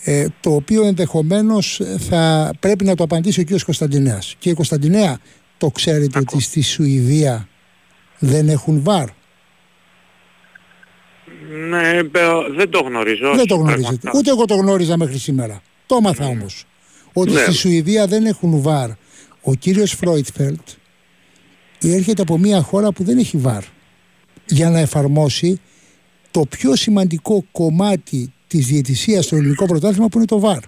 ε, 0.05 0.27
το 0.41 0.55
οποίο 0.55 0.85
ενδεχομένως 0.87 1.81
ε, 1.81 1.97
θα 1.99 2.51
πρέπει 2.61 2.85
να 2.85 2.95
το 2.95 3.05
απαντήσει 3.05 3.41
ο 3.41 3.45
κ. 3.45 3.49
Κωνσταντινέας. 3.65 4.35
Κύριε 4.39 4.55
Κωνσταντινέα, 4.55 5.19
το 5.59 5.71
ξέρετε 5.71 6.19
ότι 6.19 6.41
στη 6.41 6.63
Σουηδία 6.63 7.49
δεν 8.19 8.49
έχουν 8.49 8.81
βάρ; 8.83 9.09
Ναι, 11.69 11.89
ε, 11.89 12.03
δεν 12.57 12.71
το 12.71 12.81
γνωρίζω. 12.81 13.35
δεν 13.35 13.47
το 13.47 13.55
όχι, 13.55 13.63
γνωρίζετε. 13.63 13.83
πραγματικά. 13.83 14.11
Ούτε 14.15 14.31
εγώ 14.31 14.45
το 14.45 14.55
γνώριζα 14.55 14.97
μέχρι 14.97 15.19
σήμερα. 15.19 15.61
Το 15.87 15.97
έμαθα 15.97 16.27
όμως. 16.27 16.65
Ότι 17.13 17.31
Ναι. 17.31 17.41
στη 17.41 17.53
Σουηδία 17.53 18.07
δεν 18.07 18.25
έχουν 18.27 18.61
βάρ. 18.63 18.89
Ο 19.43 19.55
κύριος 19.55 19.93
Φρόιτφελτ 19.93 20.61
έρχεται 21.83 22.23
από 22.23 22.39
μια 22.39 22.63
χώρα 22.63 22.93
που 22.93 23.05
δεν 23.05 23.19
έχει 23.19 23.37
βάρ 23.37 23.63
για 24.47 24.71
να 24.71 24.79
εφαρμόσει 24.79 25.61
το 26.31 26.43
πιο 26.49 26.77
σημαντικό 26.77 27.45
κομμάτι 27.53 28.33
της 28.47 28.67
διαιτησίας 28.67 29.25
στο 29.25 29.37
ελληνικό 29.37 29.67
πρωτάθλημα 29.67 30.09
που 30.09 30.17
είναι 30.17 30.27
το 30.27 30.39
βάρ. 30.41 30.59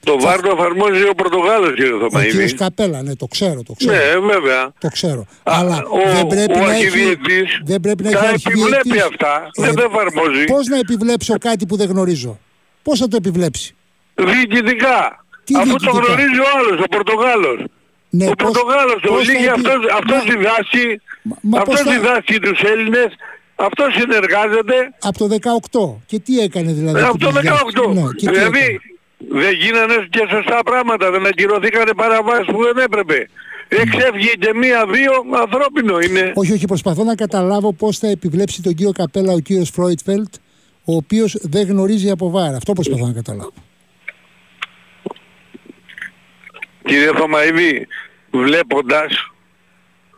Το 0.00 0.20
βάρ 0.20 0.40
το 0.40 0.50
εφαρμόζει 0.58 1.08
ο 1.08 1.14
Πορτογάλος 1.14 1.74
κύριε 1.74 1.92
Ο 1.92 1.96
κύριος 2.08 2.32
Θωμαίδη. 2.32 2.54
Καπέλα, 2.54 3.02
ναι, 3.02 3.16
το 3.16 3.26
ξέρω, 3.26 3.62
το 3.62 3.72
ξέρω. 3.72 3.92
Ναι, 3.92 4.32
βέβαια. 4.32 4.72
Το 4.78 4.88
ξέρω. 4.88 5.20
Α, 5.20 5.26
Αλλά 5.42 5.76
ο, 5.76 6.12
δεν 6.14 6.26
πρέπει 6.26 6.58
ο 6.58 6.62
να 6.66 6.74
έχει, 6.74 6.84
αρχιδιετής 6.86 7.60
δεν 7.64 7.80
πρέπει 7.80 8.02
να 8.02 8.10
τα 8.10 8.28
έχει 8.28 8.42
επιβλέπει 8.46 8.74
αρχιδιετής. 8.74 9.02
αυτά. 9.02 9.50
Ε, 9.54 9.62
δεν 9.62 9.74
τα 9.74 9.82
εφαρμόζει. 9.82 10.44
Πώς 10.44 10.66
να 10.66 10.78
επιβλέψω 10.78 11.38
κάτι 11.38 11.66
που 11.66 11.76
δεν 11.76 11.88
γνωρίζω; 11.88 12.38
Πώς 12.82 12.98
θα 12.98 13.08
το 13.08 13.16
επιβλέψει; 13.16 13.74
Διοικητικά. 14.14 15.24
Τι 15.44 15.54
Αφού 15.54 15.64
το 15.70 15.76
διοικητικά; 15.78 16.06
γνωρίζει 16.06 16.38
ο 16.40 16.44
άλλος, 16.58 16.80
ο 16.80 16.88
Πορτογάλος. 16.90 17.64
Ναι, 18.18 18.26
ο 18.26 18.32
πώς- 18.32 18.50
Πορτογάλος 18.52 18.98
το 19.02 19.08
πώς 19.12 19.26
θα 19.26 19.32
λίγη, 19.32 19.44
επι- 19.44 19.56
αυτός, 19.56 19.78
αυτός 20.00 20.20
Μα- 20.24 20.30
διδάσκει, 20.32 20.86
Μα- 21.22 21.36
μα 21.50 21.62
πώς 21.62 21.74
αυτός 21.74 21.92
θα- 21.92 22.00
διδάσκει 22.00 22.36
τους 22.44 22.60
Έλληνες, 22.72 23.08
αυτός 23.68 23.88
συνεργάζεται 23.98 24.76
Από 25.08 25.18
το 25.18 25.26
18. 25.28 26.00
Και 26.06 26.18
τι 26.24 26.32
έκανε 26.46 26.70
δηλαδή. 26.72 26.98
Ε, 26.98 27.00
εκεί 27.00 27.08
από 27.10 27.18
το 27.18 27.30
που 27.30 27.38
διάβασε. 27.40 27.64
18. 27.64 27.92
Ναι, 27.98 28.06
και 28.18 28.26
τι 28.26 28.32
δηλαδή 28.34 28.58
έκανε; 28.58 28.78
δεν 29.42 29.52
γίνανε 29.62 29.96
και 30.14 30.22
σωστά 30.34 30.58
πράγματα, 30.64 31.10
δεν 31.10 31.26
ακυρωθήκανε 31.26 31.92
παραβάσεις 32.02 32.46
που 32.54 32.60
δεν 32.68 32.76
έπρεπε. 32.86 33.18
Εξέφυγε 33.68 34.32
και 34.42 34.50
μία-δύο 34.54 35.12
ανθρώπινο 35.44 35.98
είναι. 36.00 36.32
Όχι, 36.34 36.52
όχι, 36.52 36.64
προσπαθώ 36.66 37.04
να 37.04 37.14
καταλάβω 37.14 37.72
πώς 37.72 37.98
θα 37.98 38.06
επιβλέψει 38.08 38.62
τον 38.62 38.74
κύριο 38.74 38.92
Καπέλα 38.92 39.32
ο 39.32 39.38
κύριος 39.38 39.70
Φρόιτφελτ, 39.70 40.34
ο 40.84 40.94
οποίος 40.96 41.36
δεν 41.42 41.66
γνωρίζει 41.68 42.10
από 42.10 42.30
βάρα. 42.30 42.56
Αυτό 42.56 42.72
προσπαθώ 42.72 43.06
να 43.06 43.12
καταλάβω. 43.12 43.52
Κύριε 46.90 47.10
Θωμαίδη, 47.16 47.86
βλέποντας 48.30 49.30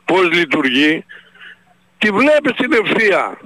πώς 0.05 0.31
λειτουργεί, 0.33 1.05
τη 1.99 2.11
βλέπεις 2.11 2.53
την 2.57 2.73
ευθεία. 2.85 3.39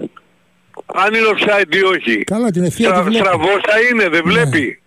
Αν 0.94 1.14
είναι 1.14 1.26
offside 1.34 1.74
ή 1.74 1.82
όχι. 1.82 2.24
Καλά, 2.24 2.50
την 2.50 2.64
ευθεία 2.64 2.88
τη 2.88 2.92
Στρα, 2.94 3.02
βλέπω. 3.04 3.24
στραβός 3.24 3.60
θα 3.66 3.76
είναι, 3.90 4.08
δεν 4.08 4.22
βλέπει. 4.24 4.80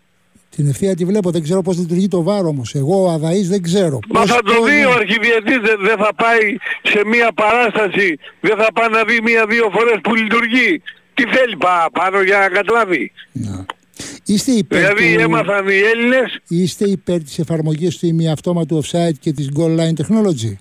Την 0.56 0.68
ευθεία 0.70 0.96
τη 0.96 1.06
βλέπω, 1.06 1.32
δεν 1.32 1.44
ξέρω 1.44 1.62
πώς 1.62 1.78
λειτουργεί 1.78 2.08
το 2.08 2.24
βάρο 2.24 2.48
όμως. 2.48 2.76
Εγώ 2.76 3.04
ο 3.04 3.10
Αδαής 3.12 3.50
δεν 3.50 3.62
ξέρω. 3.62 4.00
Μα 4.10 4.20
Πώς- 4.22 4.30
θα 4.32 4.42
το 4.44 4.54
πώς 4.54 4.70
δει 4.70 4.82
να- 4.82 4.88
ο 4.90 4.92
αρχιδιετής, 4.92 5.58
δεν, 5.58 5.78
δεν 5.82 5.98
θα 5.98 6.14
πάει 6.16 6.56
σε 6.84 7.02
μία 7.06 7.32
παράσταση, 7.34 8.20
δεν 8.42 8.58
θα 8.58 8.68
πάει 8.74 8.90
να 8.90 9.04
δει 9.04 9.20
μία-δύο 9.24 9.70
φορές 9.74 9.98
που 10.04 10.16
λειτουργεί. 10.16 10.82
Τι 11.14 11.24
θέλει 11.24 11.58
πάνω 11.94 12.22
για 12.22 12.38
να 12.40 12.48
καταλάβει. 12.50 13.12
Να. 13.32 13.66
Είστε 14.26 14.52
υπέρ, 14.52 14.80
Δηλαδή 14.80 15.16
του... 15.16 15.22
έμαθαν 15.22 15.68
οι 15.68 15.78
Έλληνες 15.94 16.40
Είστε 16.48 16.86
υπέρ 16.90 17.24
της 17.24 17.40
εφαρμογής 17.40 17.98
του 17.98 18.06
ημιαυτόματου 18.06 18.84
offside 18.84 19.18
και 19.20 19.32
της 19.32 19.50
goal 19.58 19.80
line 19.80 19.94
technology; 20.02 20.54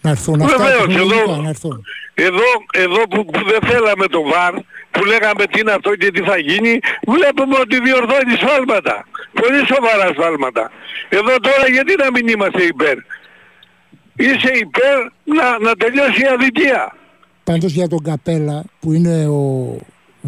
Να 0.00 0.10
έρθουν 0.10 0.42
αυτά 0.42 0.56
Βεβαίως, 0.56 0.86
τεχνολογικά, 0.86 1.20
εδώ- 1.32 1.42
να 1.42 1.48
έρθουν. 1.48 1.84
Εδώ, 2.14 2.48
εδώ 2.72 3.02
που, 3.10 3.24
που 3.24 3.40
δεν 3.50 3.70
θέλαμε 3.70 4.06
το 4.06 4.22
ΒΑΡ, 4.22 4.54
που 4.90 5.04
λέγαμε 5.04 5.44
τι 5.50 5.60
είναι 5.60 5.72
αυτό 5.72 5.96
και 5.96 6.10
τι 6.10 6.20
θα 6.22 6.38
γίνει, 6.38 6.78
βλέπουμε 7.06 7.56
ότι 7.60 7.80
διορθώνει 7.80 8.34
σφάλματα. 8.40 9.06
Πολύ 9.40 9.66
σοβαρά 9.72 10.12
σφάλματα. 10.12 10.70
Εδώ 11.08 11.34
τώρα 11.46 11.68
γιατί 11.70 11.94
να 11.98 12.10
μην 12.10 12.28
είμαστε 12.28 12.62
υπέρ; 12.62 12.96
Είσαι 14.16 14.50
υπέρ 14.66 14.98
να, 15.24 15.58
να 15.58 15.74
τελειώσει 15.74 16.20
η 16.22 16.26
αδικία. 16.26 16.94
Πάντως 17.44 17.72
για 17.72 17.88
τον 17.88 18.02
Καπέλα 18.02 18.64
που 18.80 18.92
είναι 18.92 19.26
ο 19.28 19.76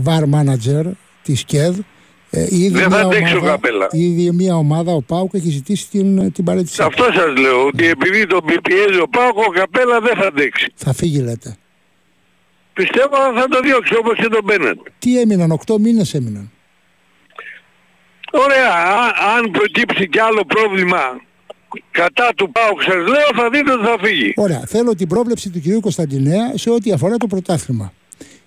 VAR 0.05 0.23
manager 0.35 0.85
της 1.23 1.45
ΚΕΔ 1.45 1.79
ε, 2.31 2.47
ήδη 2.51 2.69
Δεν 2.69 2.83
θα 2.83 2.89
μια 2.89 3.01
αντέξει 3.01 3.35
ο 3.35 3.39
ομάδα, 3.39 3.53
Καπέλα. 3.53 3.89
ήδη 3.91 4.31
μια 4.33 4.57
ομάδα 4.57 4.93
ο 4.93 5.01
ΠΑΟΚ 5.03 5.35
έχει 5.35 5.51
ζητήσει 5.51 5.89
την, 5.91 6.33
την 6.33 6.45
παρέτησή 6.45 6.77
του. 6.77 6.85
Αυτό 6.85 7.05
σας 7.15 7.37
λέω, 7.39 7.67
ότι 7.67 7.87
επειδή 7.87 8.27
τον 8.27 8.41
πιέζει 8.63 9.01
ο 9.01 9.09
Πάοκ, 9.09 9.37
ο 9.37 9.51
Καπέλα 9.51 10.01
δεν 10.01 10.17
θα 10.17 10.27
αντέξει. 10.27 10.73
Θα 10.75 10.93
φύγει 10.93 11.19
λέτε. 11.21 11.57
Πιστεύω 12.73 13.17
θα 13.35 13.47
το 13.49 13.61
διώξει 13.61 13.95
όπως 13.97 14.15
και 14.17 14.29
τον 14.29 14.45
Μπένετ. 14.45 14.79
Τι 14.99 15.21
έμειναν, 15.21 15.59
8 15.67 15.79
μήνες 15.79 16.15
έμειναν. 16.15 16.51
Ωραία, 18.33 18.69
α- 18.75 19.37
αν 19.37 19.51
προκύψει 19.51 20.09
κι 20.09 20.19
άλλο 20.19 20.45
πρόβλημα 20.45 21.01
κατά 21.91 22.33
του 22.37 22.51
ΠΑΟΚ 22.51 22.83
σας 22.83 22.95
λέω 22.95 23.29
θα 23.35 23.51
δείτε 23.51 23.73
ότι 23.73 23.85
θα 23.85 23.97
φύγει. 24.03 24.33
Ωραία, 24.37 24.63
θέλω 24.67 24.95
την 24.95 25.09
πρόβλεψη 25.09 25.51
του 25.51 25.61
κυρίου 25.61 25.81
Κωνσταντινέα 25.81 26.53
σε 26.57 26.71
ό,τι 26.71 26.93
αφορά 26.93 27.17
το 27.17 27.27
πρωτάθλημα. 27.27 27.93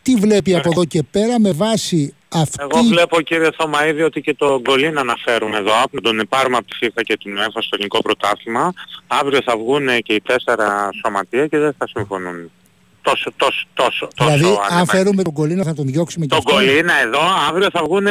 Τι 0.02 0.16
βλέπει 0.16 0.56
από 0.56 0.70
εδώ 0.72 0.86
και 0.86 1.04
πέρα 1.12 1.40
με 1.40 1.52
βάση 1.52 2.14
αυτή... 2.32 2.58
Εγώ 2.60 2.84
βλέπω 2.84 3.22
κύριε 3.22 3.50
Θωμαίδη 3.58 4.02
ότι 4.02 4.22
και 4.22 4.34
το 4.34 4.60
γκολίν 4.62 4.98
αναφέρουν 4.98 5.54
εδώ, 5.54 5.74
να 5.92 6.02
τον 6.02 6.22
πάρουμε 6.30 6.58
από 6.58 6.66
τη 6.66 6.78
FIFA 6.82 7.02
και 7.04 7.18
την 7.18 7.38
UEFA 7.38 7.60
στο 7.60 7.70
ελληνικό 7.72 8.02
πρωτάθλημα. 8.02 8.74
Αύριο 9.08 9.40
θα 9.46 9.58
βγουν 9.58 9.88
και 10.02 10.14
οι 10.14 10.22
τέσσερα 10.22 10.90
σωματεία 11.04 11.48
και 11.48 11.58
δεν 11.58 11.76
θα 11.78 11.88
συμφωνούν. 11.88 12.52
Τόσο, 13.02 13.32
τόσο, 13.36 13.68
τόσο, 13.74 14.08
τόσο 14.16 14.38
δηλαδή, 14.38 14.56
αν 14.56 14.66
ανεμακ- 14.70 14.90
φέρουμε 14.90 15.24
τον 15.24 15.34
Κολίνα 15.34 15.64
θα 15.64 15.74
τον 15.74 15.86
διώξουμε 15.86 16.26
και 16.26 16.36
τον 16.36 16.44
αυτό. 16.48 16.54
Κολίνα 16.54 16.94
εδώ, 17.02 17.20
αύριο 17.50 17.70
θα 17.74 17.82
βγουν, 17.84 18.06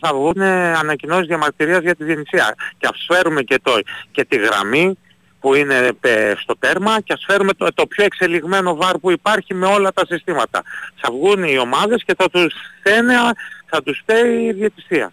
θα 0.00 0.12
βγουν 0.14 0.40
ανακοινώσεις 0.80 1.26
διαμαρτυρίας 1.26 1.82
για 1.82 1.94
τη 1.94 2.04
διενυσία. 2.04 2.54
Και 2.78 2.88
ας 2.92 3.04
φέρουμε 3.08 3.42
και, 3.42 3.58
το, 3.62 3.72
και 4.12 4.24
τη 4.24 4.36
γραμμή 4.36 4.98
που 5.44 5.54
είναι 5.54 5.90
ε, 6.00 6.32
στο 6.42 6.54
τέρμα 6.58 7.00
και 7.00 7.12
ας 7.12 7.24
φέρουμε 7.26 7.52
το, 7.52 7.68
το 7.74 7.86
πιο 7.86 8.04
εξελιγμένο 8.04 8.74
βάρ 8.76 8.98
που 8.98 9.10
υπάρχει 9.10 9.54
με 9.54 9.66
όλα 9.66 9.92
τα 9.92 10.02
συστήματα. 10.06 10.62
Θα 11.00 11.08
βγουν 11.12 11.42
οι 11.42 11.58
ομάδες 11.58 12.02
και 12.06 12.14
θα 12.18 12.30
τους 12.30 12.54
στένε, 12.80 13.14
θα 13.66 13.82
τους 13.82 13.98
στέει 14.02 14.44
η 14.44 14.52
διαιτησία. 14.52 15.12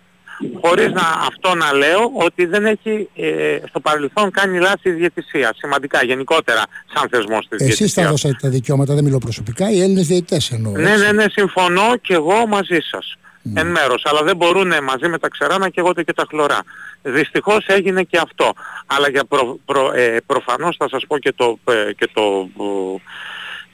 Χωρίς 0.62 0.92
να, 0.92 1.02
αυτό 1.28 1.56
να 1.56 1.74
λέω 1.74 2.12
ότι 2.14 2.46
δεν 2.46 2.66
έχει 2.66 3.10
ε, 3.16 3.58
στο 3.70 3.80
παρελθόν 3.80 4.32
κάνει 4.32 4.60
λάθη 4.60 4.90
η 4.90 4.92
διαιτησία. 4.92 5.54
Σημαντικά, 5.58 6.04
γενικότερα, 6.04 6.64
σαν 6.94 7.10
θεσμός 7.10 7.48
της 7.50 7.62
Εσείς 7.62 7.70
θα 7.70 7.76
διαιτησίας. 7.76 8.10
δώσατε 8.10 8.38
τα 8.42 8.50
δικαιώματα, 8.50 8.94
δεν 8.94 9.04
μιλώ 9.04 9.18
προσωπικά, 9.18 9.72
οι 9.72 9.82
Έλληνες 9.82 10.08
διαιτητές 10.08 10.52
εννοώ. 10.52 10.72
Ναι, 10.72 10.92
έτσι. 10.92 11.06
ναι, 11.06 11.12
ναι, 11.12 11.26
συμφωνώ 11.32 11.98
και 12.02 12.14
εγώ 12.14 12.48
μαζί 12.48 12.80
σας. 12.92 13.16
Εν 13.56 13.68
μέρος, 13.68 14.06
αλλά 14.06 14.24
δεν 14.24 14.36
μπορούν 14.36 14.74
μαζί 14.84 15.08
με 15.08 15.18
τα 15.18 15.28
ξεράνα 15.30 15.70
και 15.70 15.80
εγώ 15.80 15.94
και 15.94 16.14
τα 16.14 16.26
χλωρά. 16.30 16.60
Δυστυχώς 17.02 17.66
έγινε 17.68 18.04
και 18.04 18.18
αυτό. 18.18 18.54
Αλλά 18.86 19.10
για 19.10 19.26
προ, 19.26 19.60
προ- 19.66 19.94
ε, 19.96 20.18
προφανώς 20.26 20.76
θα 20.80 20.90
σας 20.90 21.06
πω 21.08 21.18
και, 21.18 21.34
το, 21.36 21.60
ε, 21.64 21.94
και 21.94 22.10
το, 22.14 22.50
ε, 22.60 23.02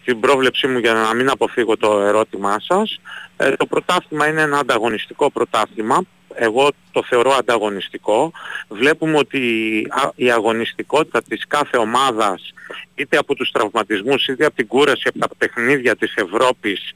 την 0.05 0.19
πρόβλεψή 0.19 0.67
μου 0.67 0.77
για 0.77 0.93
να 0.93 1.13
μην 1.13 1.29
αποφύγω 1.29 1.77
το 1.77 1.99
ερώτημά 1.99 2.57
σας. 2.59 2.99
Ε, 3.37 3.51
το 3.51 3.65
πρωτάθλημα 3.65 4.27
είναι 4.27 4.41
ένα 4.41 4.57
ανταγωνιστικό 4.57 5.31
πρωτάθλημα. 5.31 6.01
Εγώ 6.33 6.69
το 6.97 7.03
θεωρώ 7.03 7.31
ανταγωνιστικό. 7.31 8.31
Βλέπουμε 8.67 9.17
ότι 9.17 9.41
α- 9.89 10.11
η 10.15 10.31
αγωνιστικότητα 10.31 11.21
της 11.23 11.47
κάθε 11.47 11.77
ομάδας 11.77 12.53
είτε 12.95 13.17
από 13.17 13.35
τους 13.35 13.51
τραυματισμούς 13.51 14.27
είτε 14.27 14.45
από 14.45 14.55
την 14.55 14.67
κούραση 14.67 15.03
από 15.07 15.19
τα 15.19 15.27
παιχνίδια 15.37 15.95
της 15.95 16.13
Ευρώπης 16.15 16.91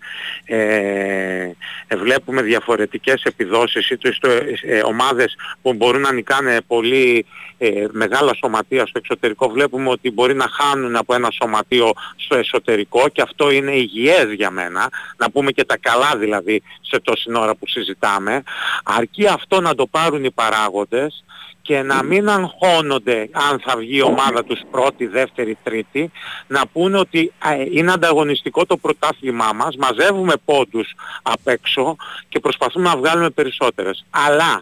ε, 0.45 1.51
ε, 1.87 1.95
βλέπουμε 1.95 2.41
διαφορετικές 2.41 3.23
επιδόσεις 3.23 3.89
είτε 3.89 4.13
στο, 4.13 4.29
ε, 4.61 4.81
ομάδες 4.85 5.35
που 5.61 5.73
μπορούν 5.73 6.01
να 6.01 6.13
νικάνε 6.13 6.61
πολύ 6.67 7.25
ε, 7.57 7.85
μεγάλα 7.91 8.33
σωματεία 8.33 8.85
στο 8.85 8.97
εξωτερικό. 8.97 9.49
Βλέπουμε 9.49 9.89
ότι 9.89 10.11
μπορεί 10.11 10.33
να 10.33 10.47
χάνουν 10.47 10.95
από 10.95 11.13
ένα 11.13 11.31
σωματείο 11.31 11.91
στο 12.15 12.35
εσωτερικό 12.35 13.09
και 13.09 13.21
αυτό 13.21 13.51
είναι 13.51 13.71
υγιές 13.71 14.33
για 14.33 14.51
μένα. 14.51 14.89
Να 15.17 15.31
πούμε 15.31 15.51
και 15.51 15.63
τα 15.65 15.77
καλά 15.77 16.17
δηλαδή 16.17 16.63
σε 16.81 16.99
τόση 16.99 17.31
ώρα 17.35 17.55
που 17.55 17.67
συζητάμε. 17.67 18.43
Αρκεί 18.83 19.27
αυτό 19.27 19.61
να 19.61 19.75
το 19.75 19.87
πάρουν 19.91 20.23
οι 20.23 20.31
παράγοντες 20.31 21.23
και 21.61 21.81
να 21.81 22.03
μην 22.03 22.29
αγχώνονται 22.29 23.29
αν 23.31 23.59
θα 23.59 23.77
βγει 23.77 23.97
η 23.97 24.01
ομάδα 24.01 24.43
τους 24.43 24.61
πρώτη, 24.71 25.07
δεύτερη, 25.07 25.57
τρίτη, 25.63 26.11
να 26.47 26.67
πούνε 26.67 26.97
ότι 26.97 27.33
ε, 27.45 27.65
είναι 27.71 27.91
ανταγωνιστικό 27.91 28.65
το 28.65 28.77
πρωτάθλημά 28.77 29.51
μας, 29.55 29.75
μαζεύουμε 29.75 30.33
πόντους 30.45 30.95
απ' 31.21 31.47
έξω 31.47 31.95
και 32.29 32.39
προσπαθούμε 32.39 32.89
να 32.89 32.97
βγάλουμε 32.97 33.29
περισσότερες. 33.29 34.05
Αλλά 34.09 34.61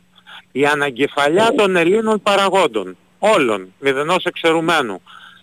η 0.51 0.65
αναγκεφαλιά 0.65 1.53
των 1.53 1.75
Ελλήνων 1.75 2.21
παραγόντων, 2.21 2.97
όλων, 3.19 3.73
μηδενός 3.79 4.23
εξαιρουμένου, 4.23 5.01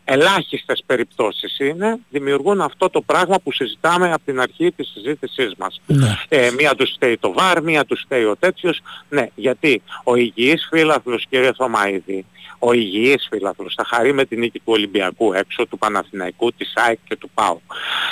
ελάχιστες 0.08 0.82
περιπτώσεις 0.86 1.58
είναι, 1.58 1.98
δημιουργούν 2.10 2.60
αυτό 2.60 2.90
το 2.90 3.00
πράγμα 3.00 3.38
που 3.40 3.52
συζητάμε 3.52 4.12
από 4.12 4.24
την 4.24 4.40
αρχή 4.40 4.72
της 4.72 4.88
συζήτησής 4.94 5.54
μας. 5.58 5.80
Ναι. 5.86 6.16
Ε, 6.28 6.50
μία 6.50 6.74
τους 6.74 6.92
στέει 6.92 7.16
το 7.18 7.32
βάρ, 7.32 7.62
μία 7.62 7.84
τους 7.84 8.00
στέει 8.00 8.24
ο 8.24 8.36
τέτοιος. 8.36 8.80
Ναι, 9.08 9.26
γιατί 9.34 9.82
ο 10.04 10.16
υγιής 10.16 10.66
φίλαθλος 10.70 11.26
κύριε 11.28 11.52
Θωμαίδη, 11.52 12.24
ο 12.58 12.72
υγιής 12.72 13.26
φίλαθλος 13.30 13.74
θα 13.76 13.84
χαρεί 13.84 14.12
με 14.12 14.24
την 14.24 14.38
νίκη 14.38 14.58
του 14.58 14.72
Ολυμπιακού 14.72 15.32
έξω, 15.32 15.66
του 15.66 15.78
Παναθηναϊκού, 15.78 16.52
της 16.52 16.72
ΑΕΚ 16.74 16.98
και 17.08 17.16
του 17.16 17.30
ΠΑΟ. 17.34 17.60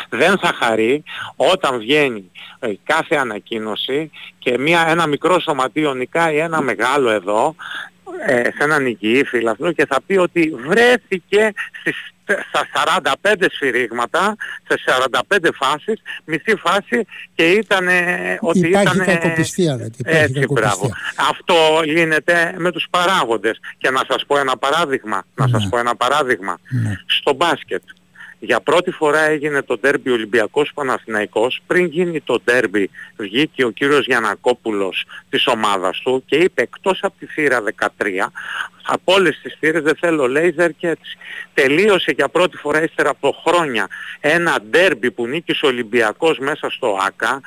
Δεν 0.09 0.38
θα 0.38 0.53
χαρεί 0.59 1.03
όταν 1.36 1.78
βγαίνει 1.78 2.30
ε, 2.59 2.72
κάθε 2.84 3.16
ανακοίνωση 3.16 4.11
και 4.38 4.59
μία, 4.59 4.84
ένα 4.88 5.07
μικρό 5.07 5.40
σωματείο 5.40 5.95
νικάει 5.95 6.36
ένα 6.36 6.61
μεγάλο 6.61 7.11
εδώ 7.11 7.55
ε, 8.26 8.42
σε 8.42 8.57
έναν 8.59 8.86
υγιή 8.86 9.24
φίλαθλο 9.24 9.72
και 9.72 9.86
θα 9.86 9.98
πει 10.07 10.16
ότι 10.16 10.55
βρέθηκε 10.66 11.52
στις, 11.80 11.96
στα 12.24 12.66
45 13.22 13.44
σφυρίγματα, 13.52 14.36
σε 14.68 14.74
45 15.36 15.48
φάσεις, 15.55 16.02
μισή 16.24 16.57
φάση 16.57 17.07
και 17.34 17.50
ήταν 17.50 17.88
ότι 18.40 18.59
Υπάρχει 18.59 18.96
ήταν... 18.96 19.07
κακοπιστία, 19.07 19.76
λέτε, 19.76 19.90
υπάρχει 19.98 20.22
Έτσι, 20.22 20.40
κακοπιστία. 20.40 20.70
μπράβο. 20.78 20.90
Αυτό 21.30 21.55
γίνεται 21.84 22.55
με 22.59 22.70
τους 22.72 22.86
παράγοντες. 22.90 23.59
Και 23.78 23.90
να 23.90 24.00
σας 24.09 24.24
πω 24.26 24.38
ένα 24.38 24.57
παράδειγμα. 24.57 25.22
Να 25.34 25.48
σας 25.48 25.62
Ναι. 25.62 25.68
πω 25.68 25.78
ένα 25.78 25.96
παράδειγμα. 25.96 26.59
Ναι. 26.70 26.92
Στο 27.07 27.32
μπάσκετ. 27.32 27.82
Για 28.45 28.61
πρώτη 28.61 28.90
φορά 28.90 29.20
έγινε 29.20 29.62
το 29.62 29.78
ντέρμπι 29.78 30.11
Ολυμπιακός 30.11 30.70
Παναθηναϊκός. 30.74 31.61
Πριν 31.66 31.84
γίνει 31.84 32.20
το 32.20 32.40
ντέρμπι 32.45 32.90
βγήκε 33.16 33.64
ο 33.64 33.70
κύριος 33.70 34.07
Γιανακόπουλος 34.07 35.07
της 35.30 35.47
ομάδας 35.47 36.01
του 36.01 36.22
και 36.26 36.36
είπε 36.36 36.62
εκτός 36.62 36.99
από 37.03 37.14
τη 37.18 37.26
θύρα 37.26 37.62
13 37.62 38.32
από 38.86 39.12
όλες 39.12 39.40
τις 39.42 39.57
θύρες 39.59 39.82
δεν 39.82 39.97
θέλω 39.97 40.28
λέιζερ 40.28 40.72
και 40.72 40.88
έτσι. 40.88 41.16
Τελείωσε 41.55 42.12
για 42.16 42.28
πρώτη 42.28 42.57
φορά 42.57 42.82
ύστερα 42.82 43.11
από 43.11 43.42
χρόνια 43.47 43.88
ένα 44.20 44.59
ντέρμπι 44.70 45.11
που 45.11 45.26
νίκησε 45.26 45.66
ο 45.66 45.68
Ολυμπιακός 45.68 46.38
μέσα 46.38 46.70
στο 46.70 46.99
ΆΚΑ 47.07 47.40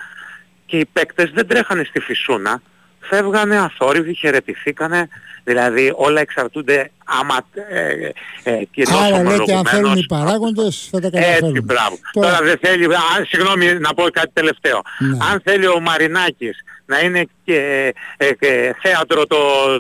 και 0.66 0.78
οι 0.78 0.86
παίκτες 0.86 1.32
δεν 1.32 1.48
τρέχανε 1.48 1.84
στη 1.84 2.00
φυσούνα. 2.00 2.62
Φεύγανε 3.00 3.58
αθόρυβοι, 3.58 4.14
χαιρετηθήκανε, 4.14 5.08
δηλαδή 5.48 5.94
όλα 5.96 6.22
εξαρτούνται 6.22 6.92
άμα 7.20 7.38
ε, 7.70 8.10
ε, 8.52 8.64
κυρίως 8.72 8.96
Άρα 8.98 9.08
λέτε 9.08 9.18
αν 9.18 9.26
ομολογουμένως 9.28 9.70
θέλουν 9.72 9.96
οι 9.98 10.06
παράγοντες 10.06 10.88
θα 10.92 11.00
τα 11.00 11.10
καταφέρουν. 11.10 11.50
έτσι, 11.50 11.62
μπράβο. 11.62 11.96
Τώρα- 12.14 12.28
Τώρα, 12.30 12.42
δεν 12.48 12.58
θέλει, 12.62 12.86
αν, 12.86 13.26
συγγνώμη 13.28 13.66
να 13.80 13.94
πω 13.94 14.04
κάτι 14.04 14.30
τελευταίο. 14.34 14.82
Ναι. 15.00 15.18
Αν 15.32 15.42
θέλει 15.44 15.68
ο 15.68 15.80
Μαρινάκης 15.80 16.58
να 16.86 17.00
είναι 17.00 17.28
και, 17.46 17.94
ε, 18.18 18.34
και 18.40 18.76
θέατρο 18.82 19.26
το, 19.28 19.38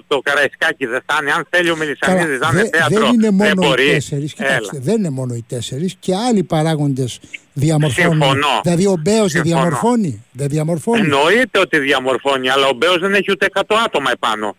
το 0.07 0.19
Καραϊσκάκι 0.19 0.85
δεν 0.85 1.01
θα 1.05 1.17
είναι. 1.21 1.31
Αν 1.31 1.47
θέλει 1.49 1.69
ο 1.71 1.75
Μελισανίδης 1.75 2.39
να 2.39 2.49
είναι 2.53 2.61
δε- 2.61 2.69
θέατρο 2.77 2.99
δεν 3.05 3.13
είναι 3.13 3.31
μόνο 3.31 3.51
μπορεί. 3.55 3.83
οι 3.89 3.91
τέσσερις, 3.93 4.33
κοιτάξτε, 4.33 4.75
Έλα. 4.75 4.83
δεν 4.85 4.97
είναι 4.97 5.09
μόνο 5.09 5.33
οι 5.33 5.45
τέσσερις 5.47 5.95
και 5.99 6.15
άλλοι 6.15 6.43
παράγοντες 6.43 7.19
διαμορφώνουν. 7.53 8.11
Συμφωνώ. 8.11 8.47
Δηλαδή 8.63 8.85
ο 8.85 8.95
Μπέος 8.99 9.17
δεν 9.19 9.29
Συμφωνώ. 9.29 9.53
διαμορφώνει. 9.55 10.25
Δεν 10.31 10.47
διαμορφώνει. 10.47 10.99
Εννοείται 11.01 11.59
ότι 11.59 11.79
διαμορφώνει, 11.79 12.49
αλλά 12.49 12.67
ο 12.67 12.73
Μπέος 12.73 12.99
δεν 12.99 13.13
έχει 13.13 13.31
ούτε 13.31 13.45
100 13.45 13.75
άτομα 13.85 14.11
επάνω. 14.11 14.55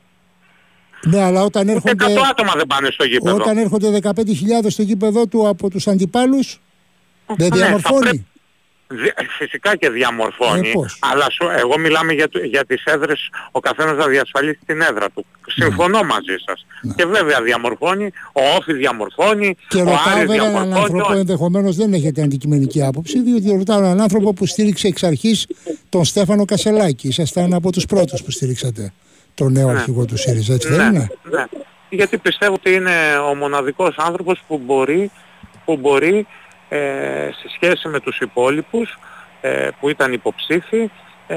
Ναι, 1.07 1.23
αλλά 1.23 1.43
όταν 1.43 1.63
Ούτε 1.63 1.73
έρχονται, 1.73 2.05
100 2.05 2.23
άτομα 2.31 2.53
δεν 2.57 2.67
πάνε 2.67 2.89
στο 2.93 3.05
γήπεδο. 3.05 3.35
όταν 3.37 3.59
έρχονται 3.59 3.91
15.000 3.91 4.71
στο 4.71 4.83
γήπεδο 4.83 5.27
του 5.27 5.49
από 5.49 5.71
τους 5.71 5.87
αντιπάλους, 5.89 6.61
δεν 7.27 7.37
Ναι, 7.39 7.47
θα 7.49 7.57
διαμορφώνει. 7.57 8.01
πρέπει- 8.01 8.27
Δι- 8.91 9.15
Φυσικά 9.39 9.77
και 9.77 9.91
διαμορφώνει, 9.91 10.69
Ε, 10.69 10.73
πώς; 10.73 10.99
αλλά 11.01 11.27
σου- 11.31 11.49
εγώ 11.59 11.79
μιλάμε 11.79 12.13
για, 12.13 12.29
το- 12.29 12.39
για 12.39 12.65
τις 12.65 12.85
έδρες, 12.85 13.31
ο 13.51 13.61
καθένας 13.61 13.97
να 13.97 14.07
διασφαλίσει 14.07 14.59
την 14.67 14.81
έδρα 14.81 15.11
του. 15.15 15.25
Συμφωνώ 15.47 16.03
μαζί 16.03 16.37
σας. 16.47 16.67
Και 16.97 17.05
βέβαια 17.07 17.43
διαμορφώνει, 17.43 18.05
ο 18.33 18.41
Όφης 18.57 18.77
διαμορφώνει, 18.77 19.57
Και 19.69 19.77
ο 19.77 19.85
ρωτάω 19.85 19.95
Άρης 20.07 20.27
βέβαια 20.27 20.35
έναν 20.35 20.51
διαμορφώνει. 20.53 20.83
άνθρωπο, 20.83 21.13
ο- 21.13 21.17
ενδεχομένως 21.19 21.77
δεν 21.77 21.93
έχετε 21.93 22.23
αντικειμενική 22.23 22.83
άποψη, 22.83 23.23
διότι 23.23 23.51
ρωτάω 23.57 23.79
έναν 23.79 24.01
άνθρωπο 24.01 24.33
που 24.33 24.47
στήριξε 24.47 24.87
εξ 24.87 25.03
αρχής 25.03 25.47
τον 25.89 26.05
Στέφανο 26.05 26.45
Κασελάκη. 26.45 27.09
Ήσασταν 27.09 27.55
από 27.55 27.73
τους 27.73 27.87
πρώτους 27.87 28.23
που 28.23 28.31
στήριξατε 28.31 28.93
τον 29.39 29.53
νέο 29.53 29.69
αρχηγό 29.69 30.05
του 30.05 30.17
ΣΥΡΙΖΑ, 30.17 30.55
έτσι 30.55 30.69
δεν 30.69 30.87
είναι; 30.95 31.09
ναι. 31.31 31.45
Γιατί 31.91 32.19
πιστεύω 32.19 32.55
ότι 32.55 32.73
είναι 32.73 32.93
ο 33.31 33.35
μοναδικός 33.35 33.95
άνθρωπος 33.99 34.43
που 34.49 34.61
μπορεί, 34.65 35.11
που 35.65 35.77
μπορεί 35.77 36.27
ε, 36.69 36.79
σε 37.41 37.49
σχέση 37.55 37.89
με 37.89 38.01
τους 38.01 38.19
υπόλοιπους 38.21 38.99
ε, 39.41 39.69
που 39.81 39.89
ήταν 39.89 40.13
υποψήφοι, 40.13 40.91
ε, 41.27 41.37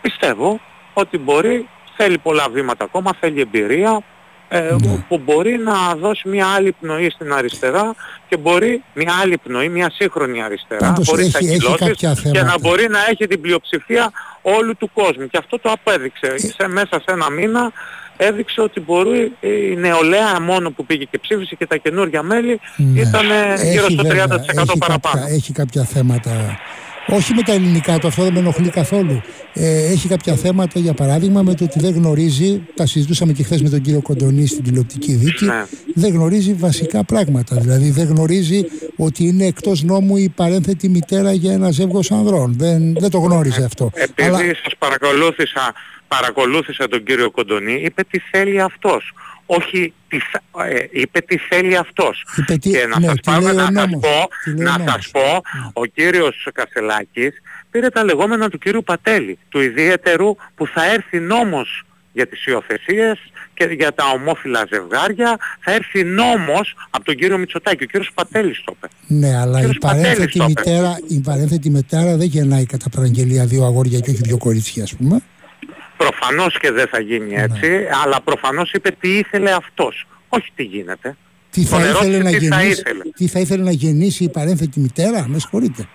πιστεύω 0.00 0.60
ότι 0.94 1.18
μπορεί, 1.18 1.68
θέλει 1.96 2.18
πολλά 2.18 2.46
βήματα 2.52 2.84
ακόμα, 2.84 3.10
θέλει 3.20 3.40
εμπειρία, 3.40 4.00
ε, 4.48 4.60
Ναι. 4.60 5.04
που 5.08 5.18
μπορεί 5.18 5.58
να 5.58 5.94
δώσει 5.94 6.28
μια 6.28 6.46
άλλη 6.46 6.72
πνοή 6.80 7.10
στην 7.10 7.32
αριστερά 7.32 7.94
και 8.28 8.36
μπορεί 8.36 8.82
μια 8.94 9.12
άλλη 9.22 9.38
πνοή, 9.38 9.68
μια 9.68 9.90
σύγχρονη 9.94 10.42
αριστερά, 10.42 10.86
Πάντως 10.86 11.08
χωρίς 11.08 11.34
έχει- 11.34 11.44
έχει 11.46 11.54
ακυλώσεις 11.54 11.78
κάποια 11.86 12.12
και 12.14 12.20
θέματα. 12.20 12.44
να 12.44 12.58
μπορεί 12.58 12.88
να 12.88 12.98
έχει 13.10 13.26
την 13.26 13.40
πλειοψηφία 13.40 14.10
όλου 14.42 14.76
του 14.76 14.90
κόσμου. 14.94 15.26
Και 15.26 15.38
αυτό 15.38 15.58
το 15.58 15.70
απέδειξε. 15.70 16.26
Ε. 16.26 16.38
Σε, 16.38 16.68
μέσα 16.68 16.98
σε 16.98 17.04
ένα 17.06 17.30
μήνα 17.30 17.72
έδειξε 18.16 18.60
ότι 18.60 18.80
μπορεί 18.80 19.32
η 19.40 19.76
νεολαία 19.76 20.40
μόνο 20.40 20.70
που 20.70 20.86
πήγε 20.86 21.04
και 21.04 21.18
ψήφισε 21.18 21.54
και 21.54 21.66
τα 21.66 21.76
καινούργια 21.76 22.22
μέλη 22.22 22.60
Ναι. 22.76 23.00
ήταν 23.00 23.26
γύρω 23.70 23.84
Έχει 23.84 23.92
στο 23.92 24.02
30% 24.02 24.06
βέβαια, 24.06 24.44
έχει 24.58 24.78
παραπάνω. 24.78 25.20
Κάποια, 25.20 25.34
έχει 25.34 25.52
κάποια 25.52 25.84
θέματα. 25.84 26.58
Όχι 27.10 27.34
με 27.34 27.42
τα 27.42 27.52
ελληνικά 27.52 27.98
του, 27.98 28.06
αυτό 28.06 28.22
δεν 28.22 28.32
με 28.32 28.38
ενοχλεί 28.38 28.70
καθόλου. 28.70 29.20
Ε, 29.52 29.86
έχει 29.92 30.08
κάποια 30.08 30.34
θέματα, 30.34 30.78
για 30.80 30.94
παράδειγμα, 30.94 31.42
με 31.42 31.54
το 31.54 31.64
ότι 31.64 31.78
δεν 31.80 31.94
γνωρίζει, 31.94 32.62
τα 32.74 32.86
συζητούσαμε 32.86 33.32
και 33.32 33.42
χθες 33.42 33.62
με 33.62 33.68
τον 33.68 33.80
κύριο 33.80 34.02
Κοντονή 34.02 34.46
στην 34.46 34.64
τηλεοπτική 34.64 35.12
δίκη, 35.14 35.44
Ναι. 35.44 35.64
δεν 35.94 36.12
γνωρίζει 36.12 36.52
βασικά 36.52 37.04
πράγματα. 37.04 37.56
Δηλαδή, 37.56 37.90
δεν 37.90 38.06
γνωρίζει 38.06 38.64
ότι 38.96 39.24
είναι 39.24 39.44
εκτός 39.46 39.82
νόμου 39.82 40.16
η 40.16 40.28
παρένθετη 40.28 40.88
μητέρα 40.88 41.32
για 41.32 41.52
ένα 41.52 41.70
ζεύγος 41.70 42.10
ανδρών. 42.10 42.54
Δεν, 42.58 42.94
δεν 42.98 43.10
το 43.10 43.18
γνώριζε 43.18 43.64
αυτό. 43.64 43.90
Επειδή 43.94 44.28
Αλλά 44.28 44.38
σας 44.38 44.72
παρακολούθησα, 44.78 45.74
παρακολούθησα 46.08 46.88
τον 46.88 47.02
κύριο 47.04 47.30
Κοντονή, 47.30 47.80
είπε 47.84 48.02
τι 48.10 48.18
θέλει 48.18 48.60
αυτός. 48.60 49.12
Όχι, 49.46 49.92
τι, 50.08 50.18
θα- 50.18 50.66
ε, 50.66 50.88
είπε 50.92 51.20
τι 51.20 51.36
θέλει 51.38 51.76
αυτός. 51.76 52.24
Είπε 52.36 52.56
τι- 52.56 52.70
και 52.70 52.86
να 52.86 52.98
ναι, 53.00 53.06
σας, 53.06 53.14
τι 53.14 53.20
πάμε, 53.24 53.52
λέει 53.52 53.64
ο 53.64 53.70
να 53.70 53.80
σας 53.80 53.90
νόμος. 53.90 54.00
πω, 54.00 54.28
Τι 54.44 54.50
λέει 54.50 54.66
ο 54.66 54.70
να 54.70 54.78
νόμος. 54.78 54.92
σας 54.92 55.10
πω, 55.10 55.40
ο 55.72 55.84
κύριος 55.84 56.48
Κασελάκης 56.54 57.32
πήρε 57.70 57.88
τα 57.88 58.04
λεγόμενα 58.04 58.48
του 58.48 58.58
κύριου 58.58 58.82
Πατέλη, 58.82 59.38
του 59.48 59.60
ιδιαίτερου 59.60 60.34
που 60.54 60.66
θα 60.66 60.92
έρθει 60.92 61.18
νόμος 61.20 61.82
για 62.12 62.26
τις 62.26 62.46
υιοθεσίες 62.46 63.18
και 63.54 63.64
για 63.64 63.92
τα 63.94 64.04
ομόφυλα 64.14 64.66
ζευγάρια, 64.72 65.36
θα 65.60 65.72
έρθει 65.72 66.04
νόμος 66.04 66.74
από 66.90 67.04
τον 67.04 67.14
κύριο 67.14 67.38
Μητσοτάκη. 67.38 67.82
Ο 67.82 67.86
κύριος 67.86 68.10
Πατέλης 68.14 68.62
το 68.64 68.74
είπε. 68.76 68.88
ναι, 69.06 69.38
αλλά 69.38 69.56
η 69.58 69.60
Κύριος 69.60 69.78
Πατέλης 69.78 70.02
παρένθετη, 70.08 70.38
το 70.38 70.46
είπε. 70.48 70.60
μητέρα, 70.70 70.98
η 71.08 71.20
παρένθετη 71.20 71.70
μητέρα 71.70 72.16
δεν 72.16 72.26
γεννάει 72.26 72.66
κατά 72.66 72.88
παραγγελία 72.88 73.44
δύο 73.46 73.64
αγόρια 73.64 73.98
και 73.98 74.10
όχι 74.10 74.20
δύο 74.22 74.36
κορίτσια, 74.38 74.82
ας 74.82 74.94
πούμε. 74.96 75.20
Προφανώς 75.98 76.58
και 76.58 76.70
δεν 76.70 76.86
θα 76.88 77.00
γίνει 77.00 77.34
Ναι. 77.34 77.42
έτσι, 77.42 77.86
αλλά 78.04 78.20
προφανώς 78.20 78.72
είπε 78.72 78.90
τι 79.00 79.18
ήθελε 79.18 79.52
αυτός. 79.52 80.06
Όχι 80.28 80.50
τι 80.54 80.62
γίνεται. 80.62 81.16
Τι 81.50 81.64
θα, 81.64 81.78
Τον 81.78 81.88
ήθελε 81.88 82.16
ερώτησε 82.16 82.22
να 82.22 82.38
τι 82.38 82.46
θα 82.48 82.56
γεννήσει, 82.60 82.80
ήθελε. 82.80 83.02
τι 83.16 83.26
θα 83.26 83.38
ήθελε 83.40 83.62
να 83.62 83.70
γεννήσει 83.70 84.24
η 84.24 84.28
παρένθετη 84.28 84.80
μητέρα, 84.80 85.24
με 85.28 85.38
συγχωρείτε. 85.38 85.88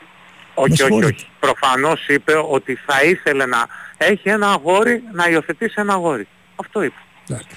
Όχι, 0.54 0.72
όχι, 0.72 0.82
συγχωρείτε. 0.82 1.14
όχι. 1.18 1.28
Προφανώς 1.39 2.08
είπε 2.08 2.34
ότι 2.49 2.76
θα 2.86 3.04
ήθελε 3.04 3.45
να 3.45 3.66
έχει 3.97 4.30
ένα 4.30 4.47
αγόρι, 4.51 5.04
να 5.14 5.30
υιοθετήσει 5.30 5.74
ένα 5.78 5.93
αγόρι. 5.93 6.28
Αυτό 6.56 6.84
είπε. 6.84 6.95
Εντάξει. 7.30 7.47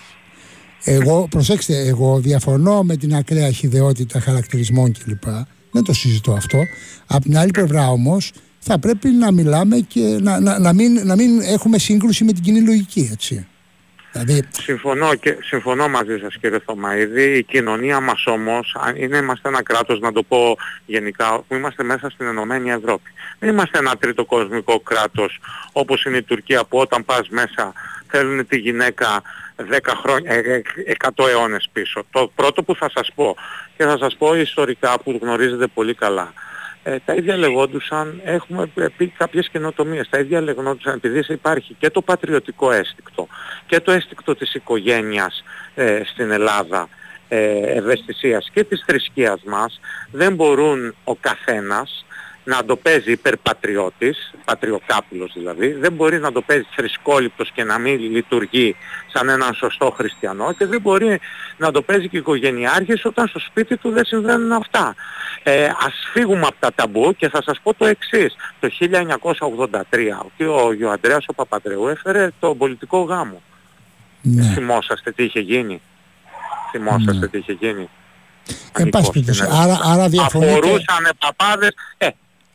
Εγώ, 0.84 1.26
προσέξτε, 1.30 1.78
εγώ 1.86 2.18
διαφωνώ 2.18 2.82
με 2.82 2.96
την 2.96 3.14
ακραία 3.14 3.50
χιδεότητα 3.50 4.20
χαρακτηρισμών 4.20 4.92
κλπ. 4.92 5.24
Δεν 5.70 5.84
το 5.84 5.92
συζητώ 5.92 6.32
αυτό. 6.32 6.58
Απ' 7.06 7.22
την 7.22 7.38
άλλη 7.38 7.50
πλευρά 7.50 7.88
όμως 7.88 8.32
θα 8.68 8.78
πρέπει 8.78 9.08
να 9.08 9.32
μιλάμε 9.32 9.76
και 9.76 10.18
να, 10.20 10.40
να, 10.40 10.58
να, 10.58 10.72
μην, 10.72 11.06
να 11.06 11.14
μην 11.16 11.40
έχουμε 11.40 11.78
σύγκρουση 11.78 12.24
με 12.24 12.32
την 12.32 12.42
κοινή 12.42 12.60
λογική, 12.60 13.08
έτσι. 13.12 13.46
Δηλαδή, 14.12 14.48
Συμφωνώ, 14.50 15.14
και, 15.14 15.36
συμφωνώ 15.42 15.88
μαζί 15.88 16.18
σας 16.18 16.36
κύριε 16.40 16.58
Θωμαίδη. 16.64 17.36
Η 17.36 17.42
κοινωνία 17.42 18.00
μας 18.00 18.26
όμως, 18.26 18.76
αν 18.80 18.96
είναι, 18.96 19.16
είμαστε 19.16 19.48
ένα 19.48 19.62
κράτος, 19.62 20.00
να 20.00 20.12
το 20.12 20.22
πω 20.22 20.56
γενικά, 20.86 21.44
που 21.48 21.54
είμαστε 21.54 21.82
μέσα 21.82 22.10
στην 22.10 22.26
Ενωμένη 22.26 22.70
Ευρώπη. 22.70 23.10
Δεν 23.38 23.48
είμαστε 23.50 23.78
ένα 23.78 23.96
τρίτο 23.96 24.24
κοσμικό 24.24 24.80
κράτος 24.80 25.40
όπως 25.72 26.04
είναι 26.04 26.16
η 26.16 26.22
Τουρκία 26.22 26.64
που 26.64 26.78
όταν 26.78 27.04
πας 27.04 27.28
μέσα 27.28 27.72
θέλουν 28.06 28.46
τη 28.46 28.58
γυναίκα 28.58 29.22
10 29.56 29.94
χρόνια, 30.02 30.32
ε, 30.32 30.38
ε, 30.38 30.62
100 31.16 31.28
αιώνες 31.28 31.68
πίσω. 31.72 32.04
Το 32.10 32.32
πρώτο 32.34 32.62
που 32.62 32.74
θα 32.74 32.90
σας 32.94 33.10
πω 33.14 33.36
και 33.76 33.84
θα 33.84 33.98
σας 33.98 34.16
πω 34.16 34.34
ιστορικά 34.34 34.98
που 34.98 35.18
γνωρίζετε 35.22 35.66
πολύ 35.66 35.94
καλά. 35.94 36.32
Ε, 36.88 36.98
τα 37.04 37.14
ίδια 37.14 37.36
λεγόντουσαν, 37.36 38.20
έχουμε 38.24 38.70
πει 38.96 39.06
κάποιες 39.08 39.48
καινοτομίες, 39.48 40.08
τα 40.08 40.18
ίδια 40.18 40.40
λεγόντουσαν 40.40 40.94
επειδή 40.94 41.32
υπάρχει 41.32 41.76
και 41.78 41.90
το 41.90 42.02
πατριωτικό 42.02 42.72
αίσθηκτο 42.72 43.26
και 43.66 43.80
το 43.80 43.92
αίσθηκτο 43.92 44.34
της 44.34 44.54
οικογένειας 44.54 45.44
ε, 45.74 46.00
στην 46.04 46.30
Ελλάδα 46.30 46.88
ε, 47.28 47.58
ευαισθησίας 47.58 48.50
και 48.52 48.64
της 48.64 48.84
θρησκείας 48.86 49.42
μας, 49.46 49.80
δεν 50.10 50.34
μπορούν 50.34 50.94
ο 51.04 51.14
καθένας 51.14 52.05
να 52.48 52.64
το 52.64 52.76
παίζει 52.76 53.12
υπερπατριώτης, 53.12 54.34
πατριοκάπηλος 54.44 55.32
δηλαδή, 55.34 55.72
δεν 55.72 55.92
μπορεί 55.92 56.18
να 56.18 56.32
το 56.32 56.40
παίζει 56.42 56.66
θρησκόληπτος 56.76 57.50
και 57.54 57.64
να 57.64 57.78
μην 57.78 58.00
λειτουργεί 58.00 58.76
σαν 59.12 59.28
έναν 59.28 59.54
σωστό 59.54 59.90
χριστιανό 59.90 60.52
και 60.52 60.66
δεν 60.66 60.80
μπορεί 60.80 61.20
να 61.56 61.70
το 61.70 61.82
παίζει 61.82 62.08
και 62.08 62.16
οικογενειάρχης 62.16 63.04
όταν 63.04 63.28
στο 63.28 63.38
σπίτι 63.38 63.76
του 63.76 63.90
δεν 63.90 64.04
συμβαίνουν 64.04 64.52
αυτά. 64.52 64.94
Ε, 65.42 65.64
ας 65.64 66.08
φύγουμε 66.12 66.46
από 66.46 66.56
τα 66.60 66.72
ταμπού 66.74 67.14
και 67.16 67.28
θα 67.28 67.42
σας 67.42 67.60
πω 67.62 67.74
το 67.74 67.86
εξής. 67.86 68.34
Το 68.60 68.68
1983 68.70 70.26
και 70.36 70.44
ο 70.46 70.72
Ιωανδρέας 70.72 71.24
ο 71.28 71.32
Παπαντρεού 71.34 71.88
έφερε 71.88 72.30
τον 72.40 72.58
πολιτικό 72.58 73.00
γάμο. 73.02 73.42
ναι. 74.22 74.42
Θυμόσαστε 74.54 75.10
τι 75.12 75.24
είχε 75.24 75.40
γίνει; 75.40 75.80
Θυμόσαστε 76.70 77.12
Ναι. 77.18 77.26
τι 77.28 77.38
είχε 77.38 77.52
γίνει; 77.52 77.88
Εν 78.72 78.88
πάση 78.88 79.10
Ανοιχτός 79.10 79.10
περιπτώσει, 79.10 79.38
στην 79.42 79.52
άρα, 79.56 79.78
άρα 79.84 80.08
διαφωνείτε. 80.08 80.52
αφορούσαν 80.52 81.08
παπάδες. 81.18 81.70
Ε, 81.98 82.08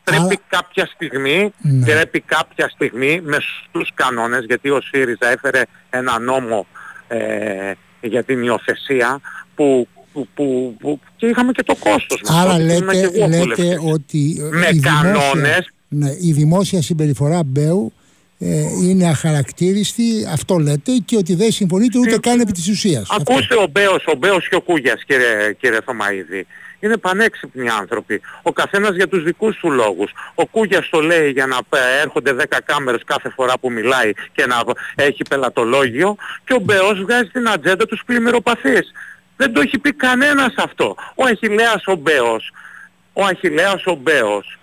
πρέπει 0.04 0.22
Άρα- 0.22 0.36
κάποια 0.48 0.90
στιγμή, 0.96 1.54
Ναι. 1.62 1.86
πρέπει 1.86 2.20
κάποια 2.20 2.70
στιγμή 2.70 3.22
με 3.24 3.38
στους 3.68 3.90
κανόνες, 3.94 4.44
γιατί 4.48 4.70
ο 4.70 4.82
ΣΥΡΙΖΑ 4.82 5.30
έφερε 5.32 5.62
ένα 5.90 6.20
νόμο 6.20 6.68
ε, 7.08 7.72
για 8.02 8.24
την 8.24 8.44
υιοθεσία 8.44 9.20
που, 9.56 9.88
που, 10.14 10.28
που, 10.34 10.76
που- 10.80 11.00
και 11.16 11.26
είχαμε 11.26 11.52
και 11.52 11.64
το 11.64 11.76
κόστος 11.76 12.22
μας. 12.28 12.38
Άρα 12.38 12.52
τότε 12.52 12.64
που 12.64 12.72
ήμουν 12.72 12.86
λέτε, 12.94 13.08
και 13.08 13.18
εγώ 13.18 13.28
λέτε 13.28 13.38
βουλευτής. 13.42 13.78
ότι 13.94 14.38
ε, 14.40 14.44
Με 14.44 14.68
η, 14.72 14.78
δημόσια, 14.80 14.92
κανόνες. 15.02 15.70
ναι, 15.88 16.10
η 16.22 16.32
δημόσια 16.32 16.82
συμπεριφορά 16.82 17.44
Μπέου 17.44 17.94
ε, 18.40 18.62
είναι 18.84 19.08
αχαρακτήριστη, 19.10 20.04
αυτό 20.32 20.58
λέτε, 20.58 20.92
και 21.06 21.16
ότι 21.18 21.36
δεν 21.36 21.52
συμφωνείτε 21.52 22.00
ούτε 22.00 22.18
καν 22.18 22.40
επί 22.40 22.52
της 22.52 22.68
ουσίας. 22.70 23.08
Αυτό. 23.10 23.34
Ακούστε 23.34 23.56
ο 23.56 23.68
Μπέος, 23.72 24.04
ο 24.08 24.16
Μπέος 24.16 24.48
και 24.50 24.56
ο 24.56 24.62
Κούγιας 24.62 25.04
κύριε, 25.04 25.54
κύριε 25.60 25.80
Θωμαίδη. 25.86 26.46
Είναι 26.82 26.98
πανέξυπνοι 26.98 27.70
άνθρωποι. 27.70 28.22
Ο 28.42 28.52
καθένας 28.52 28.96
για 28.96 29.08
τους 29.08 29.24
δικούς 29.24 29.58
του 29.58 29.72
λόγους. 29.72 30.12
Ο 30.36 30.46
Κούγιας 30.46 30.90
το 30.90 31.02
λέει 31.02 31.30
για 31.30 31.46
να 31.46 31.58
ε, 31.70 32.02
έρχονται 32.02 32.36
10 32.40 32.58
κάμερες 32.66 33.02
κάθε 33.06 33.30
φορά 33.30 33.54
που 33.60 33.72
μιλάει 33.72 34.12
και 34.32 34.46
να 34.46 34.64
έχει 34.96 35.22
πελατολόγιο 35.30 36.16
και 36.44 36.54
ο 36.54 36.60
Μπέος 36.60 37.02
βγάζει 37.02 37.30
την 37.30 37.50
ατζέντα 37.50 37.86
τους 37.86 38.02
πλημμυροπαθείς. 38.06 38.92
Δεν 39.38 39.54
το 39.54 39.62
έχει 39.62 39.78
πει 39.78 39.94
κανένας 39.94 40.54
αυτό. 40.58 40.96
Ο 41.16 41.24
Αχιλέας 41.26 41.84
ο 41.86 41.96
Μπέος, 41.96 42.54
ο 43.14 43.26
Αχιλέας 43.26 43.86
ο 43.86 43.94
Μπέος 43.94 44.60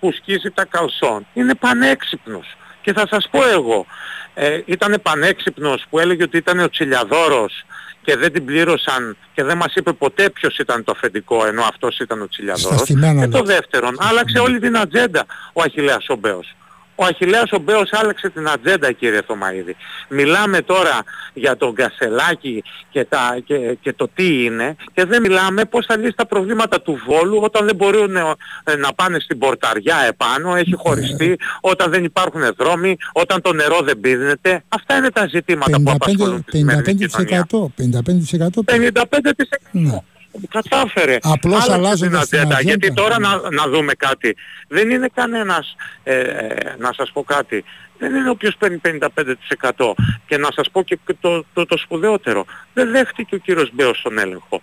που 0.00 0.12
σκίζει 0.12 0.50
τα 0.50 0.64
καλσόν 0.64 1.26
είναι 1.32 1.54
πανέξυπνος. 1.54 2.56
Και 2.82 2.92
θα 2.92 3.06
σας 3.10 3.28
πω 3.30 3.48
εγώ, 3.48 3.86
ε, 4.34 4.60
ήταν 4.64 4.98
πανέξυπνος 5.02 5.84
που 5.90 5.98
έλεγε 5.98 6.22
ότι 6.22 6.36
ήταν 6.36 6.58
ο 6.58 6.68
Τσιλιαδόρος 6.68 7.64
και 8.04 8.16
δεν 8.16 8.32
την 8.32 8.44
πλήρωσαν 8.44 9.16
και 9.34 9.42
δεν 9.44 9.56
μας 9.56 9.74
είπε 9.74 9.92
ποτέ 9.92 10.30
ποιος 10.30 10.58
ήταν 10.58 10.84
το 10.84 10.92
αφεντικό 10.96 11.46
ενώ 11.46 11.62
αυτός 11.62 11.98
ήταν 11.98 12.22
ο 12.22 12.28
Τσιλιαδόρος. 12.28 12.76
Στα 12.76 12.86
θυμένα 12.86 13.20
Και 13.20 13.30
το 13.30 13.38
λέτε. 13.38 13.52
δεύτερον, 13.52 13.96
άλλαξε 14.00 14.38
όλη 14.38 14.58
την 14.58 14.76
ατζέντα 14.76 15.26
ο 15.52 15.62
Αχιλέας 15.62 16.08
ο 16.08 16.14
Μπέος. 16.16 16.54
Ο 17.02 17.04
Αχιλέας 17.04 17.52
ο 17.52 17.58
Μπέος 17.58 17.90
άλλαξε 17.92 18.30
την 18.30 18.48
ατζέντα 18.48 18.92
κύριε 18.92 19.22
Θωμαίδη. 19.26 19.76
Μιλάμε 20.08 20.60
τώρα 20.60 21.02
για 21.34 21.56
τον 21.56 21.74
Κασελάκη 21.74 22.62
και, 22.90 23.04
τα, 23.04 23.38
και, 23.44 23.78
και 23.80 23.92
το 23.92 24.08
τι 24.14 24.44
είναι 24.44 24.76
και 24.94 25.04
δεν 25.04 25.20
μιλάμε 25.22 25.64
πώς 25.64 25.86
θα 25.86 25.96
λύσει 25.96 26.14
τα 26.16 26.26
προβλήματα 26.26 26.80
του 26.80 26.98
Βόλου 27.06 27.38
όταν 27.42 27.66
δεν 27.66 27.76
μπορούν 27.76 28.16
ε, 28.16 28.76
να 28.76 28.92
πάνε 28.94 29.18
στην 29.18 29.38
πορταριά 29.38 29.96
επάνω, 30.08 30.56
έχει 30.56 30.74
χωριστεί, 30.76 31.38
όταν 31.60 31.90
δεν 31.90 32.04
υπάρχουν 32.04 32.40
δρόμοι, 32.58 32.96
όταν 33.12 33.40
το 33.40 33.52
νερό 33.52 33.80
δεν 33.80 34.00
πίνεται. 34.00 34.64
Αυτά 34.68 34.96
είναι 34.96 35.10
τα 35.10 35.26
ζητήματα 35.26 35.76
που 35.76 35.90
55%, 35.90 35.92
απασχολούν 35.94 36.44
της 36.44 36.58
σημερινή 36.58 36.94
κοινωνίας. 36.94 37.44
55%, 37.50 37.66
55%. 37.76 38.64
55%. 38.64 39.02
Ναι. 39.70 40.02
Κατάφερε. 40.50 41.18
Απλώς 41.22 41.54
Άλλαξε 41.54 41.72
αλλάζοντας 41.72 42.28
την 42.28 42.38
ατζέντα. 42.40 42.60
Γιατί 42.60 42.92
τώρα 42.92 43.18
να, 43.18 43.28
να 43.50 43.68
δούμε 43.68 43.92
κάτι. 43.92 44.36
Δεν 44.68 44.90
είναι 44.90 45.08
κανένας, 45.14 45.76
ε, 46.02 46.18
ε, 46.20 46.76
να 46.78 46.92
σας 46.92 47.10
πω 47.12 47.22
κάτι, 47.22 47.64
δεν 47.98 48.14
είναι 48.14 48.30
όποιος 48.30 48.56
παίρνει 48.58 48.78
55%. 48.78 49.94
Και 50.26 50.36
να 50.36 50.48
σας 50.54 50.70
πω 50.72 50.82
και 50.82 50.98
το, 51.20 51.44
το, 51.52 51.66
το 51.66 51.76
σπουδαιότερο. 51.76 52.44
Δεν 52.72 52.90
δέχτηκε 52.90 53.34
ο 53.34 53.38
κύριος 53.38 53.70
Μπέος 53.72 54.00
τον 54.02 54.18
έλεγχο. 54.18 54.62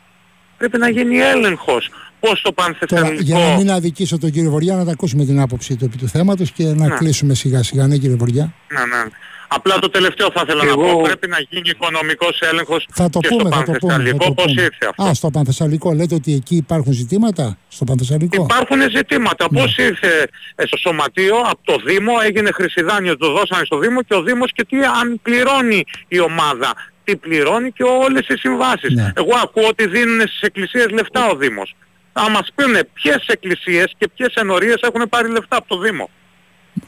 Πρέπει 0.57 0.78
να 0.78 0.89
γίνει 0.89 1.17
έλεγχος. 1.17 1.89
Πώς 2.20 2.41
το 2.41 2.53
Τώρα, 2.53 2.70
πανθεσσαλικό... 2.70 3.22
για 3.24 3.38
να 3.38 3.55
μην 3.55 3.72
αδικήσω 3.72 4.17
τον 4.17 4.32
κύριο 4.32 4.49
Βοριά, 4.49 4.76
να 4.76 4.86
τα 4.86 4.91
ακούσουμε 4.91 5.26
την 5.26 5.39
άποψη 5.39 5.76
του 5.76 5.86
επί 5.86 5.97
του 5.97 6.07
θέματος 6.07 6.51
και 6.51 6.63
να 6.63 6.88
Ναι. 6.88 6.95
κλείσουμε 6.95 7.34
σιγά 7.34 7.63
σιγά. 7.63 7.88
Ναι, 7.88 7.97
κύριε 7.97 8.15
Βοριά. 8.15 8.53
Ναι, 8.67 8.80
ναι. 8.80 9.03
Απλά 9.52 9.80
το 9.80 9.89
τελευταίο 9.89 10.32
θα 10.34 10.41
ήθελα 10.45 10.64
να 10.64 10.70
Εγώ- 10.70 10.91
πω. 10.93 11.02
Πρέπει 11.02 11.28
να 11.28 11.38
γίνει 11.50 11.70
οικονομικός 11.70 12.39
έλεγχος 12.41 12.88
Θα 12.93 13.10
το 13.10 13.20
και 13.20 13.28
πούμε, 13.28 13.41
στο 13.41 13.50
θα 13.50 13.64
το 13.64 13.72
πούμε. 13.72 13.80
Θα 13.80 13.88
πανθεσσαλικό. 13.88 14.26
το 14.26 14.34
Πώς 14.34 14.45
πούμε. 14.45 14.62
ήρθε 14.62 14.86
αυτό; 14.89 15.04
Α, 15.04 15.14
στο 15.14 15.30
Πανθεσσαλικό. 15.30 15.93
Λέτε 15.93 16.16
ότι 16.16 16.34
εκεί 16.34 16.56
υπάρχουν 16.56 16.93
ζητήματα; 16.93 17.58
Στο 17.68 17.84
Πανθεσσαλικό; 17.86 18.43
Υπάρχουν 18.43 18.82
ζητήματα. 18.95 19.47
Ναι. 19.52 19.60
Πώς 19.62 19.78
ήρθε 19.78 20.28
ε, 20.56 20.66
στο 20.66 20.78
σωματείο 20.78 21.36
από 21.38 21.60
το 21.64 21.76
Δήμο, 21.86 22.14
έγινε 22.26 22.52
χρυσιδάνιο, 22.52 23.18
το 23.18 23.32
δώσανε 23.32 23.66
στο 23.66 23.78
Δήμο 23.78 24.02
και 24.04 24.14
ο 24.16 24.22
Δήμος 24.22 24.52
και 24.54 24.66
τι 24.70 24.78
αν 25.02 25.20
πληρώνει 25.22 25.84
η 26.08 26.20
ομάδα. 26.20 26.74
Τι 27.04 27.16
πληρώνει 27.16 27.72
και 27.72 27.84
όλες 27.84 28.28
οι 28.28 28.38
συμβάσεις. 28.38 28.93
Ναι. 28.93 29.12
Εγώ 29.16 29.32
ακούω 29.43 29.68
ότι 29.68 29.88
δίνουν 29.88 30.20
στις 30.20 30.41
εκκλησίες 30.41 30.89
λεφτά 30.89 31.30
ο 31.30 31.36
Δήμος. 31.36 31.76
Θα 32.14 32.30
μας 32.30 32.47
πούνε 32.56 32.80
ποιες 32.93 33.24
εκκλησίες 33.28 33.93
και 33.97 34.10
ποιες 34.16 34.34
ενορίες 34.34 34.80
έχουν 34.82 35.10
πάρει 35.10 35.30
λεφτά 35.32 35.58
από 35.58 35.68
το 35.68 35.78
Δήμο. 35.80 36.10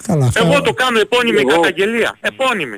Καλά, 0.08 0.26
αυτά. 0.26 0.46
Εγώ 0.46 0.62
το 0.62 0.74
κάνω 0.74 1.00
επώνυμη 1.00 1.40
Εγώ- 1.40 1.50
καταγγελία. 1.50 2.18
Επώνυμη. 2.22 2.78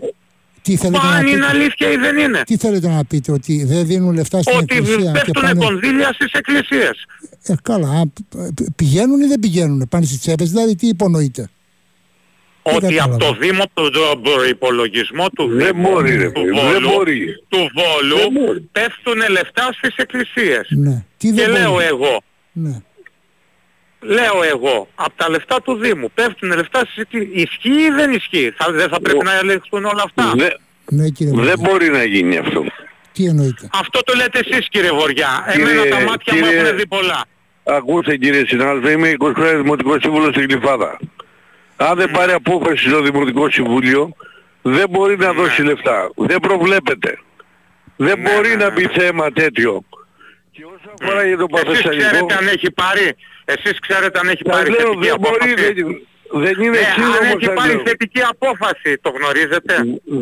Τι 0.62 0.76
θέλετε, 0.76 1.04
να 1.08 1.10
Αν 1.14 1.26
είναι 1.28 1.36
πείτε, 1.36 1.46
αλήθεια 1.48 1.92
ή 1.92 1.96
δεν 1.96 2.18
είναι. 2.18 2.42
τι 2.46 2.58
θέλετε 2.58 2.88
να 2.88 3.06
πείτε, 3.06 3.32
ότι 3.32 3.64
δεν 3.66 3.86
δίνουν 3.86 4.14
λεφτά 4.14 4.42
στην 4.42 4.58
Ότι 4.58 4.66
εκκλησία 4.78 5.12
και 5.12 5.12
πέφτουν 5.12 5.42
πάνε... 5.42 5.66
κονδύλια 5.66 6.14
στις 6.14 6.32
εκκλησίες. 6.32 7.06
Ε, 7.44 7.54
καλά, 7.64 7.90
α, 7.90 8.04
π- 8.30 8.72
πηγαίνουν 8.76 9.22
ή 9.22 9.26
δεν 9.26 9.40
πηγαίνουν, 9.40 9.88
πάνε 9.90 10.06
στις 10.06 10.20
τσέπες, 10.20 10.50
δηλαδή 10.52 10.76
τι 10.76 10.88
υπονοείτε; 10.88 11.50
ότι 12.62 12.80
κατάλαβα. 12.80 13.04
από 13.16 13.18
το 13.26 13.34
Δήμο, 13.40 13.64
από 13.64 13.90
τον 13.92 14.22
προϋπολογισμό 14.22 15.30
του 15.30 15.48
Δεν 15.48 15.68
Δήμου, 15.74 15.90
μπορεί, 15.90 16.16
ρε 16.18 16.26
του 16.26 16.32
παιδί 16.32 16.52
μου, 16.52 16.62
δεν 16.62 16.72
Βόλου, 16.72 16.90
μπορεί. 16.90 17.26
του 17.48 17.58
Βόλου 17.58 18.16
Δεν 18.18 18.32
μπορεί. 18.32 18.60
πέφτουν 18.72 19.18
λεφτά 19.30 19.70
στις 19.78 19.96
εκκλησίες. 19.96 20.68
Ναι. 20.70 21.04
Τι 21.18 21.28
Και 21.28 21.34
δεν 21.34 21.50
λέω 21.52 21.72
μπορεί; 21.72 21.86
εγώ, 21.86 22.22
Ναι. 22.52 22.82
Λέω 24.04 24.44
εγώ, 24.44 24.88
από 24.96 25.14
τα 25.16 25.30
λεφτά 25.30 25.62
του 25.62 25.74
Δήμου, 25.76 26.12
πέφτουν 26.14 26.52
λεφτά 26.56 26.80
στις... 26.92 27.06
Ισχύει 27.34 27.70
ή 27.82 27.90
δεν 27.96 28.12
ισχύει; 28.12 28.54
Θα, 28.58 28.72
δεν 28.72 28.90
θα 28.90 29.02
πρέπει 29.02 29.18
Ο- 29.20 29.24
να 29.24 29.38
ελεγχθούν 29.38 29.86
όλα 29.86 30.04
αυτά; 30.06 30.34
Δε, 30.36 30.50
Ναι, 30.90 31.10
κύριε 31.10 31.34
δεν 31.34 31.44
Βοριά. 31.58 31.70
μπορεί 31.70 31.90
να 31.90 32.04
γίνει 32.04 32.38
αυτό. 32.38 32.64
Τι 33.12 33.26
εννοείται. 33.26 33.70
Αυτό 33.74 34.04
το 34.04 34.14
λέτε 34.16 34.40
εσείς 34.46 34.70
κύριε 34.70 34.92
Βοριά. 34.92 35.46
Κύριε- 35.52 35.68
Εμένα 35.68 35.96
τα 35.98 36.00
μάτια 36.04 36.34
μου 36.34 36.40
κύριε- 36.42 36.60
έχουν 36.62 36.78
δει 36.78 36.88
πολλά. 36.88 37.26
Ακούστε 37.64 38.18
κύριε 38.18 38.46
συνάδελφε, 38.48 38.92
είμαι 38.92 39.10
20 39.10 39.32
χρόνια 39.36 39.56
Δημοτικός 39.58 39.98
Σύμβουλος 40.02 40.30
στην 40.36 40.46
Γλυφάδα. 40.50 41.00
Αν 41.76 41.98
δεν 41.98 42.12
πάρει 42.12 42.32
απόφαση 42.32 42.90
στο 42.90 43.02
Δημοτικό 43.02 43.50
Συμβούλιο, 43.52 44.16
δεν 44.62 44.90
μπορεί 44.90 45.18
να 45.18 45.34
δώσει 45.34 45.62
λεφτά. 45.64 46.10
Δεν 46.16 46.40
προβλέπεται. 46.40 47.20
Δεν 47.96 48.20
Ναι, 48.20 48.30
μπορεί 48.34 48.50
ναι, 48.50 48.56
να 48.56 48.66
ναι. 48.66 48.72
μπει 48.72 48.88
θέμα 49.00 49.32
τέτοιο. 49.32 49.84
Και 50.52 50.64
όσο 50.66 50.90
αφορά 51.02 51.26
για 51.26 51.38
το 51.38 51.46
Εσείς 51.54 51.64
παθεσσαλικό, 51.66 52.08
ξέρετε 52.10 52.34
αν 52.36 52.48
έχει 52.48 52.72
πάρει, 52.72 53.16
εσείς 53.46 53.80
ξέρετε 53.80 54.20
αν 54.20 54.28
έχει 54.28 54.42
σας 54.46 54.56
πάρει 54.56 54.70
λέω 54.70 54.80
θετική 54.80 55.08
δεν 55.08 55.16
μπορεί, 55.20 55.36
απόφαση. 55.36 55.54
δεν, 55.54 55.76
δεν 56.46 56.56
είναι 56.64 56.78
Ναι, 56.80 56.86
αν 56.88 56.94
σύντομο 56.98 57.32
έχει 57.36 57.46
σας 57.46 57.54
πάρει 57.60 57.74
λέω. 57.74 57.84
θετική 57.86 58.22
απόφαση, 58.34 58.92
το 59.02 59.10
γνωρίζετε; 59.18 59.74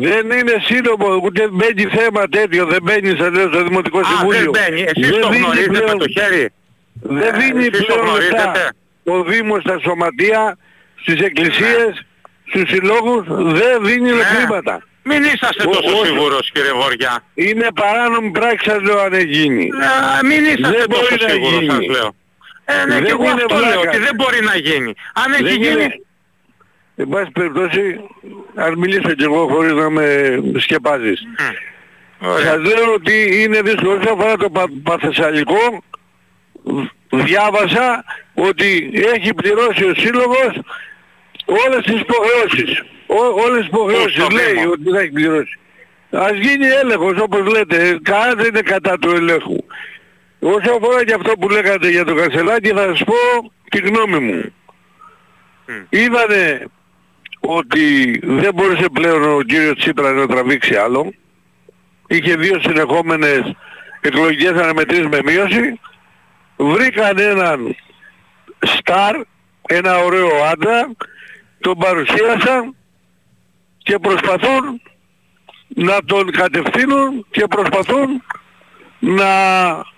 Δεν 0.08 0.24
είναι 0.38 0.54
σύντομο, 0.70 1.06
ούτε 1.24 1.48
μπαίνει 1.56 1.84
θέμα 1.98 2.22
τέτοιο, 2.28 2.66
δεν 2.66 2.82
μπαίνει 2.82 3.08
σας 3.20 3.30
λέω 3.36 3.48
στο 3.52 3.62
Δημοτικό 3.62 3.98
Α, 3.98 4.02
δεν 4.02 4.10
Συμβούλιο. 4.18 4.50
μπαίνει. 4.56 4.82
Εσείς 4.92 5.10
Δεν 5.10 5.20
το 5.20 5.28
δίνει 5.28 5.42
γνωρίζετε 5.44 5.70
πλέον- 5.70 5.90
με 5.90 5.98
το 6.04 6.08
χέρι. 6.16 6.44
Δεν 7.02 7.34
Ε, 7.34 7.38
δίνει 7.38 7.64
εσείς 7.66 7.78
το 7.86 7.92
πλέον 7.92 8.06
γνωρίζετε. 8.06 8.36
λεφτά. 8.36 8.68
Ο 9.14 9.22
Δήμος 9.22 9.60
στα 9.62 9.78
σωματεία, 9.84 10.58
στις 11.02 11.18
εκκλησίες, 11.28 11.90
στους 12.50 12.68
συλλόγους 12.70 13.24
δεν 13.58 13.74
δίνει 13.86 14.10
Ναι. 14.12 14.22
χρήματα. 14.22 14.74
Μην 15.04 15.22
είσαστε 15.22 15.62
Ο- 15.66 15.70
τόσο 15.70 15.96
όχι. 15.96 16.06
σίγουρος 16.06 16.50
κύριε 16.52 16.72
Βοριά. 16.72 17.24
Είναι 17.34 17.66
παράνομη 17.74 18.30
πράξη 18.30 18.68
σας 18.70 18.80
λέω 18.82 18.98
αν 19.00 19.12
έχει 19.12 19.26
γίνει. 19.26 19.64
Ε, 20.20 20.26
μην 20.26 20.44
είσαστε 20.44 20.78
Δεν 20.78 20.86
μπορεί 20.88 21.06
τόσο 21.08 21.24
να 21.26 21.28
σίγουρος 21.32 21.60
γίνει. 21.60 21.70
σας 21.72 21.86
λέω. 21.96 22.14
Ε, 22.80 22.86
ναι, 22.86 22.94
Δεν 22.94 23.04
και 23.04 23.10
εγώ 23.10 23.22
είναι 23.22 23.32
αυτό 23.32 23.54
λέω, 23.58 23.70
βλάκας. 23.70 23.86
ότι 23.94 23.98
δεν 23.98 24.14
μπορεί 24.14 24.40
να 24.44 24.56
γίνει. 24.56 24.92
Αν 25.24 25.32
έχει 25.32 25.42
Δεν 25.42 25.52
γίνει, 25.62 25.72
είναι. 25.84 26.00
Εν 26.96 27.08
πάση 27.08 27.30
περιπτώσει, 27.30 28.00
ας 28.54 28.74
μιλήσω 28.74 29.12
κι 29.14 29.24
εγώ 29.24 29.46
χωρίς 29.48 29.72
να 29.72 29.90
με 29.90 30.06
σκεπάζεις. 30.58 31.22
Ωραία. 32.18 32.46
Σας 32.46 32.56
λέω 32.62 32.92
ότι 32.94 33.42
είναι 33.42 33.62
δύσκολο. 33.62 33.92
Όσον 33.92 34.12
αφορά 34.20 34.36
το 34.36 34.50
πα, 34.50 34.64
παθεσσαλικό, 34.82 35.82
διάβασα 37.10 38.04
ότι 38.34 38.90
έχει 39.14 39.34
πληρώσει 39.34 39.84
ο 39.84 39.94
Σύλλογος 39.96 40.58
όλες 41.46 41.84
τις 41.84 42.00
υποχρεώσεις. 42.00 42.82
Ό, 43.06 43.42
όλες 43.42 43.58
τις 43.58 43.66
υποχρεώσεις 43.66 44.12
στο 44.22 44.26
λέει 44.34 44.52
Δήμο. 44.52 44.70
ότι 44.70 44.90
θα 44.90 45.00
έχει 45.00 45.10
πληρώσει. 45.10 45.58
Ας 46.10 46.32
γίνει 46.38 46.66
έλεγχος 46.66 47.18
όπως 47.20 47.46
λέτε. 47.52 47.98
Κανένας 48.02 48.34
δεν 48.34 48.46
είναι 48.46 48.60
κατά 48.60 48.98
του 48.98 49.10
ελέγχου. 49.10 49.56
Όσο 50.44 50.72
αφορά 50.76 51.04
και 51.04 51.14
αυτό 51.14 51.32
που 51.32 51.48
λέγατε 51.48 51.90
για 51.90 52.04
το 52.04 52.14
Κασελάκι 52.14 52.68
θα 52.68 52.82
σας 52.82 53.04
πω 53.04 53.14
τη 53.70 53.80
γνώμη 53.80 54.18
μου. 54.18 54.52
Είδανε 55.88 56.66
ότι 57.40 58.18
δεν 58.22 58.54
μπορούσε 58.54 58.88
πλέον 58.92 59.22
ο 59.22 59.42
κύριος 59.42 59.78
Τσίπρας 59.78 60.14
να 60.14 60.26
τραβήξει 60.26 60.74
άλλο. 60.74 61.12
Είχε 62.06 62.34
δύο 62.36 62.60
συνεχόμενες 62.60 63.54
εκλογικές 64.00 64.50
αναμετρήσεις 64.50 65.06
με 65.06 65.18
μείωση. 65.24 65.80
Βρήκαν 66.56 67.18
έναν 67.18 67.76
στάρ, 68.60 69.16
ένα 69.66 69.96
ωραίο 69.98 70.30
άντρα, 70.52 70.90
τον 71.60 71.78
παρουσίασαν 71.78 72.76
και 73.78 73.98
προσπαθούν 73.98 74.82
να 75.68 76.04
τον 76.04 76.30
κατευθύνουν 76.30 77.26
και 77.30 77.46
προσπαθούν 77.46 78.22
να 79.02 79.26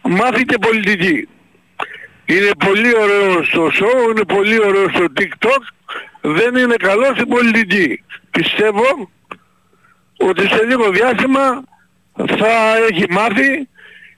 μάθει 0.02 0.44
και 0.44 0.58
πολιτική. 0.58 1.28
Είναι 2.24 2.50
πολύ 2.58 2.96
ωραίο 2.96 3.44
στο 3.44 3.66
show, 3.66 4.10
είναι 4.10 4.24
πολύ 4.24 4.60
ωραίο 4.60 4.88
στο 4.88 5.04
TikTok, 5.16 5.62
δεν 6.20 6.56
είναι 6.56 6.74
καλό 6.76 7.04
στην 7.14 7.28
πολιτική. 7.28 8.02
Πιστεύω 8.30 9.10
ότι 10.16 10.48
σε 10.48 10.64
λίγο 10.64 10.90
διάστημα 10.90 11.62
θα 12.14 12.76
έχει 12.90 13.04
μάθει 13.10 13.68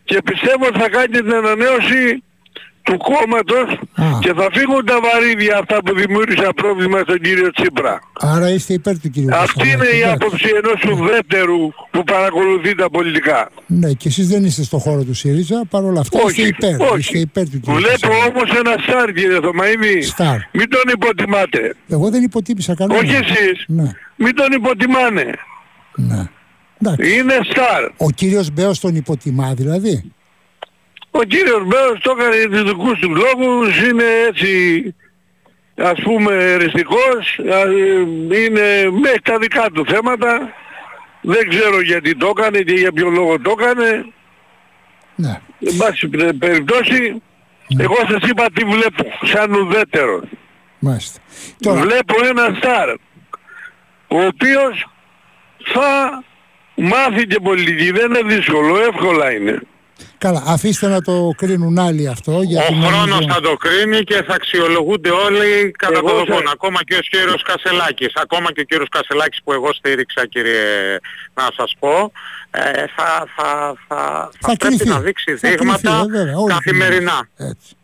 και 0.05 0.23
πιστεύω 0.23 0.67
ότι 0.67 0.79
θα 0.79 0.89
κάνει 0.89 1.07
την 1.07 1.35
ανανέωση 1.35 2.23
του 2.87 2.97
κόμματος 3.11 3.69
Α. 4.05 4.19
και 4.25 4.33
θα 4.39 4.47
φύγουν 4.53 4.85
τα 4.91 4.97
βαρύδια 5.07 5.55
αυτά 5.63 5.77
που 5.85 5.95
δημιούργησαν 5.95 6.51
πρόβλημα 6.57 6.99
στον 7.07 7.19
κύριο 7.21 7.51
Τσίπρα. 7.57 7.95
Άρα 8.21 8.49
είστε 8.51 8.73
υπέρ 8.73 9.01
του 9.01 9.11
κύριου 9.11 9.35
Αυτή 9.37 9.69
είναι 9.69 9.77
Κασελάκη, 9.77 9.97
η 9.97 10.01
εντάξει. 10.01 10.19
άποψη 10.25 10.49
ενός 10.61 10.79
ουδέτερου 11.01 11.63
που 11.91 12.03
παρακολουθεί 12.05 12.75
τα 12.75 12.91
πολιτικά. 12.91 13.51
Ναι, 13.67 13.93
και 13.93 14.09
εσείς 14.09 14.29
δεν 14.29 14.45
είστε 14.45 14.63
στο 14.63 14.79
χώρο 14.79 15.03
του 15.05 15.15
ΣΥΡΙΖΑ, 15.15 15.63
παρόλα 15.71 16.01
αυτά 16.01 16.19
είστε 16.27 16.43
υπέρ. 16.43 16.81
όχι. 16.81 16.99
Είστε 16.99 17.19
υπέρ 17.19 17.45
του 17.51 17.61
κύριου 17.61 17.77
Βλέπω 17.79 18.07
Κασελάκη. 18.09 18.29
όμως 18.37 18.49
ένα 18.61 18.75
στάρ 18.83 19.13
κύριε 19.13 19.39
Θωμαίδη. 19.43 20.03
Στάρ. 20.03 20.37
Μην 20.53 20.69
τον 20.71 20.83
υποτιμάτε. 20.93 21.75
Εγώ 21.89 22.11
δεν 22.11 22.23
υποτίμησα 22.23 22.75
κανένα. 22.75 23.01
Όχι 23.01 23.15
εσείς. 23.15 23.65
Ναι, 23.67 23.91
Μην 24.17 24.35
τον 24.35 24.47
υποτιμάνε. 24.53 25.31
ναι. 25.97 26.23
Εντάξει. 26.81 27.17
Είναι 27.19 27.35
στάρ. 27.51 27.83
Ο 27.97 28.11
κύριος 28.11 28.51
Μπέος 28.51 28.81
τον 28.81 28.97
υποτιμά 28.97 29.55
δηλαδή. 29.55 30.13
Ο 31.19 31.23
κύριος 31.23 31.65
Μπέος 31.67 32.01
το 32.03 32.15
έκανε 32.19 32.37
για 32.37 32.49
τους 32.49 32.63
δικούς 32.63 32.99
του 32.99 33.15
λόγους, 33.15 33.83
είναι 33.83 34.05
έτσι 34.29 34.95
ας 35.77 36.01
πούμε 36.03 36.33
εριστικός, 36.35 37.39
α, 37.53 37.59
ε, 37.61 38.01
είναι 38.45 38.91
μέχρι 39.01 39.21
τα 39.23 39.39
δικά 39.39 39.71
του 39.75 39.85
θέματα. 39.89 40.53
Δεν 41.21 41.49
ξέρω 41.49 41.81
γιατί 41.81 42.17
το 42.17 42.33
έκανε 42.37 42.59
και 42.61 42.73
για 42.73 42.93
ποιο 42.93 43.09
λόγο 43.09 43.41
το 43.41 43.55
έκανε. 43.59 44.07
Ναι. 45.15 45.41
Εν 45.61 45.77
πάση 45.77 46.09
πε- 46.09 46.33
περιπτώσει, 46.33 47.23
εγώ 47.79 47.97
σας 48.11 48.31
είπα 48.31 48.47
τι 48.55 48.65
βλέπω, 48.65 49.05
σαν 49.27 49.55
ουδέτερος. 49.55 50.23
Μάλιστα. 50.79 51.21
Τώρα, 51.61 51.81
Βλέπω 51.81 52.15
ένα 52.27 52.55
στάρ, 52.59 52.89
ο 54.09 54.25
οποίος 54.27 54.87
θα 55.65 56.23
μάθει 56.75 57.27
και 57.27 57.41
πολιτική. 57.43 57.91
Δεν 57.91 58.07
είναι 58.15 58.35
δύσκολο, 58.35 58.79
εύκολα 58.81 59.33
είναι. 59.33 59.61
Καλά, 60.19 60.43
αφήστε 60.47 60.87
να 60.89 61.01
το 61.03 61.31
κρίνουν 61.37 61.79
άλλοι 61.79 62.09
αυτό. 62.09 62.37
Ο 62.37 62.43
Γιατί 62.43 62.73
χρόνος 62.75 63.07
νομίζω- 63.09 63.29
θα 63.33 63.41
το 63.41 63.57
κρίνει 63.57 64.01
και 64.05 64.23
θα 64.27 64.35
αξιολογούνται 64.35 65.11
όλοι 65.11 65.71
κατά 65.79 65.93
Εγώ 65.99 66.09
το 66.11 66.17
θα- 66.17 66.25
δοκόν. 66.25 66.49
Ακόμα 66.53 66.81
και 66.85 66.95
ο 66.95 67.01
κύριος 67.11 67.43
Κασελάκης. 67.43 68.13
Ακόμα 68.15 68.53
και 68.53 68.61
ο 68.61 68.65
κύριος 68.65 68.89
Κασελάκης 68.89 69.41
που 69.45 69.53
εγώ 69.53 69.73
στήριξα 69.73 70.27
κύριε 70.27 70.63
να 71.35 71.49
σας 71.57 71.75
πω. 71.79 72.13
ε, 72.51 72.61
θα, 72.97 73.27
θα, 73.37 73.75
θα, 73.89 74.31
θα, 74.41 74.57
πρέπει 74.57 74.77
κρυφεί. 74.77 74.89
να 74.89 75.01
δείξει 75.01 75.37
Θα 75.37 75.49
δείγματα 75.49 75.91
κρυφεί, 75.91 76.19
βέβαια, 76.19 76.37
όλοι 76.37 76.53
καθημερινά. 76.53 77.29
κρίνουν. 77.37 77.53
Έτσι. 77.53 77.75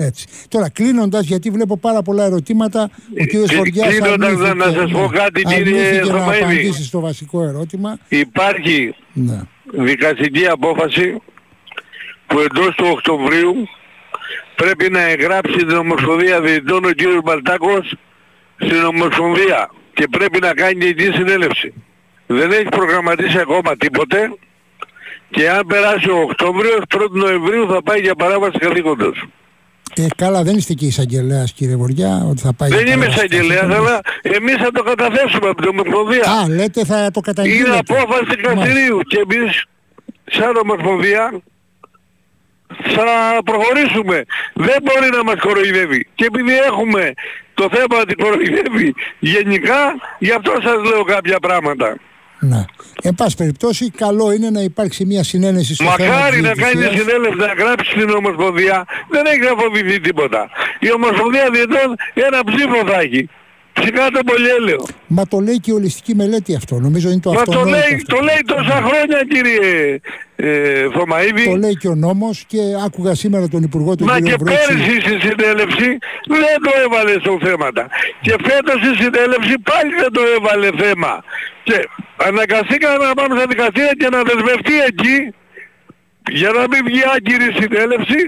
Έτσι. 0.00 0.26
Τώρα 0.48 0.70
κλείνοντας 0.70 1.24
γιατί 1.26 1.50
βλέπω 1.50 1.76
πάρα 1.78 2.02
πολλά 2.02 2.24
ερωτήματα 2.24 2.90
ο 3.20 3.24
κύριος 3.24 3.48
κλει- 3.48 3.58
Χωριάς 3.58 3.86
Ε, 3.94 3.98
κλείνοντας, 4.00 4.28
αρνήθηκε, 4.28 4.54
να 4.54 4.64
σας 4.72 4.90
πω 4.90 5.10
κάτι, 5.12 5.42
κύριε 5.42 5.80
αρνήθηκε 5.80 6.12
να 6.12 6.18
Θωμαίδη. 6.18 6.42
απαντήσει 6.42 6.84
στο 6.84 7.00
βασικό 7.00 7.42
ερώτημα. 7.42 7.98
Υπάρχει 8.08 8.94
Ναι. 9.12 9.40
δικαστική 9.72 10.46
απόφαση 10.46 11.22
που 12.28 12.38
εντός 12.38 12.74
του 12.76 12.86
Οκτωβρίου 12.90 13.54
πρέπει 14.54 14.90
να 14.90 15.00
εγγράψει 15.00 15.56
την 15.56 15.76
Ομοσπονδία 15.76 16.40
Διαιτητών 16.40 16.84
ο 16.84 16.90
κύριος 16.90 17.20
Μπαλτάκος 17.24 17.94
στην 18.58 18.84
Ομοσπονδία 18.84 19.70
και 19.94 20.06
πρέπει 20.10 20.38
να 20.40 20.52
κάνει 20.54 20.74
και 20.74 20.86
εκεί 20.86 21.12
συνέλευση. 21.12 21.72
Δεν 22.26 22.50
έχει 22.52 22.68
προγραμματίσει 22.68 23.38
ακόμα 23.38 23.76
τίποτε 23.76 24.18
και 25.30 25.50
αν 25.50 25.66
περάσει 25.66 26.10
ο 26.10 26.20
Οκτώβριος, 26.20 26.80
1 26.88 26.98
Νοεμβρίου 27.10 27.66
θα 27.72 27.82
πάει 27.82 28.00
για 28.00 28.14
παράβαση 28.14 28.58
καθήκοντος. 28.58 29.24
Ε, 29.96 30.06
καλά, 30.16 30.42
δεν 30.42 30.56
είστε 30.56 30.72
και 30.74 30.86
εισαγγελέας 30.86 31.52
κύριε 31.52 31.76
Βοριά, 31.76 32.22
ότι 32.30 32.40
θα 32.40 32.52
πάει... 32.52 32.68
Δεν 32.70 32.84
για 32.84 32.94
είμαι 32.94 33.06
παράβαση 33.06 33.26
εισαγγελέας, 33.26 33.60
καθήκοντος. 33.60 33.86
αλλά 33.86 34.00
εμείς 34.22 34.54
θα 34.56 34.70
το 34.70 34.82
καταθέσουμε 34.82 35.48
από 35.48 35.62
την 35.62 35.68
Ομοσπονδία. 35.78 36.22
Α, 36.30 36.48
λέτε 36.48 36.84
θα 36.84 36.94
το 36.96 37.02
Είναι 37.02 37.20
καταγγείλετε. 37.20 37.78
απόφαση 37.88 38.24
δικαστηρίου 38.36 38.98
και 39.00 39.18
εμείς 39.30 39.64
σαν 40.24 40.56
Ομοσπονδία 40.56 41.40
θα 42.94 43.38
προχωρήσουμε. 43.44 44.24
Δεν 44.54 44.76
μπορεί 44.82 45.10
να 45.12 45.22
μας 45.24 45.34
κοροϊδεύει. 45.40 46.06
Και 46.14 46.24
επειδή 46.24 46.56
έχουμε 46.58 47.12
το 47.54 47.68
θέμα 47.72 48.00
ότι 48.00 48.14
κοροϊδεύει 48.14 48.94
γενικά, 49.18 49.94
γι' 50.18 50.32
αυτό 50.32 50.52
σας 50.62 50.90
λέω 50.90 51.04
κάποια 51.04 51.38
πράγματα. 51.38 51.96
Ναι. 52.40 52.64
Εν 53.02 53.14
πάση 53.14 53.36
περιπτώσει, 53.36 53.90
καλό 53.90 54.32
είναι 54.32 54.50
να 54.50 54.60
υπάρξει 54.60 55.04
μια 55.04 55.22
συνένεση 55.24 55.74
στο 55.74 55.84
θέμα 55.96 56.14
Μακάρι 56.14 56.36
της 56.36 56.42
να 56.42 56.54
κάνει 56.54 56.72
διαιτησίας. 56.80 57.04
συνέλευση 57.04 57.38
να 57.38 57.64
γράψει 57.64 57.90
στην 57.90 58.10
Ομοσπονδία. 58.10 58.84
Δεν 59.10 59.26
έχει 59.26 59.38
να 59.40 59.62
φοβηθεί 59.62 60.00
τίποτα. 60.00 60.48
Η 60.80 60.92
Ομοσπονδία 60.92 61.50
Διετών 61.50 61.96
ένα 62.14 62.44
ψήφο 62.44 62.86
θα 62.86 63.00
έχει. 63.00 63.28
Ψυχά 63.80 64.10
το 64.10 64.20
πολυέλαιο. 64.30 64.84
Μα 65.06 65.24
το 65.26 65.38
λέει 65.40 65.58
και 65.60 65.70
η 65.70 65.74
ολιστική 65.74 66.14
μελέτη 66.14 66.54
αυτό. 66.54 66.74
Νομίζω 66.78 67.10
είναι 67.10 67.20
το 67.20 67.32
Μα 67.32 67.42
το 67.42 67.50
αυτονόητο 67.50 67.76
λέει, 67.76 67.94
αυτό. 67.94 68.16
το 68.16 68.22
λέει 68.28 68.40
τόσα 68.46 68.76
χρόνια 68.86 69.18
κύριε 69.32 70.00
ε, 70.36 70.90
Θωμαίδη. 70.94 71.44
Το 71.44 71.56
λέει 71.56 71.76
και 71.76 71.88
ο 71.88 71.94
νόμος 71.94 72.44
και 72.46 72.58
άκουγα 72.86 73.14
σήμερα 73.14 73.48
τον 73.48 73.62
Υπουργό 73.62 73.94
του 73.96 74.04
Μα 74.04 74.14
κύριο 74.14 74.36
και 74.36 74.36
Βρούτσι. 74.44 74.66
πέρυσι 74.66 74.94
στη 75.00 75.14
συνέλευση 75.26 75.88
δεν 76.42 76.56
το 76.66 76.72
έβαλε 76.84 77.14
στο 77.24 77.38
θέματα. 77.46 77.82
Και 78.24 78.34
φέτος 78.46 78.76
στη 78.82 78.90
συνέλευση 79.02 79.54
πάλι 79.70 79.92
δεν 80.02 80.12
το 80.16 80.22
έβαλε 80.36 80.68
θέμα. 80.82 81.12
Και 81.62 81.78
αναγκαστήκαμε 82.28 83.04
να 83.10 83.14
πάμε 83.18 83.32
στα 83.38 83.46
δικαστήρια 83.52 83.94
και 84.00 84.08
να 84.14 84.20
δεσμευτεί 84.28 84.74
εκεί 84.90 85.16
για 86.40 86.50
να 86.56 86.62
μην 86.70 86.80
βγει 86.88 87.02
άγκυρη 87.14 87.48
συνέλευση 87.60 88.20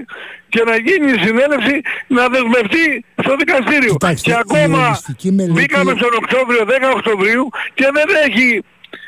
και 0.53 0.61
να 0.69 0.75
γίνει 0.87 1.07
η 1.17 1.19
συνέλευση 1.25 1.75
να 2.17 2.23
δεσμευτεί 2.33 2.85
στο 3.23 3.33
δικαστήριο. 3.41 3.91
Κοιτάξτε, 3.97 4.25
και 4.29 4.35
η 4.37 4.39
ακόμα 4.45 4.87
ολιστική 4.87 5.31
μελέτη- 5.31 5.53
μπήκαμε 5.59 5.91
στον 5.99 6.13
Οκτώβριο, 6.21 6.61
10 6.65 6.89
Οκτωβρίου 6.97 7.43
και 7.73 7.87
δεν 7.97 8.07
έχει 8.27 8.47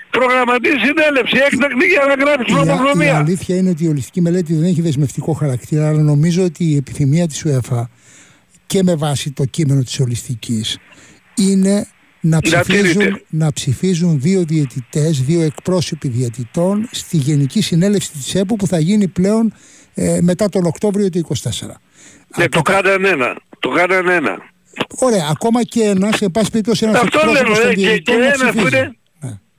προγραμματίσει 0.10 0.78
συνέλευση 0.88 1.38
έκτακτη 1.48 1.86
για 1.94 2.04
να 2.10 2.14
γράψει 2.24 2.52
Η, 2.54 2.56
α- 2.58 2.64
η 2.64 2.78
προνομία. 2.78 3.18
αλήθεια 3.18 3.56
είναι 3.56 3.70
ότι 3.70 3.84
η 3.84 3.88
ολιστική 3.88 4.22
μελέτη 4.22 4.54
δεν 4.54 4.64
έχει 4.72 4.82
δεσμευτικό 4.82 5.34
χαρακτήρα, 5.34 5.88
αλλά 5.90 6.02
νομίζω 6.02 6.44
ότι 6.44 6.64
η 6.64 6.76
επιθυμία 6.76 7.28
της 7.28 7.46
UEFA 7.48 7.82
και 8.66 8.84
με 8.84 8.96
βάση 8.96 9.32
το 9.32 9.46
κείμενο 9.46 9.82
της 9.84 10.00
ολιστικής 10.00 10.78
είναι 11.36 11.88
να 12.26 12.40
ψηφίζουν, 12.42 13.00
τηρείται. 13.00 13.24
να 13.30 13.54
ψηφίζουν 13.54 14.20
δύο 14.22 14.44
διαιτητές, 14.44 15.22
δύο 15.24 15.42
εκπρόσωποι 15.42 16.08
διαιτητών 16.08 16.90
στη 16.92 17.18
Γενική 17.18 17.62
Συνέλευση 17.62 18.12
της 18.12 18.36
ΕΠΟ 18.36 18.56
που 18.56 18.68
θα 18.68 18.80
γίνει 18.80 19.08
πλέον 19.08 19.54
ε, 19.94 20.20
μετά 20.22 20.50
τον 20.50 20.66
Οκτώβριο 20.66 21.10
του 21.10 21.28
24. 21.28 21.34
Ναι, 22.38 22.50
το 22.50 22.62
κάνανε 22.62 23.08
ένα. 23.08 23.36
Το 23.60 23.70
κάνανε 23.70 24.14
ένα. 24.14 24.38
Ωραία, 24.96 25.28
ακόμα 25.32 25.64
και 25.64 25.84
ένας, 25.84 26.16
σε 26.18 26.30
πάση 26.30 26.52
περιπτώσει 26.52 26.86
ένας 26.86 27.02
Αυτό 27.02 27.20
εκπρόσωπος 27.20 27.58
λέμε, 27.58 27.62
των 27.62 27.72
ε, 27.72 27.74
και, 27.74 27.82
και 27.82 27.88
διαιτητών 27.88 28.18
να 28.18 28.26
ένας 28.26 28.38
που 28.38 28.48
ψηφίζει. 28.48 28.76
είναι 28.76 28.80
Ναι. 28.80 28.92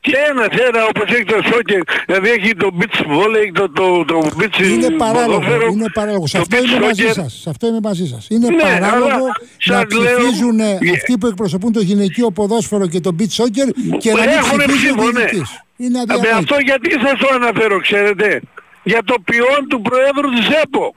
Και 0.06 0.16
ένας 0.30 0.48
ένα 0.68 0.80
όπως 0.84 1.04
έχει 1.14 1.24
το 1.24 1.38
σόκερ, 1.52 1.80
δηλαδή 2.06 2.28
έχει 2.30 2.54
το 2.54 2.68
beach 2.78 2.98
volley, 3.12 3.46
το, 3.52 3.68
το, 3.68 4.04
το 4.04 4.30
beach 4.38 4.58
Είναι 4.62 4.90
παράλογο. 4.90 5.38
ποδόσφαιρο, 5.38 5.66
Είναι 5.72 5.90
παράλογο. 5.94 6.26
Σε 6.26 6.36
το 6.36 6.42
αυτό 6.42 6.56
beach 6.56 6.68
είμαι 6.76 6.86
μαζί 6.86 7.04
soccer. 7.08 7.12
σας. 7.12 7.32
Σε 7.42 7.50
αυτό 7.50 7.66
είμαι 7.66 7.78
μαζί 7.82 8.06
σας. 8.06 8.26
Είναι 8.30 8.48
Ναι, 8.48 8.62
παράλογο 8.62 9.04
αλλά 9.04 9.16
να 9.64 9.86
σας 9.86 9.98
λέω- 10.00 10.16
ψηφίζουν 10.18 10.60
ε, 10.60 10.70
Ε, 10.70 10.90
αυτοί 10.96 11.18
που 11.18 11.26
εκπροσωπούν 11.26 11.72
το 11.72 11.80
γυναικείο 11.80 12.30
ποδόσφαιρο 12.30 12.86
και 12.88 13.00
το 13.00 13.10
beach 13.18 13.34
soccer 13.42 13.68
και 13.98 14.12
να 14.12 14.20
μην 14.20 14.28
Έχουνε 14.28 14.64
ψηφίζουν 14.64 14.96
ψήφο, 14.96 15.10
ναι. 15.10 15.18
διαιτητής. 15.20 15.50
Είναι 15.76 15.98
Α, 15.98 16.02
Με 16.06 16.12
αδιανόητο. 16.14 16.38
αυτό 16.38 16.56
γιατί 16.64 16.90
σας 16.90 17.18
το 17.18 17.28
αναφέρω, 17.34 17.80
ξέρετε; 17.80 18.40
Για 18.82 19.02
το 19.04 19.14
ποιόν 19.24 19.66
του 19.68 19.80
Προέδρου 19.82 20.28
της 20.38 20.48
ΕΠΟ. 20.62 20.94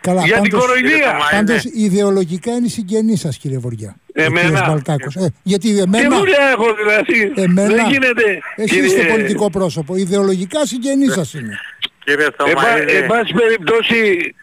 Καλά, 0.00 0.24
για 0.24 0.40
την 0.40 0.50
πάντως, 0.50 0.66
κοροϊδία. 0.66 0.90
Κύριε 0.90 1.04
Θωμά, 1.06 1.26
πάντως 1.30 1.64
είναι- 1.64 1.84
ιδεολογικά 1.84 2.52
είναι 2.52 2.68
συγγενή 2.68 3.16
σας, 3.16 3.36
κύριε 3.38 3.58
Βοριά. 3.58 3.96
Ο 4.18 4.22
Εμένα. 4.22 4.40
κύριος 4.48 4.66
Μπαλτάκος. 4.66 5.14
Ε, 5.16 5.32
γιατί 5.42 5.72
Τι 5.74 5.78
εμένα, 5.80 6.16
δουλειά 6.18 6.44
έχω 6.54 6.66
δηλαδή; 6.80 7.32
εμένα 7.42 7.74
Δεν 7.74 7.86
γίνεται. 7.90 8.24
εσείς 8.56 8.70
κύριε- 8.72 8.86
είστε 8.86 9.02
πολιτικό 9.04 9.50
πρόσωπο. 9.50 9.96
Ιδεολογικά 9.96 10.66
συγγενή 10.66 11.08
σας 11.08 11.34
είναι. 11.34 11.58
Κύριε 12.04 12.24
Εν 12.24 12.34
Θωμά, 12.38 12.52
πά- 12.52 12.78
είναι- 12.82 12.92
Εν 12.92 13.06
πάση 13.06 13.32
περιπτώσει, 13.32 13.98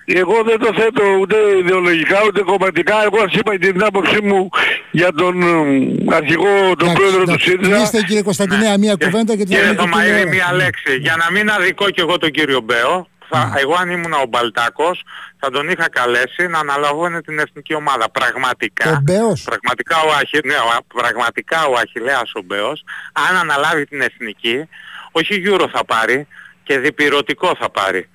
εγώ 0.06 0.44
δεν 0.46 0.60
το 0.60 0.70
θέτω 0.80 1.04
ούτε 1.22 1.36
ιδεολογικά 1.64 2.18
ούτε 2.28 2.42
κομματικά. 2.42 2.96
Εγώ 3.04 3.18
σας 3.20 3.34
είπα 3.34 3.58
την 3.58 3.84
άποψή 3.84 4.20
μου 4.24 4.50
για 4.92 5.12
τον 5.14 5.42
ε, 5.42 6.16
αρχηγό, 6.16 6.54
τον 6.78 6.88
Εντάξει, 6.90 6.96
πρόεδρο 6.96 7.18
του 7.24 7.30
εντάξει. 7.30 7.50
ΣΥΡΙΖΑ. 7.50 7.76
Κλείστε, 7.76 8.02
κύριε 8.08 8.22
Κωνσταντινέα 8.22 8.78
μία 8.78 8.96
κουβέντα 9.04 9.36
και 9.36 9.44
τη 9.44 9.50
Κύριε 9.56 9.74
θα 9.74 9.74
Θωμαήρη, 9.74 10.12
τηλεόραση. 10.12 10.36
μία 10.36 10.54
λέξη. 10.64 10.92
Για 11.06 11.16
να 11.22 11.32
μην 11.32 11.50
αδικώ 11.50 11.90
και 11.90 12.02
εγώ 12.02 12.18
τον 12.18 12.32
κύριο 12.32 12.60
Μπέο, 12.62 13.08
θα, 13.36 13.54
εγώ 13.60 13.74
αν 13.80 13.90
ήμουν 13.90 14.14
ο 14.14 14.26
Μπαλτάκος 14.30 15.04
θα 15.40 15.50
τον 15.52 15.70
είχα 15.70 15.90
καλέσει 15.90 16.48
να 16.48 16.60
αναλαμβάνει 16.60 17.22
την 17.22 17.40
εθνική 17.40 17.74
ομάδα. 17.74 18.10
Πραγματικά, 18.10 18.90
Ο 18.92 19.00
Μπέος. 19.02 19.42
πραγματικά 19.44 19.98
ο, 20.02 20.12
Αχι, 20.12 20.40
ναι, 20.44 20.56
ο- 20.56 20.84
πραγματικά 20.96 21.66
ο 21.66 21.74
Αχιλέας 21.74 22.32
ο 22.34 22.42
Μπέος, 22.42 22.84
αν 23.30 23.36
αναλάβει 23.38 23.86
την 23.86 24.02
εθνική, 24.02 24.70
όχι 25.12 25.36
γύρω 25.40 25.70
θα 25.74 25.86
πάρει 25.86 26.28
και 26.64 26.80
διπυρωτικό 26.80 27.56
θα 27.60 27.70
πάρει. 27.70 28.10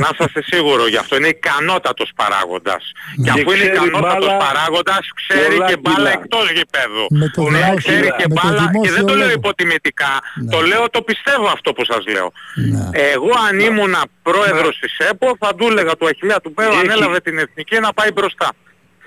Να 0.00 0.08
είσαστε 0.12 0.42
σίγουρο 0.42 0.86
γι' 0.88 0.96
αυτό. 0.96 1.16
Είναι 1.16 1.28
ικανότατος 1.28 2.10
παράγοντας. 2.16 2.92
Και 3.24 3.30
αφού 3.30 3.40
είναι 3.40 3.68
ξέρει 3.68 3.86
ικανότατος 3.86 4.26
μπάλα 4.26 4.36
παράγοντας, 4.44 5.04
ξέρει 5.20 5.54
πολλά 5.54 5.66
και 5.68 5.76
μπάλα 5.82 5.96
κιλά. 5.96 6.10
εκτός 6.10 6.46
γηπέδου. 6.56 7.06
Με 7.10 7.28
το 7.34 7.42
Ναι, 7.42 7.48
δημόσιο- 7.58 7.76
ξέρει 7.76 8.08
και 8.18 8.26
με 8.28 8.34
το 8.34 8.40
μπάλα 8.42 8.64
και 8.84 8.90
δεν 8.96 9.04
το 9.06 9.12
δημόσιο 9.12 9.14
λέω 9.16 9.26
λόγο. 9.26 9.38
υποτιμητικά. 9.40 10.12
Ναι. 10.44 10.50
Το 10.54 10.60
λέω, 10.70 10.84
το 10.90 11.00
πιστεύω 11.02 11.46
αυτό 11.56 11.72
που 11.72 11.84
σας 11.84 12.02
λέω. 12.14 12.28
Ναι. 12.72 12.84
Εγώ 13.14 13.30
αν 13.48 13.54
ήμουν 13.68 13.94
πρόεδρος 14.22 14.74
της 14.82 14.92
ΕΠΟ 15.10 15.28
θα 15.40 15.54
του 15.54 15.66
έλεγα 15.70 15.92
του 15.96 16.06
Αχιλέα 16.10 16.40
του 16.40 16.52
Πέου 16.56 16.70
Έχει- 16.70 16.78
ανέλαβε 16.80 17.20
την 17.20 17.38
εθνική 17.38 17.76
να 17.86 17.92
πάει 17.92 18.10
μπροστά. 18.12 18.48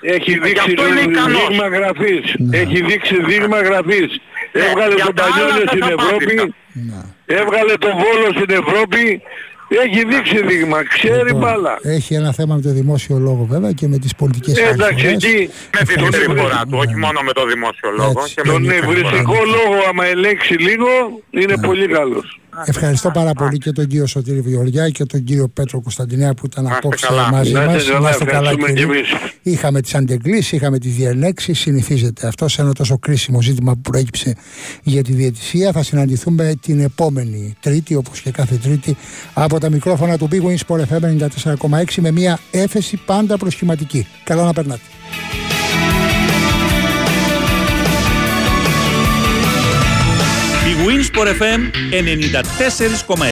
Έχει 0.01 0.31
Γι' 0.31 0.39
δείξει 0.39 0.63
αυτό 0.67 0.87
είναι 0.87 0.99
ικανός. 1.01 1.47
δείγμα 1.47 1.67
γραφής. 1.67 2.25
Έχει 2.51 2.81
δείξει 2.89 3.23
δείγμα 3.23 3.61
γραφής. 3.61 4.09
Ναι, 4.51 4.63
Έβγαλε 4.65 4.95
για 4.95 5.05
τον 5.05 5.15
τα 5.15 5.23
άλλα 5.23 5.33
Πανιόνιο 5.33 5.55
σας 5.61 5.69
στην 5.69 5.83
απάντησα. 5.83 6.05
Ευρώπη. 6.05 6.53
Ναι. 6.89 7.01
Έβγαλε 7.39 7.73
τον 7.73 7.91
Βόλο 7.91 8.27
στην 8.35 8.49
Ευρώπη. 8.61 9.21
Έχει 9.69 10.05
δείξει 10.05 10.45
δείγμα. 10.45 10.83
Ξέρει 10.83 11.23
Λοιπόν, 11.25 11.39
μπάλα. 11.41 11.79
Έχει 11.81 12.13
ένα 12.13 12.31
θέμα 12.33 12.55
με 12.55 12.61
το 12.61 12.69
δημόσιο 12.69 13.17
λόγο 13.17 13.45
βέβαια 13.49 13.71
και 13.71 13.87
με 13.87 13.97
τις 13.97 14.15
πολιτικές 14.15 14.57
Ε, 14.57 14.61
Εντάξει, 14.61 14.83
αρχές. 14.83 15.11
εκεί 15.11 15.49
Με 15.77 15.83
την 15.85 15.95
Ευχαριστώ. 15.95 16.21
συμπεριφορά 16.21 16.61
του, 16.69 16.77
όχι 16.77 16.93
Ναι. 16.93 16.99
μόνο 17.05 17.19
με 17.21 17.31
το 17.33 17.45
δημόσιο 17.45 17.89
λόγο. 17.97 18.19
Έτσι. 18.21 18.33
Και 18.33 18.41
με 18.45 18.51
τον 18.51 18.61
την 18.61 18.71
ευρυστικό 18.71 19.07
συμπεριφορά 19.07 19.39
του. 19.43 19.49
λόγο 19.49 19.75
άμα 19.89 20.05
ελέγξει 20.05 20.53
λίγο 20.53 20.87
είναι 21.29 21.55
πολύ 21.61 21.87
καλός. 21.87 22.39
Ευχαριστώ 22.65 23.11
πάρα 23.11 23.33
πολύ 23.33 23.57
και 23.57 23.71
τον 23.71 23.87
κύριο 23.87 24.05
Σωτήρη 24.05 24.41
Βιωριά 24.41 24.89
και 24.89 25.05
τον 25.05 25.23
κύριο 25.23 25.47
Πέτρο 25.47 25.81
Κωνσταντινέα 25.81 26.33
που 26.33 26.45
ήταν 26.45 26.63
Να 26.63 26.69
είστε 26.69 26.79
απόψε 26.83 27.05
καλά. 27.07 27.31
μαζί 27.31 27.51
Να 27.51 27.65
μας. 27.65 27.75
είστε 27.81 27.91
καλά, 27.91 28.09
ευχαριστούμε 28.09 28.67
κύριε. 28.67 28.85
κι 28.85 28.91
εμείς. 28.91 29.07
Είχαμε 29.41 29.81
τις 29.81 29.95
αντεγκλήσεις, 29.95 30.51
είχαμε 30.51 30.77
τις 30.79 30.95
διελέξεις, 30.95 31.59
συνηθίζεται 31.59 32.27
αυτό 32.27 32.47
σε 32.47 32.61
ένα 32.61 32.73
τόσο 32.73 32.97
κρίσιμο 32.97 33.41
ζήτημα 33.41 33.73
που 33.73 33.81
προέκυψε 33.81 34.35
για 34.83 35.03
τη 35.03 35.13
διαιτησία. 35.13 35.71
Θα 35.71 35.83
συναντηθούμε 35.83 36.53
την 36.61 36.79
επόμενη 36.79 37.55
Τρίτη, 37.59 37.95
όπως 37.95 38.21
και 38.21 38.31
κάθε 38.31 38.55
Τρίτη, 38.55 38.97
από 39.33 39.59
τα 39.59 39.69
μικρόφωνα 39.69 40.17
του 40.17 40.27
Big 40.31 40.41
Wings 40.41 40.59
Sport 40.67 40.81
FM 40.81 41.17
94,6 41.69 41.83
με 42.01 42.11
μια 42.11 42.39
έφεση 42.51 42.99
πάντα 43.05 43.37
προσχηματική. 43.37 44.07
Καλά 44.23 44.43
να 44.43 44.53
περνάτε. 44.53 44.81
Η 51.09 51.11
Winsport 51.11 51.27
FM 51.41 51.59
94,6 51.91 53.05